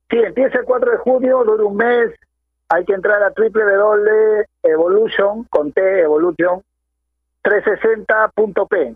Sí, 0.09 0.17
empieza 0.17 0.59
el 0.59 0.65
4 0.65 0.91
de 0.91 0.97
junio, 0.97 1.43
dura 1.43 1.63
un 1.63 1.77
mes, 1.77 2.11
hay 2.69 2.85
que 2.85 2.93
entrar 2.93 3.23
a 3.23 3.33
www.evolution, 3.35 5.45
con 5.45 5.71
T, 5.71 6.01
Evolution, 6.01 6.61
360.p. 7.43 8.95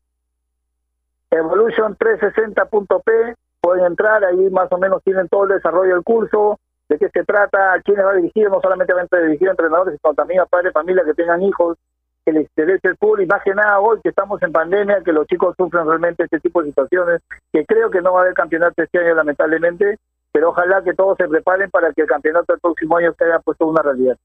Evolution360.p, 1.31 3.35
pueden 3.59 3.85
entrar, 3.85 4.23
ahí 4.23 4.49
más 4.49 4.71
o 4.71 4.77
menos 4.77 5.03
tienen 5.03 5.27
todo 5.27 5.43
el 5.43 5.49
desarrollo 5.49 5.95
del 5.95 6.03
curso, 6.03 6.57
de 6.89 6.97
qué 6.97 7.09
se 7.09 7.23
trata, 7.23 7.73
a 7.73 7.81
quiénes 7.81 8.05
va 8.05 8.13
dirigido, 8.13 8.49
no 8.49 8.61
solamente 8.61 8.93
va 8.93 9.01
a 9.01 9.03
entrenadores, 9.03 9.99
sino 9.99 10.13
también 10.13 10.41
a 10.41 10.45
padres 10.45 10.69
de 10.69 10.73
familia 10.73 11.03
que 11.03 11.13
tengan 11.13 11.41
hijos, 11.41 11.77
que 12.23 12.31
les 12.31 12.43
interese 12.43 12.89
el 12.89 12.97
fútbol 12.97 13.21
y 13.21 13.25
más 13.25 13.43
que 13.43 13.53
nada 13.53 13.79
hoy 13.79 13.99
que 14.01 14.09
estamos 14.09 14.41
en 14.43 14.51
pandemia, 14.51 15.01
que 15.03 15.11
los 15.11 15.27
chicos 15.27 15.55
sufren 15.57 15.87
realmente 15.87 16.23
este 16.23 16.39
tipo 16.39 16.61
de 16.61 16.69
situaciones, 16.69 17.21
que 17.51 17.65
creo 17.65 17.89
que 17.89 18.01
no 18.01 18.13
va 18.13 18.19
a 18.19 18.21
haber 18.23 18.33
campeonato 18.33 18.81
este 18.81 18.99
año 18.99 19.15
lamentablemente, 19.15 19.97
pero 20.31 20.49
ojalá 20.49 20.83
que 20.83 20.93
todos 20.93 21.17
se 21.17 21.27
preparen 21.27 21.69
para 21.71 21.91
que 21.93 22.01
el 22.01 22.07
campeonato 22.07 22.53
del 22.53 22.59
próximo 22.59 22.97
año 22.97 23.13
se 23.17 23.25
haya 23.25 23.39
puesto 23.39 23.67
una 23.67 23.81
realidad. 23.81 24.17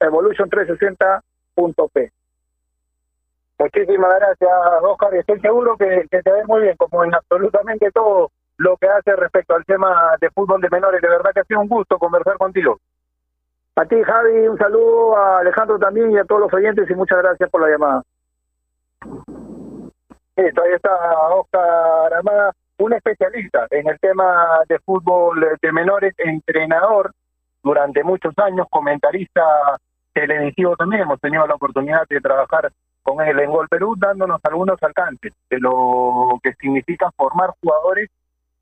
Evolution360.p. 0.00 2.12
Muchísimas 3.58 4.14
gracias, 4.18 4.50
Oscar. 4.82 5.14
Estoy 5.14 5.40
seguro 5.40 5.76
que, 5.76 6.06
que 6.10 6.22
te 6.22 6.32
ves 6.32 6.46
muy 6.46 6.62
bien, 6.62 6.76
como 6.76 7.04
en 7.04 7.14
absolutamente 7.14 7.90
todo 7.92 8.30
lo 8.58 8.76
que 8.76 8.88
hace 8.88 9.16
respecto 9.16 9.54
al 9.54 9.64
tema 9.64 10.16
de 10.20 10.30
fútbol 10.30 10.60
de 10.60 10.70
menores. 10.70 11.00
De 11.00 11.08
verdad 11.08 11.32
que 11.32 11.40
ha 11.40 11.44
sido 11.44 11.60
un 11.60 11.68
gusto 11.68 11.98
conversar 11.98 12.36
contigo. 12.38 12.78
A 13.76 13.86
ti, 13.86 14.02
Javi, 14.02 14.48
un 14.48 14.58
saludo 14.58 15.16
a 15.16 15.38
Alejandro 15.38 15.78
también 15.78 16.12
y 16.12 16.18
a 16.18 16.24
todos 16.24 16.42
los 16.42 16.52
oyentes 16.52 16.88
y 16.90 16.94
muchas 16.94 17.18
gracias 17.18 17.48
por 17.50 17.62
la 17.62 17.70
llamada. 17.70 18.02
Listo, 20.36 20.62
ahí 20.62 20.72
está 20.72 20.90
Oscar 21.30 22.12
Armada, 22.12 22.52
un 22.78 22.92
especialista 22.92 23.66
en 23.70 23.88
el 23.88 23.98
tema 23.98 24.60
de 24.68 24.78
fútbol 24.80 25.40
de 25.60 25.72
menores, 25.72 26.14
entrenador 26.18 27.12
durante 27.62 28.04
muchos 28.04 28.38
años, 28.38 28.66
comentarista 28.70 29.42
televisivo 30.12 30.76
también. 30.76 31.02
Hemos 31.02 31.20
tenido 31.20 31.46
la 31.46 31.54
oportunidad 31.54 32.06
de 32.08 32.20
trabajar 32.20 32.70
con 33.02 33.20
él 33.26 33.38
en 33.40 33.50
Gol 33.50 33.68
Perú, 33.68 33.94
dándonos 33.96 34.40
algunos 34.44 34.82
alcances 34.82 35.32
de 35.48 35.58
lo 35.58 36.38
que 36.42 36.52
significa 36.54 37.10
formar 37.16 37.50
jugadores 37.60 38.10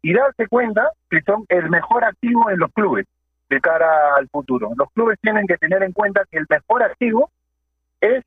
y 0.03 0.15
darse 0.15 0.49
cuenta 0.49 0.91
que 1.09 1.21
son 1.23 1.45
el 1.49 1.69
mejor 1.71 2.05
activo 2.05 2.51
en 2.51 2.59
los 2.59 2.73
clubes 2.73 3.07
de 3.49 3.61
cara 3.61 4.15
al 4.17 4.29
futuro. 4.29 4.71
Los 4.77 4.91
clubes 4.93 5.19
tienen 5.21 5.47
que 5.47 5.59
tener 5.59 5.83
en 5.83 5.93
cuenta 5.93 6.25
que 6.31 6.39
el 6.39 6.47
mejor 6.49 6.83
activo 6.83 7.31
es 8.01 8.25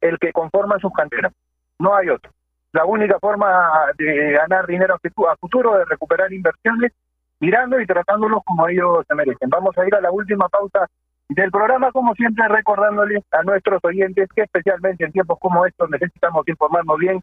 el 0.00 0.18
que 0.18 0.32
conforma 0.32 0.78
sus 0.78 0.92
canteras. 0.92 1.32
No 1.78 1.94
hay 1.94 2.10
otro. 2.10 2.30
La 2.72 2.84
única 2.84 3.18
forma 3.18 3.48
de 3.96 4.32
ganar 4.32 4.66
dinero 4.66 4.96
a 4.96 5.36
futuro, 5.36 5.78
de 5.78 5.84
recuperar 5.86 6.32
inversiones, 6.32 6.92
mirando 7.40 7.80
y 7.80 7.86
tratándolos 7.86 8.42
como 8.44 8.68
ellos 8.68 9.04
se 9.08 9.14
merecen. 9.14 9.48
Vamos 9.48 9.76
a 9.78 9.86
ir 9.86 9.94
a 9.94 10.00
la 10.00 10.10
última 10.10 10.48
pausa 10.48 10.86
del 11.28 11.50
programa, 11.50 11.90
como 11.92 12.14
siempre, 12.14 12.46
recordándoles 12.48 13.24
a 13.32 13.42
nuestros 13.42 13.80
oyentes 13.84 14.28
que 14.34 14.42
especialmente 14.42 15.04
en 15.04 15.12
tiempos 15.12 15.38
como 15.40 15.64
estos 15.64 15.88
necesitamos 15.90 16.46
informarnos 16.46 16.98
bien 16.98 17.22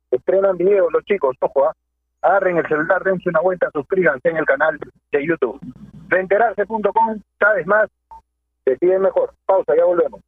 estrenan 0.11 0.57
videos 0.57 0.91
los 0.91 1.03
chicos. 1.05 1.35
Ojo, 1.39 1.65
¿ah? 1.65 1.73
agarren 2.21 2.57
el 2.57 2.67
celular, 2.67 3.03
dense 3.03 3.29
una 3.29 3.41
vuelta, 3.41 3.69
suscríbanse 3.73 4.29
en 4.29 4.37
el 4.37 4.45
canal 4.45 4.77
de 5.11 5.25
YouTube. 5.25 5.59
Reenterarse.com, 6.09 7.19
sabes 7.39 7.65
más, 7.65 7.89
deciden 8.65 9.01
mejor. 9.01 9.33
Pausa, 9.45 9.75
ya 9.75 9.85
volvemos. 9.85 10.21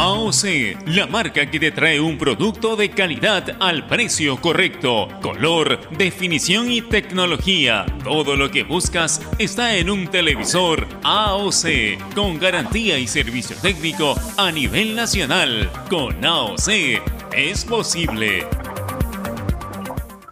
AOC, 0.00 0.86
la 0.86 1.08
marca 1.08 1.50
que 1.50 1.58
te 1.58 1.72
trae 1.72 2.00
un 2.00 2.18
producto 2.18 2.76
de 2.76 2.90
calidad 2.90 3.56
al 3.58 3.84
precio 3.88 4.40
correcto, 4.40 5.08
color, 5.20 5.90
definición 5.90 6.70
y 6.70 6.82
tecnología. 6.82 7.84
Todo 8.04 8.36
lo 8.36 8.48
que 8.48 8.62
buscas 8.62 9.20
está 9.40 9.74
en 9.74 9.90
un 9.90 10.06
televisor 10.06 10.86
AOC, 11.02 12.14
con 12.14 12.38
garantía 12.38 12.96
y 12.98 13.08
servicio 13.08 13.56
técnico 13.60 14.14
a 14.36 14.52
nivel 14.52 14.94
nacional. 14.94 15.68
Con 15.90 16.24
AOC 16.24 16.68
es 17.32 17.64
posible. 17.64 18.46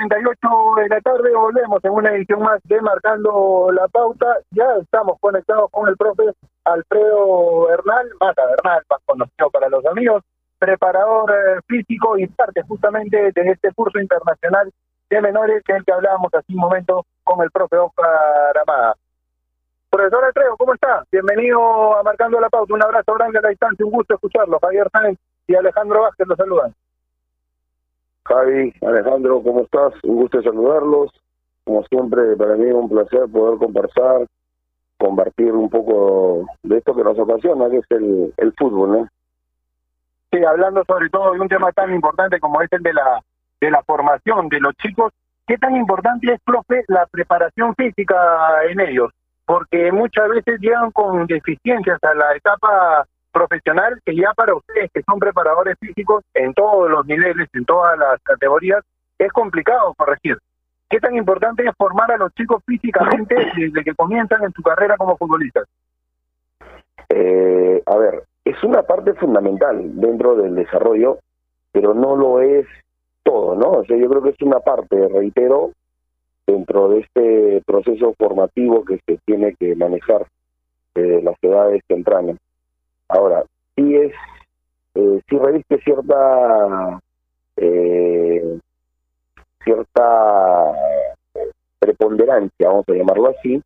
Bien, 0.00 0.08
2 0.08 0.18
y 0.18 0.36
48 0.40 0.74
de 0.76 0.88
la 0.88 1.00
tarde, 1.02 1.34
volvemos 1.34 1.84
en 1.84 1.90
una 1.90 2.10
edición 2.14 2.40
más 2.40 2.58
de 2.64 2.80
Marcando 2.80 3.68
la 3.70 3.86
Pauta. 3.88 4.26
Ya 4.50 4.64
estamos 4.80 5.18
conectados 5.20 5.70
con 5.70 5.88
el 5.88 5.96
profe 5.96 6.22
Alfredo 6.64 7.66
Bernal, 7.66 8.08
Mata 8.18 8.46
Bernal, 8.46 8.82
más 8.88 9.00
conocido 9.04 9.50
para 9.50 9.68
los 9.68 9.84
amigos, 9.84 10.22
preparador 10.58 11.30
eh, 11.30 11.60
físico 11.66 12.16
y 12.16 12.26
parte 12.28 12.62
justamente 12.62 13.30
de 13.34 13.50
este 13.50 13.74
curso 13.74 14.00
internacional 14.00 14.72
de 15.10 15.20
menores 15.20 15.62
que 15.64 15.74
el 15.74 15.84
que 15.84 15.92
hablábamos 15.92 16.32
hace 16.32 16.50
un 16.54 16.60
momento 16.60 17.04
con 17.22 17.42
el 17.42 17.50
profe 17.50 17.76
Oscar 17.76 18.56
Amada. 18.62 18.94
Profesor 19.90 20.24
Alfredo, 20.24 20.56
¿cómo 20.56 20.72
está? 20.72 21.04
Bienvenido 21.12 21.98
a 21.98 22.02
Marcando 22.02 22.40
la 22.40 22.48
Pauta. 22.48 22.72
Un 22.72 22.82
abrazo 22.82 23.12
grande 23.14 23.38
a 23.38 23.42
la 23.42 23.48
distancia, 23.50 23.84
un 23.84 23.92
gusto 23.92 24.14
escucharlo. 24.14 24.58
Javier 24.60 24.88
Sáenz 24.90 25.18
y 25.46 25.54
Alejandro 25.54 26.02
Vázquez 26.02 26.26
los 26.26 26.38
saludan. 26.38 26.74
Javi, 28.24 28.72
Alejandro, 28.82 29.42
¿cómo 29.42 29.62
estás? 29.62 29.92
Un 30.04 30.16
gusto 30.16 30.42
saludarlos. 30.42 31.10
Como 31.64 31.82
siempre, 31.84 32.36
para 32.36 32.56
mí 32.56 32.66
es 32.66 32.74
un 32.74 32.88
placer 32.88 33.28
poder 33.30 33.58
conversar, 33.58 34.26
compartir 34.98 35.52
un 35.52 35.68
poco 35.68 36.46
de 36.62 36.78
esto 36.78 36.94
que 36.94 37.04
nos 37.04 37.18
ocasiona, 37.18 37.68
que 37.70 37.78
es 37.78 37.90
el, 37.90 38.52
fútbol, 38.58 38.92
¿no? 38.92 39.08
Sí, 40.32 40.44
hablando 40.44 40.84
sobre 40.84 41.08
todo 41.08 41.32
de 41.32 41.40
un 41.40 41.48
tema 41.48 41.72
tan 41.72 41.92
importante 41.92 42.38
como 42.38 42.62
es 42.62 42.72
el 42.72 42.82
de 42.82 42.92
la, 42.92 43.20
de 43.60 43.70
la 43.70 43.82
formación 43.82 44.48
de 44.48 44.60
los 44.60 44.74
chicos, 44.76 45.12
¿qué 45.46 45.58
tan 45.58 45.76
importante 45.76 46.32
es, 46.32 46.40
profe, 46.42 46.84
la 46.88 47.06
preparación 47.06 47.74
física 47.74 48.16
en 48.68 48.80
ellos? 48.80 49.10
Porque 49.44 49.90
muchas 49.90 50.28
veces 50.28 50.60
llegan 50.60 50.90
con 50.92 51.26
deficiencias 51.26 51.98
a 52.02 52.14
la 52.14 52.36
etapa 52.36 53.06
profesional 53.32 54.00
que 54.04 54.14
ya 54.14 54.32
para 54.34 54.54
ustedes 54.54 54.90
que 54.92 55.02
son 55.02 55.18
preparadores 55.18 55.76
físicos 55.78 56.24
en 56.34 56.52
todos 56.54 56.90
los 56.90 57.06
niveles, 57.06 57.48
en 57.52 57.64
todas 57.64 57.98
las 57.98 58.20
categorías, 58.22 58.84
es 59.18 59.32
complicado 59.32 59.94
corregir. 59.94 60.38
¿Qué 60.88 60.98
tan 60.98 61.14
importante 61.14 61.64
es 61.64 61.74
formar 61.76 62.10
a 62.10 62.16
los 62.16 62.34
chicos 62.34 62.62
físicamente 62.66 63.34
desde 63.56 63.84
que 63.84 63.94
comienzan 63.94 64.44
en 64.44 64.52
su 64.52 64.62
carrera 64.62 64.96
como 64.96 65.16
futbolistas? 65.16 65.66
Eh, 67.08 67.82
a 67.86 67.96
ver, 67.96 68.24
es 68.44 68.62
una 68.64 68.82
parte 68.82 69.14
fundamental 69.14 70.00
dentro 70.00 70.34
del 70.36 70.54
desarrollo, 70.54 71.18
pero 71.72 71.94
no 71.94 72.16
lo 72.16 72.40
es 72.40 72.66
todo, 73.22 73.54
¿no? 73.54 73.70
O 73.70 73.84
sea, 73.84 73.96
yo 73.96 74.08
creo 74.08 74.22
que 74.22 74.30
es 74.30 74.42
una 74.42 74.60
parte, 74.60 75.08
reitero, 75.08 75.72
dentro 76.46 76.88
de 76.88 77.00
este 77.00 77.62
proceso 77.64 78.14
formativo 78.18 78.84
que 78.84 78.98
se 79.06 79.18
tiene 79.24 79.54
que 79.54 79.76
manejar 79.76 80.26
de 80.94 81.22
las 81.22 81.36
edades 81.42 81.82
tempranas. 81.86 82.36
Ahora, 83.10 83.44
sí 83.76 83.96
es, 83.96 84.12
eh, 84.94 85.20
reviste 85.28 85.78
cierta, 85.78 87.00
eh, 87.56 88.58
cierta 89.64 90.72
preponderancia, 91.78 92.68
vamos 92.68 92.84
a 92.88 92.92
llamarlo 92.92 93.30
así, 93.30 93.60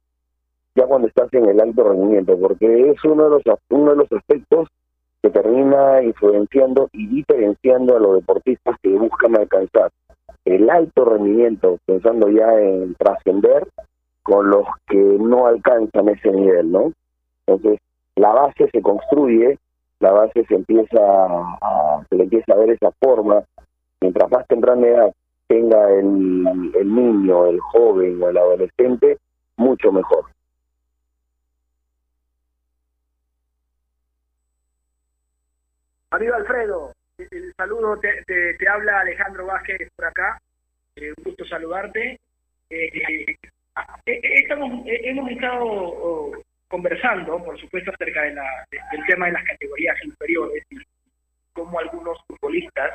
ya 0.74 0.86
cuando 0.86 1.08
estás 1.08 1.32
en 1.34 1.46
el 1.46 1.60
alto 1.60 1.84
rendimiento, 1.84 2.38
porque 2.38 2.90
es 2.90 3.04
uno 3.04 3.24
de 3.24 3.30
los 3.30 3.58
uno 3.68 3.90
de 3.90 3.96
los 3.96 4.12
aspectos 4.12 4.68
que 5.22 5.30
termina 5.30 6.02
influenciando 6.02 6.88
y 6.92 7.06
diferenciando 7.08 7.96
a 7.96 8.00
los 8.00 8.14
deportistas 8.16 8.76
que 8.82 8.90
buscan 8.90 9.36
alcanzar 9.36 9.90
el 10.44 10.68
alto 10.70 11.04
rendimiento, 11.04 11.78
pensando 11.86 12.28
ya 12.28 12.52
en 12.60 12.94
trascender, 12.94 13.66
con 14.22 14.48
los 14.48 14.66
que 14.86 14.96
no 14.96 15.46
alcanzan 15.46 16.08
ese 16.08 16.30
nivel, 16.30 16.72
¿no? 16.72 16.92
Entonces, 17.46 17.78
la 18.16 18.32
base 18.32 18.68
se 18.70 18.80
construye, 18.82 19.58
la 20.00 20.12
base 20.12 20.44
se 20.46 20.54
empieza 20.54 20.98
a, 21.00 22.04
se 22.08 22.16
le 22.16 22.24
empieza 22.24 22.52
a 22.52 22.56
ver 22.56 22.70
esa 22.70 22.90
forma, 22.92 23.42
mientras 24.00 24.30
más 24.30 24.46
temprana 24.46 24.86
edad 24.86 25.14
tenga 25.46 25.90
el, 25.90 26.72
el 26.74 26.94
niño, 26.94 27.46
el 27.46 27.60
joven 27.60 28.22
o 28.22 28.28
el 28.28 28.36
adolescente, 28.36 29.18
mucho 29.56 29.92
mejor. 29.92 30.24
Amigo 36.10 36.34
Alfredo, 36.34 36.92
el 37.18 37.52
saludo, 37.56 37.98
te, 37.98 38.68
habla 38.68 39.00
Alejandro 39.00 39.46
Vázquez 39.46 39.90
por 39.96 40.06
acá, 40.06 40.40
eh, 40.96 41.12
un 41.16 41.24
gusto 41.24 41.44
saludarte. 41.44 42.20
Eh, 42.70 42.86
eh, 42.94 43.36
eh, 44.06 44.20
estamos, 44.42 44.86
eh, 44.86 45.00
hemos 45.04 45.30
estado 45.30 46.32
conversando, 46.74 47.42
por 47.44 47.56
supuesto, 47.60 47.92
acerca 47.92 48.22
de 48.22 48.34
la, 48.34 48.66
de- 48.70 48.80
del 48.92 49.06
tema 49.06 49.26
de 49.26 49.32
las 49.32 49.44
categorías 49.44 49.96
inferiores 50.04 50.64
y 50.70 50.76
cómo 51.52 51.78
algunos 51.78 52.18
futbolistas 52.26 52.90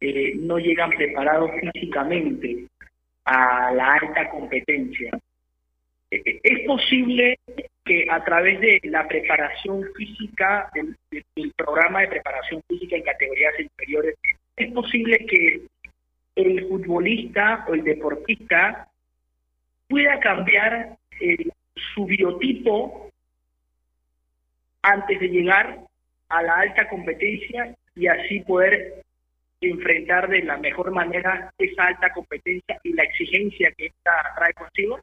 eh, 0.00 0.32
no 0.36 0.58
llegan 0.58 0.88
preparados 0.90 1.50
físicamente 1.60 2.64
a 3.26 3.70
la 3.72 3.94
alta 3.96 4.30
competencia. 4.30 5.10
Eh, 6.10 6.22
eh, 6.24 6.40
¿Es 6.42 6.66
posible 6.66 7.38
que 7.84 8.06
a 8.10 8.24
través 8.24 8.58
de 8.60 8.80
la 8.84 9.06
preparación 9.06 9.84
física, 9.94 10.70
del, 10.74 10.96
de- 11.10 11.24
del 11.36 11.52
programa 11.54 12.00
de 12.00 12.08
preparación 12.08 12.62
física 12.68 12.96
en 12.96 13.02
categorías 13.02 13.60
inferiores, 13.60 14.14
es 14.56 14.72
posible 14.72 15.18
que 15.26 15.60
el 16.36 16.66
futbolista 16.68 17.66
o 17.68 17.74
el 17.74 17.84
deportista 17.84 18.88
pueda 19.88 20.18
cambiar 20.20 20.96
eh, 21.20 21.36
su 21.94 22.06
biotipo 22.06 23.09
antes 24.82 25.20
de 25.20 25.28
llegar 25.28 25.80
a 26.28 26.42
la 26.42 26.54
alta 26.56 26.88
competencia 26.88 27.74
y 27.94 28.06
así 28.06 28.40
poder 28.40 29.02
enfrentar 29.60 30.28
de 30.28 30.42
la 30.42 30.56
mejor 30.56 30.90
manera 30.90 31.52
esa 31.58 31.86
alta 31.88 32.12
competencia 32.12 32.80
y 32.82 32.92
la 32.94 33.02
exigencia 33.02 33.72
que 33.76 33.86
esta 33.86 34.10
trae 34.36 34.54
consigo? 34.54 34.98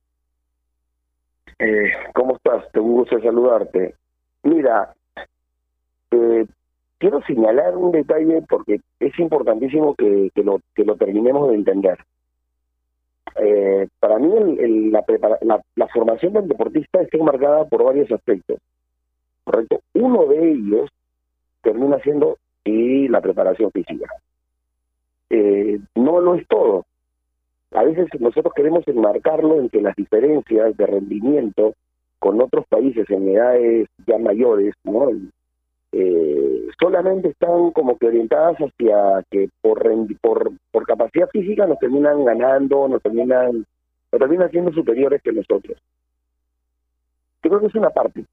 Eh, 1.59 1.91
¿Cómo 2.13 2.36
estás? 2.36 2.71
Te 2.71 2.80
un 2.80 2.93
gusto 2.93 3.19
saludarte. 3.21 3.95
Mira, 4.43 4.93
eh, 6.11 6.45
quiero 6.97 7.21
señalar 7.23 7.75
un 7.75 7.91
detalle 7.91 8.41
porque 8.47 8.80
es 8.99 9.19
importantísimo 9.19 9.95
que, 9.95 10.32
lo, 10.36 10.59
que 10.75 10.86
lo 10.86 10.95
terminemos 10.95 11.49
de 11.49 11.55
entender. 11.55 11.97
Eh, 13.36 13.88
para 13.99 14.17
mí 14.17 14.32
el- 14.36 14.91
la, 14.91 15.03
la, 15.41 15.61
la 15.75 15.88
formación 15.89 16.34
del 16.34 16.47
deportista 16.47 17.01
está 17.01 17.17
enmarcada 17.17 17.65
por 17.65 17.84
varios 17.84 18.11
aspectos. 18.11 18.57
¿Correcto? 19.48 19.80
Uno 19.93 20.26
de 20.26 20.52
ellos 20.52 20.89
termina 21.62 21.98
siendo 22.00 22.38
sí, 22.66 23.08
la 23.08 23.22
preparación 23.22 23.72
física. 23.72 24.14
Eh, 25.30 25.80
no 25.95 26.20
lo 26.20 26.36
es 26.36 26.45
todo. 26.50 26.86
A 27.72 27.86
veces 27.86 28.10
nosotros 28.20 28.54
queremos 28.54 28.86
enmarcarlo 28.89 29.62
en 29.62 29.70
que 29.70 29.82
las 29.82 29.95
diferencias 29.95 30.76
de 30.76 30.86
rendimiento 30.86 31.76
con 32.20 32.41
otros 32.41 32.66
países 32.68 33.10
en 33.10 33.30
edades 33.30 33.88
ya 34.06 34.18
mayores, 34.18 34.74
¿no? 34.84 35.12
Eh, 35.93 36.68
solamente 36.78 37.30
están 37.30 37.72
como 37.72 37.98
que 37.98 38.08
orientadas 38.08 38.58
hacia 38.58 39.24
que 39.32 39.48
por, 39.62 39.82
por 40.72 40.86
capacidad 40.86 41.30
física 41.30 41.66
nos 41.66 41.80
terminan 41.80 42.26
ganando, 42.26 42.89
nos 42.89 43.02
terminan, 43.02 43.66
nos 44.12 44.20
terminan 44.20 44.52
siendo 44.52 44.74
superiores 44.74 45.22
que 45.22 45.32
nosotros. 45.32 45.78
Creo 47.39 47.62
que 47.62 47.68
es 47.68 47.76
una 47.76 47.91
parte. 47.91 48.26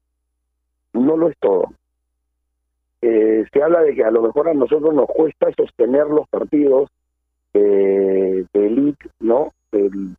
No 1.01 1.17
lo 1.17 1.29
es 1.29 1.37
todo. 1.39 1.65
Eh, 3.01 3.45
se 3.51 3.61
habla 3.61 3.81
de 3.81 3.93
que 3.93 4.03
a 4.03 4.11
lo 4.11 4.21
mejor 4.21 4.49
a 4.49 4.53
nosotros 4.53 4.93
nos 4.93 5.07
cuesta 5.07 5.47
sostener 5.55 6.07
los 6.07 6.27
partidos 6.29 6.89
de, 7.53 8.45
elite, 8.53 9.09
¿no? 9.19 9.51
El- 9.71 10.15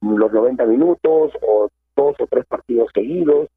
los 0.00 0.32
90 0.32 0.66
minutos 0.66 1.32
o 1.42 1.68
dos 1.96 2.16
o 2.18 2.26
tres 2.26 2.44
partidos 2.46 2.90
seguidos 2.94 3.48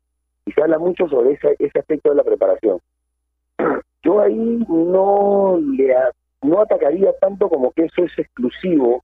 y 0.46 0.52
se 0.52 0.62
habla 0.62 0.80
mucho 0.80 1.08
sobre 1.10 1.34
ese, 1.34 1.80
aspecto 1.80 2.10
de 2.10 2.16
la 2.16 2.24
preparación. 2.24 2.80
Yo 4.04 4.22
ahí 4.22 4.66
no 4.68 5.60
le 5.60 5.94
no 6.42 6.62
atacaría 6.62 7.12
tanto 7.20 7.50
como 7.50 7.72
que 7.72 7.86
eso 7.86 8.04
es 8.04 8.18
exclusivo 8.18 9.04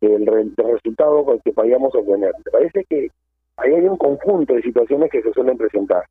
del 0.00 0.26
resultado 0.56 1.24
con 1.24 1.36
el 1.36 1.42
que 1.42 1.52
vayamos 1.52 1.94
a 1.94 1.98
obtener. 1.98 2.32
Me 2.44 2.52
parece 2.52 2.84
que 2.84 3.08
ahí 3.56 3.72
hay 3.72 3.86
un 3.86 3.96
conjunto 3.96 4.54
de 4.54 4.62
situaciones 4.62 5.10
que 5.10 5.22
se 5.22 5.32
suelen 5.32 5.56
presentar. 5.56 6.04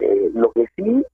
Eh, 0.00 0.30
lo 0.34 0.50
que 0.52 0.66
sí 0.76 1.04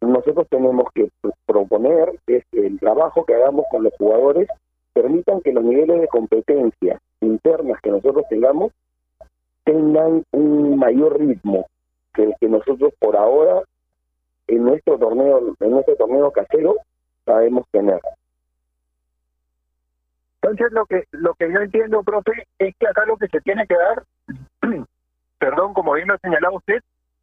nosotros 0.00 0.46
tenemos 0.48 0.86
que 0.94 1.08
pr- 1.22 1.34
proponer 1.44 2.12
es 2.26 2.44
que 2.52 2.66
el 2.66 2.78
trabajo 2.78 3.24
que 3.24 3.34
hagamos 3.34 3.64
con 3.70 3.82
los 3.82 3.92
jugadores 3.98 4.48
permitan 4.92 5.40
que 5.40 5.52
los 5.52 5.64
niveles 5.64 6.00
de 6.00 6.08
competencia 6.08 7.00
internas 7.20 7.80
que 7.82 7.90
nosotros 7.90 8.24
tengamos 8.30 8.72
tengan 9.64 10.24
un 10.30 10.78
mayor 10.78 11.18
ritmo 11.18 11.66
que 12.14 12.24
el 12.24 12.34
que 12.40 12.48
nosotros 12.48 12.92
por 13.00 13.16
ahora 13.16 13.62
en 14.46 14.64
nuestro 14.64 14.98
torneo 14.98 15.54
en 15.58 15.70
nuestro 15.70 15.96
torneo 15.96 16.30
casero 16.30 16.76
sabemos 17.24 17.66
tener. 17.70 18.00
Entonces 20.40 20.72
lo 20.72 20.86
que 20.86 21.04
lo 21.10 21.34
que 21.34 21.52
yo 21.52 21.60
entiendo, 21.60 22.02
profe, 22.02 22.46
es 22.58 22.74
que 22.76 22.86
acá 22.86 23.04
lo 23.04 23.16
que 23.16 23.26
se 23.28 23.40
tiene 23.40 23.66
que 23.66 23.74
dar, 23.74 24.04
perdón, 25.38 25.74
como 25.74 25.94
bien 25.94 26.08
lo 26.08 26.14
ha 26.14 26.18
señalado 26.18 26.56
usted, 26.56 26.80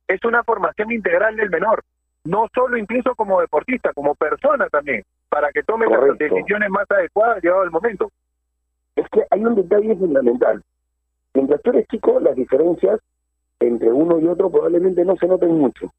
es 0.08 0.24
una 0.24 0.44
formación 0.44 0.92
integral 0.92 1.36
del 1.36 1.50
menor, 1.50 1.84
no 2.26 2.48
solo 2.54 2.78
incluso 2.78 3.16
como 3.16 3.42
deportista, 3.42 3.94
como 3.94 4.16
persona 4.16 4.68
también, 4.70 5.04
para 5.30 5.52
que 5.52 5.64
tome 5.64 5.88
las 5.88 6.18
decisiones 6.18 6.70
más 6.70 6.90
adecuadas 6.90 7.44
llegado 7.44 7.64
el 7.64 7.72
momento. 7.72 8.12
Es 8.96 9.08
que 9.10 9.26
hay 9.30 9.44
un 9.44 9.56
detalle 9.56 9.96
fundamental. 9.96 10.62
Mientras 11.34 11.62
tú 11.62 11.72
eres 11.72 11.88
chico, 11.88 12.20
las 12.20 12.36
diferencias 12.36 13.00
entre 13.60 13.92
uno 13.92 14.20
y 14.20 14.28
otro 14.28 14.50
probablemente 14.50 15.04
no 15.04 15.16
se 15.18 15.28
noten 15.28 15.52
mucho. 15.58 15.92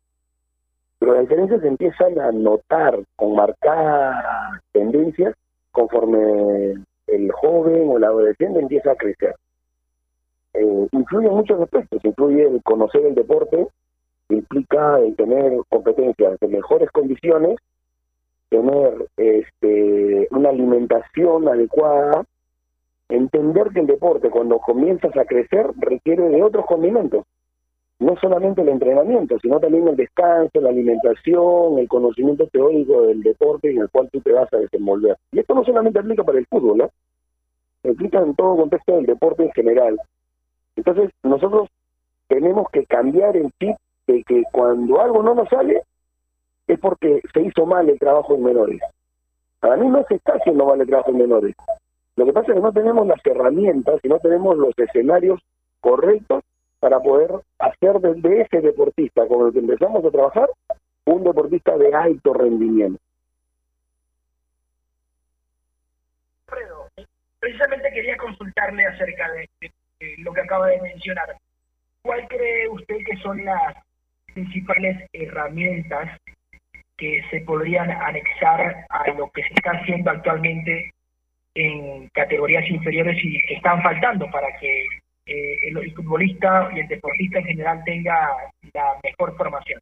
Pero 0.99 1.13
las 1.13 1.23
diferencias 1.23 1.61
se 1.61 1.69
empiezan 1.69 2.19
a 2.19 2.33
notar 2.33 2.99
con 3.17 3.37
marcadas 3.37 4.61
tendencias 4.73 5.35
conforme 5.73 6.75
el 7.07 7.33
joven 7.33 7.89
o 7.89 7.99
el 7.99 8.05
adolescente 8.05 8.61
empieza 8.61 8.93
a 8.93 8.97
crecer. 8.97 9.35
Eh, 10.55 10.89
influyen 10.93 11.33
muchos 11.33 11.61
aspectos, 11.61 12.03
influye 12.03 12.49
el 12.49 12.63
conocer 12.63 13.05
el 13.05 13.15
deporte, 13.15 13.69
implica 14.29 14.99
tener 15.17 15.61
competencias 15.69 16.39
de 16.41 16.49
mejores 16.49 16.91
condiciones, 16.91 17.57
tener 18.49 19.07
este, 19.17 20.29
una 20.31 20.51
alimentación 20.51 21.49
adecuada, 21.49 22.25
entender 23.09 23.69
que 23.73 23.81
el 23.81 23.87
deporte 23.87 24.31
cuando 24.31 24.59
comienzas 24.59 25.17
a 25.17 25.25
crecer 25.25 25.71
requiere 25.79 26.29
de 26.29 26.43
otros 26.43 26.67
condimentos, 26.67 27.25
no 27.99 28.15
solamente 28.21 28.61
el 28.61 28.69
entrenamiento, 28.69 29.39
sino 29.41 29.59
también 29.59 29.89
el 29.89 29.97
descanso, 29.97 30.61
la 30.61 30.69
alimentación, 30.69 31.79
el 31.79 31.89
conocimiento 31.89 32.47
teórico 32.49 33.03
del 33.03 33.23
deporte 33.23 33.71
en 33.71 33.79
el 33.79 33.91
cual 33.91 34.11
tú 34.13 34.21
te 34.21 34.33
vas 34.33 34.53
a 34.53 34.59
desenvolver. 34.59 35.17
Y 35.33 35.39
esto 35.39 35.55
no 35.55 35.65
solamente 35.65 35.99
aplica 35.99 36.23
para 36.23 36.39
el 36.39 36.47
fútbol, 36.47 36.79
¿no? 36.79 36.91
aplica 37.91 38.21
en 38.21 38.35
todo 38.35 38.57
contexto 38.57 38.97
del 38.97 39.07
deporte 39.07 39.45
en 39.45 39.53
general. 39.53 39.99
Entonces, 40.75 41.11
nosotros 41.23 41.69
tenemos 42.29 42.69
que 42.71 42.85
cambiar 42.85 43.37
el 43.37 43.51
chip 43.61 43.77
de 44.07 44.23
que 44.25 44.43
cuando 44.53 45.01
algo 45.01 45.23
no 45.23 45.35
nos 45.35 45.49
sale 45.49 45.83
es 46.67 46.79
porque 46.81 47.21
se 47.33 47.43
hizo 47.43 47.67
mal 47.67 47.89
el 47.89 47.99
trabajo 47.99 48.35
en 48.35 48.45
menores. 48.45 48.81
Para 49.61 49.77
mí 49.77 49.89
no 49.89 50.05
se 50.09 50.17
está 50.17 50.35
haciendo 50.35 50.67
mal 50.67 50.81
el 50.81 50.87
trabajo 50.87 51.11
en 51.11 51.19
menores. 51.19 51.55
Lo 52.17 52.25
que 52.25 52.33
pasa 52.33 52.49
es 52.49 52.55
que 52.55 52.63
no 52.63 52.73
tenemos 52.73 53.07
las 53.07 53.25
herramientas 53.25 54.01
y 54.03 54.09
no 54.09 54.19
tenemos 54.19 54.57
los 54.57 54.77
escenarios 54.79 55.41
correctos 55.81 56.43
para 56.81 57.01
poder 57.01 57.31
hacer 57.59 58.01
de, 58.01 58.41
ese 58.43 58.61
deportista 58.61 59.27
con 59.27 59.47
el 59.47 59.53
que 59.53 59.61
empezamos 59.61 60.05
a 60.05 60.11
trabajar 60.11 60.49
un 61.05 61.25
deportista 61.25 61.77
de 61.77 61.95
alto 61.95 62.33
rendimiento. 62.33 63.01
Precisamente 67.39 67.91
quería 67.93 68.17
consultarle 68.17 68.87
acerca 68.87 69.31
de 69.33 69.49
lo 70.19 70.33
que 70.33 70.41
acaba 70.41 70.67
de 70.69 70.81
mencionar. 70.81 71.37
¿Cuál 72.03 72.27
cree 72.29 72.69
usted 72.69 72.97
que 73.05 73.17
son 73.23 73.45
las 73.45 73.77
principales 74.37 75.09
herramientas 75.15 76.21
que 76.99 77.23
se 77.31 77.41
podrían 77.41 77.91
anexar 77.91 78.87
a 78.91 79.11
lo 79.13 79.31
que 79.31 79.43
se 79.43 79.55
está 79.55 79.71
haciendo 79.71 80.11
actualmente 80.11 80.93
en 81.55 82.09
categorías 82.11 82.69
inferiores 82.69 83.17
y 83.25 83.41
que 83.47 83.55
están 83.55 83.83
faltando 83.83 84.31
para 84.31 84.49
que 84.61 84.85
eh, 85.25 85.57
el, 85.69 85.95
futbolista 85.95 86.69
y 86.75 86.81
el 86.81 86.89
deportista 86.89 87.39
en 87.39 87.47
general 87.47 87.83
tenga 87.85 88.29
la 88.75 88.99
mejor 89.03 89.35
formación? 89.37 89.81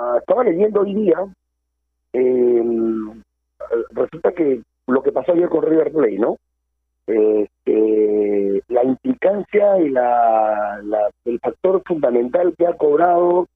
Ah, 0.00 0.16
estaba 0.18 0.42
leyendo 0.42 0.80
hoy 0.80 0.94
día, 0.94 1.16
eh, 2.12 2.62
resulta 3.92 4.32
que 4.32 4.62
lo 4.88 5.02
que 5.02 5.12
pasó 5.12 5.32
ayer 5.32 5.48
con 5.48 5.64
River 5.64 5.92
Plate, 5.92 6.18
¿no? 6.18 6.36
Eh, 7.06 7.46
eh, 7.66 8.60
la 8.68 8.84
implicancia 8.84 9.78
y 9.80 9.88
la, 9.90 10.80
la- 10.84 11.10
el 11.24 11.38
factor 11.40 11.82
fundamental 11.86 12.54
que 12.56 12.66
ha 12.66 12.74
cobrado 12.76 13.46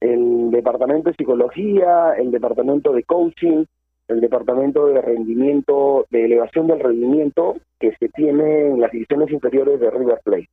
el 0.00 0.50
departamento 0.50 1.08
de 1.10 1.16
psicología, 1.16 2.12
el 2.18 2.30
departamento 2.30 2.92
de 2.92 3.02
coaching, 3.04 3.64
el 4.08 4.20
departamento 4.20 4.86
de 4.86 5.00
rendimiento, 5.00 6.06
de 6.10 6.26
elevación 6.26 6.68
del 6.68 6.80
rendimiento 6.80 7.56
que 7.80 7.92
se 7.96 8.08
tiene 8.10 8.68
en 8.68 8.80
las 8.80 8.92
divisiones 8.92 9.30
inferiores 9.30 9.80
de 9.80 9.90
River 9.90 10.20
Plate. 10.22 10.48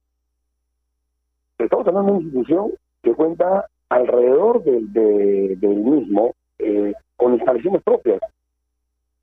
Estamos 1.59 1.87
hablando 1.87 2.11
de 2.13 2.17
una 2.17 2.25
institución 2.25 2.71
que 3.03 3.13
cuenta 3.13 3.67
alrededor 3.89 4.63
del, 4.63 4.91
de- 4.91 5.55
del 5.57 5.75
mismo 5.75 6.33
eh, 6.59 6.93
con 7.15 7.33
instalaciones 7.35 7.83
propias. 7.83 8.19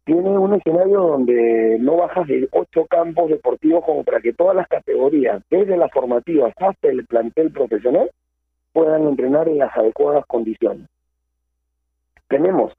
Tiene 0.05 0.31
un 0.31 0.55
escenario 0.55 1.01
donde 1.01 1.77
no 1.81 1.97
bajas 1.97 2.27
de 2.27 2.49
ocho 2.53 2.87
campos 2.87 3.31
deportivos 3.31 3.85
como 3.85 4.03
para 4.03 4.21
que 4.21 4.33
todas 4.33 4.57
las 4.57 4.67
categorías, 4.67 5.43
desde 5.51 5.77
las 5.77 5.93
formativas 5.93 6.53
hasta 6.57 6.89
el 6.89 7.07
plantel 7.07 7.53
profesional, 7.53 8.11
puedan 8.73 9.07
entrenar 9.07 9.49
en 9.49 9.59
las 9.59 9.77
adecuadas 9.77 10.25
condiciones. 10.27 10.89
Tenemos 12.29 12.73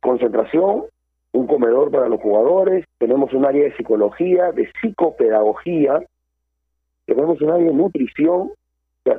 concentración, 0.00 0.84
un 1.32 1.46
comedor 1.46 1.90
para 1.90 2.08
los 2.08 2.20
jugadores, 2.20 2.84
tenemos 2.98 3.32
un 3.32 3.44
área 3.44 3.64
de 3.64 3.76
psicología, 3.76 4.52
de 4.52 4.70
psicopedagogía, 4.80 6.02
tenemos 7.06 7.40
un 7.40 7.50
área 7.50 7.66
de 7.66 7.74
nutrición, 7.74 8.50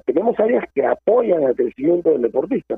tenemos 0.05 0.39
áreas 0.39 0.65
que 0.73 0.85
apoyan 0.85 1.43
el 1.43 1.55
crecimiento 1.55 2.11
del 2.11 2.21
deportista. 2.21 2.77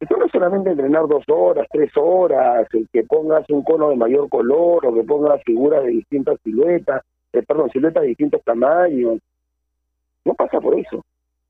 Esto 0.00 0.16
no 0.16 0.26
es 0.26 0.32
solamente 0.32 0.70
entrenar 0.70 1.08
dos 1.08 1.24
horas, 1.28 1.66
tres 1.72 1.90
horas, 1.96 2.66
el 2.72 2.88
que 2.92 3.02
pongas 3.02 3.48
un 3.50 3.64
cono 3.64 3.90
de 3.90 3.96
mayor 3.96 4.28
color 4.28 4.86
o 4.86 4.94
que 4.94 5.02
pongas 5.02 5.42
figuras 5.42 5.82
de 5.82 5.90
distintas 5.90 6.38
siluetas, 6.44 7.02
eh, 7.32 7.42
perdón, 7.42 7.70
siluetas 7.70 8.02
de 8.02 8.10
distintos 8.10 8.42
tamaños. 8.44 9.18
No 10.24 10.34
pasa 10.34 10.60
por 10.60 10.78
eso. 10.78 11.04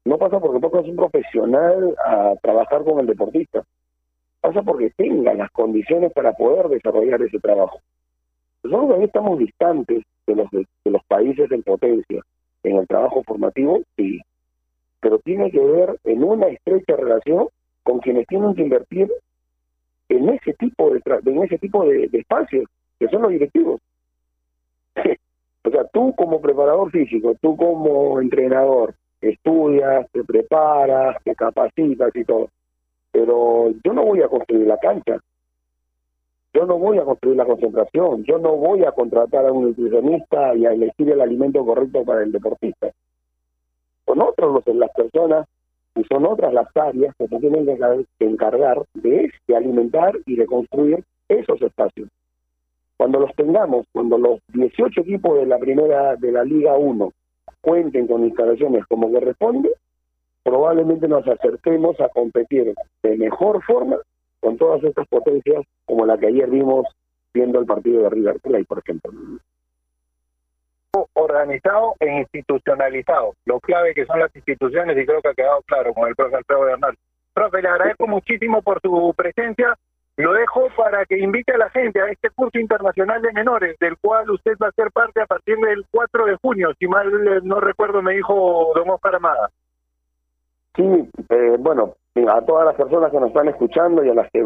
No 0.04 0.16
pasa 0.16 0.40
porque 0.40 0.60
pongas 0.60 0.88
un 0.88 0.96
profesional 0.96 1.94
a 2.06 2.34
trabajar 2.40 2.84
con 2.84 3.00
el 3.00 3.06
deportista. 3.06 3.62
Pasa 4.40 4.62
porque 4.62 4.90
tenga 4.96 5.34
las 5.34 5.50
condiciones 5.50 6.12
para 6.14 6.32
poder 6.32 6.68
desarrollar 6.68 7.20
ese 7.20 7.38
trabajo. 7.40 7.80
Nosotros 8.62 8.88
también 8.88 9.08
estamos 9.08 9.38
distantes 9.38 10.04
de 10.26 10.34
los, 10.34 10.50
de, 10.50 10.66
de 10.84 10.90
los 10.90 11.04
países 11.04 11.50
en 11.52 11.62
potencia 11.62 12.22
en 12.62 12.76
el 12.76 12.86
trabajo 12.86 13.22
formativo, 13.24 13.80
sí, 13.96 14.20
pero 15.00 15.18
tiene 15.18 15.50
que 15.50 15.60
ver 15.60 15.98
en 16.04 16.24
una 16.24 16.48
estrecha 16.48 16.96
relación 16.96 17.48
con 17.88 18.00
quienes 18.00 18.26
tienen 18.26 18.54
que 18.54 18.60
invertir 18.60 19.10
en 20.10 20.28
ese 20.28 20.52
tipo 20.52 20.90
de 20.90 21.00
tra- 21.00 21.26
en 21.26 21.42
ese 21.42 21.56
tipo 21.56 21.86
de, 21.86 22.10
espacios 22.12 22.66
que 22.98 23.08
son 23.08 23.22
los 23.22 23.30
directivos. 23.30 23.80
O 25.64 25.70
sea 25.70 25.84
tú 25.88 26.14
como 26.14 26.40
preparador 26.40 26.90
físico 26.90 27.34
tú 27.42 27.54
como 27.54 28.20
entrenador 28.20 28.94
estudias 29.20 30.06
te 30.12 30.24
preparas 30.24 31.16
te 31.24 31.34
capacitas 31.34 32.14
y 32.14 32.24
todo. 32.24 32.48
Pero 33.10 33.70
yo 33.84 33.92
no 33.92 34.04
voy 34.04 34.22
a 34.22 34.28
construir 34.28 34.66
la 34.66 34.78
cancha. 34.78 35.18
Yo 36.54 36.64
no 36.64 36.78
voy 36.78 36.98
a 36.98 37.04
construir 37.04 37.36
la 37.36 37.44
concentración. 37.44 38.24
Yo 38.24 38.38
no 38.38 38.56
voy 38.56 38.84
a 38.84 38.92
contratar 38.92 39.46
a 39.46 39.52
un 39.52 39.64
nutricionista 39.64 40.54
y 40.54 40.64
a 40.64 40.72
elegir 40.72 41.10
el 41.10 41.20
alimento 41.20 41.64
correcto 41.64 42.04
para 42.04 42.22
el 42.22 42.32
deportista. 42.32 42.90
Son 44.06 44.22
otros 44.22 44.62
las 44.66 44.90
personas 44.92 45.46
y 45.98 46.04
son 46.04 46.24
otras 46.26 46.52
las 46.52 46.68
áreas 46.76 47.14
que 47.18 47.28
se 47.28 47.38
tienen 47.38 47.66
que 47.66 47.72
encar- 47.76 48.04
que 48.18 48.24
encargar 48.24 48.82
de, 48.94 49.30
de 49.46 49.56
alimentar 49.56 50.12
y 50.26 50.36
de 50.36 50.46
construir 50.46 51.04
esos 51.28 51.60
espacios. 51.60 52.08
Cuando 52.96 53.20
los 53.20 53.34
tengamos, 53.34 53.86
cuando 53.92 54.18
los 54.18 54.40
18 54.54 55.00
equipos 55.02 55.38
de 55.38 55.46
la 55.46 55.58
primera 55.58 56.16
de 56.16 56.32
la 56.32 56.44
Liga 56.44 56.76
1 56.76 57.12
cuenten 57.60 58.06
con 58.06 58.24
instalaciones 58.24 58.84
como 58.86 59.12
corresponde, 59.12 59.70
probablemente 60.42 61.06
nos 61.08 61.26
acerquemos 61.26 62.00
a 62.00 62.08
competir 62.08 62.74
de 63.02 63.16
mejor 63.16 63.62
forma 63.64 63.98
con 64.40 64.56
todas 64.56 64.82
estas 64.84 65.06
potencias 65.08 65.64
como 65.84 66.06
la 66.06 66.16
que 66.16 66.28
ayer 66.28 66.48
vimos 66.48 66.86
viendo 67.34 67.58
el 67.60 67.66
partido 67.66 68.02
de 68.02 68.10
River 68.10 68.40
Plate, 68.40 68.64
por 68.64 68.78
ejemplo. 68.78 69.12
Organizado 71.14 71.94
e 72.00 72.08
institucionalizado. 72.18 73.34
Lo 73.44 73.60
clave 73.60 73.94
que 73.94 74.06
son 74.06 74.18
las 74.18 74.34
instituciones 74.34 74.96
y 74.96 75.06
creo 75.06 75.20
que 75.20 75.28
ha 75.28 75.34
quedado 75.34 75.62
claro 75.62 75.94
con 75.94 76.08
el 76.08 76.16
profe 76.16 76.36
Alfredo 76.36 76.62
Bernal. 76.62 76.96
Profe, 77.32 77.62
le 77.62 77.68
agradezco 77.68 78.06
muchísimo 78.06 78.62
por 78.62 78.80
su 78.80 79.14
presencia. 79.16 79.74
Lo 80.16 80.32
dejo 80.32 80.68
para 80.76 81.06
que 81.06 81.18
invite 81.18 81.52
a 81.52 81.58
la 81.58 81.70
gente 81.70 82.00
a 82.00 82.08
este 82.08 82.30
curso 82.30 82.58
internacional 82.58 83.22
de 83.22 83.32
menores, 83.32 83.78
del 83.78 83.96
cual 83.98 84.28
usted 84.30 84.54
va 84.60 84.68
a 84.68 84.72
ser 84.72 84.90
parte 84.90 85.20
a 85.20 85.26
partir 85.26 85.56
del 85.58 85.84
4 85.92 86.26
de 86.26 86.36
junio, 86.42 86.70
si 86.76 86.88
mal 86.88 87.06
eh, 87.06 87.40
no 87.44 87.60
recuerdo 87.60 88.02
me 88.02 88.14
dijo 88.14 88.72
don 88.74 88.90
Oscar 88.90 89.14
Amada. 89.14 89.50
Sí, 90.74 91.08
eh, 91.28 91.56
bueno, 91.60 91.94
a 92.26 92.40
todas 92.42 92.66
las 92.66 92.74
personas 92.74 93.12
que 93.12 93.20
nos 93.20 93.28
están 93.28 93.48
escuchando 93.48 94.04
y 94.04 94.10
a 94.10 94.14
las 94.14 94.28
que 94.32 94.44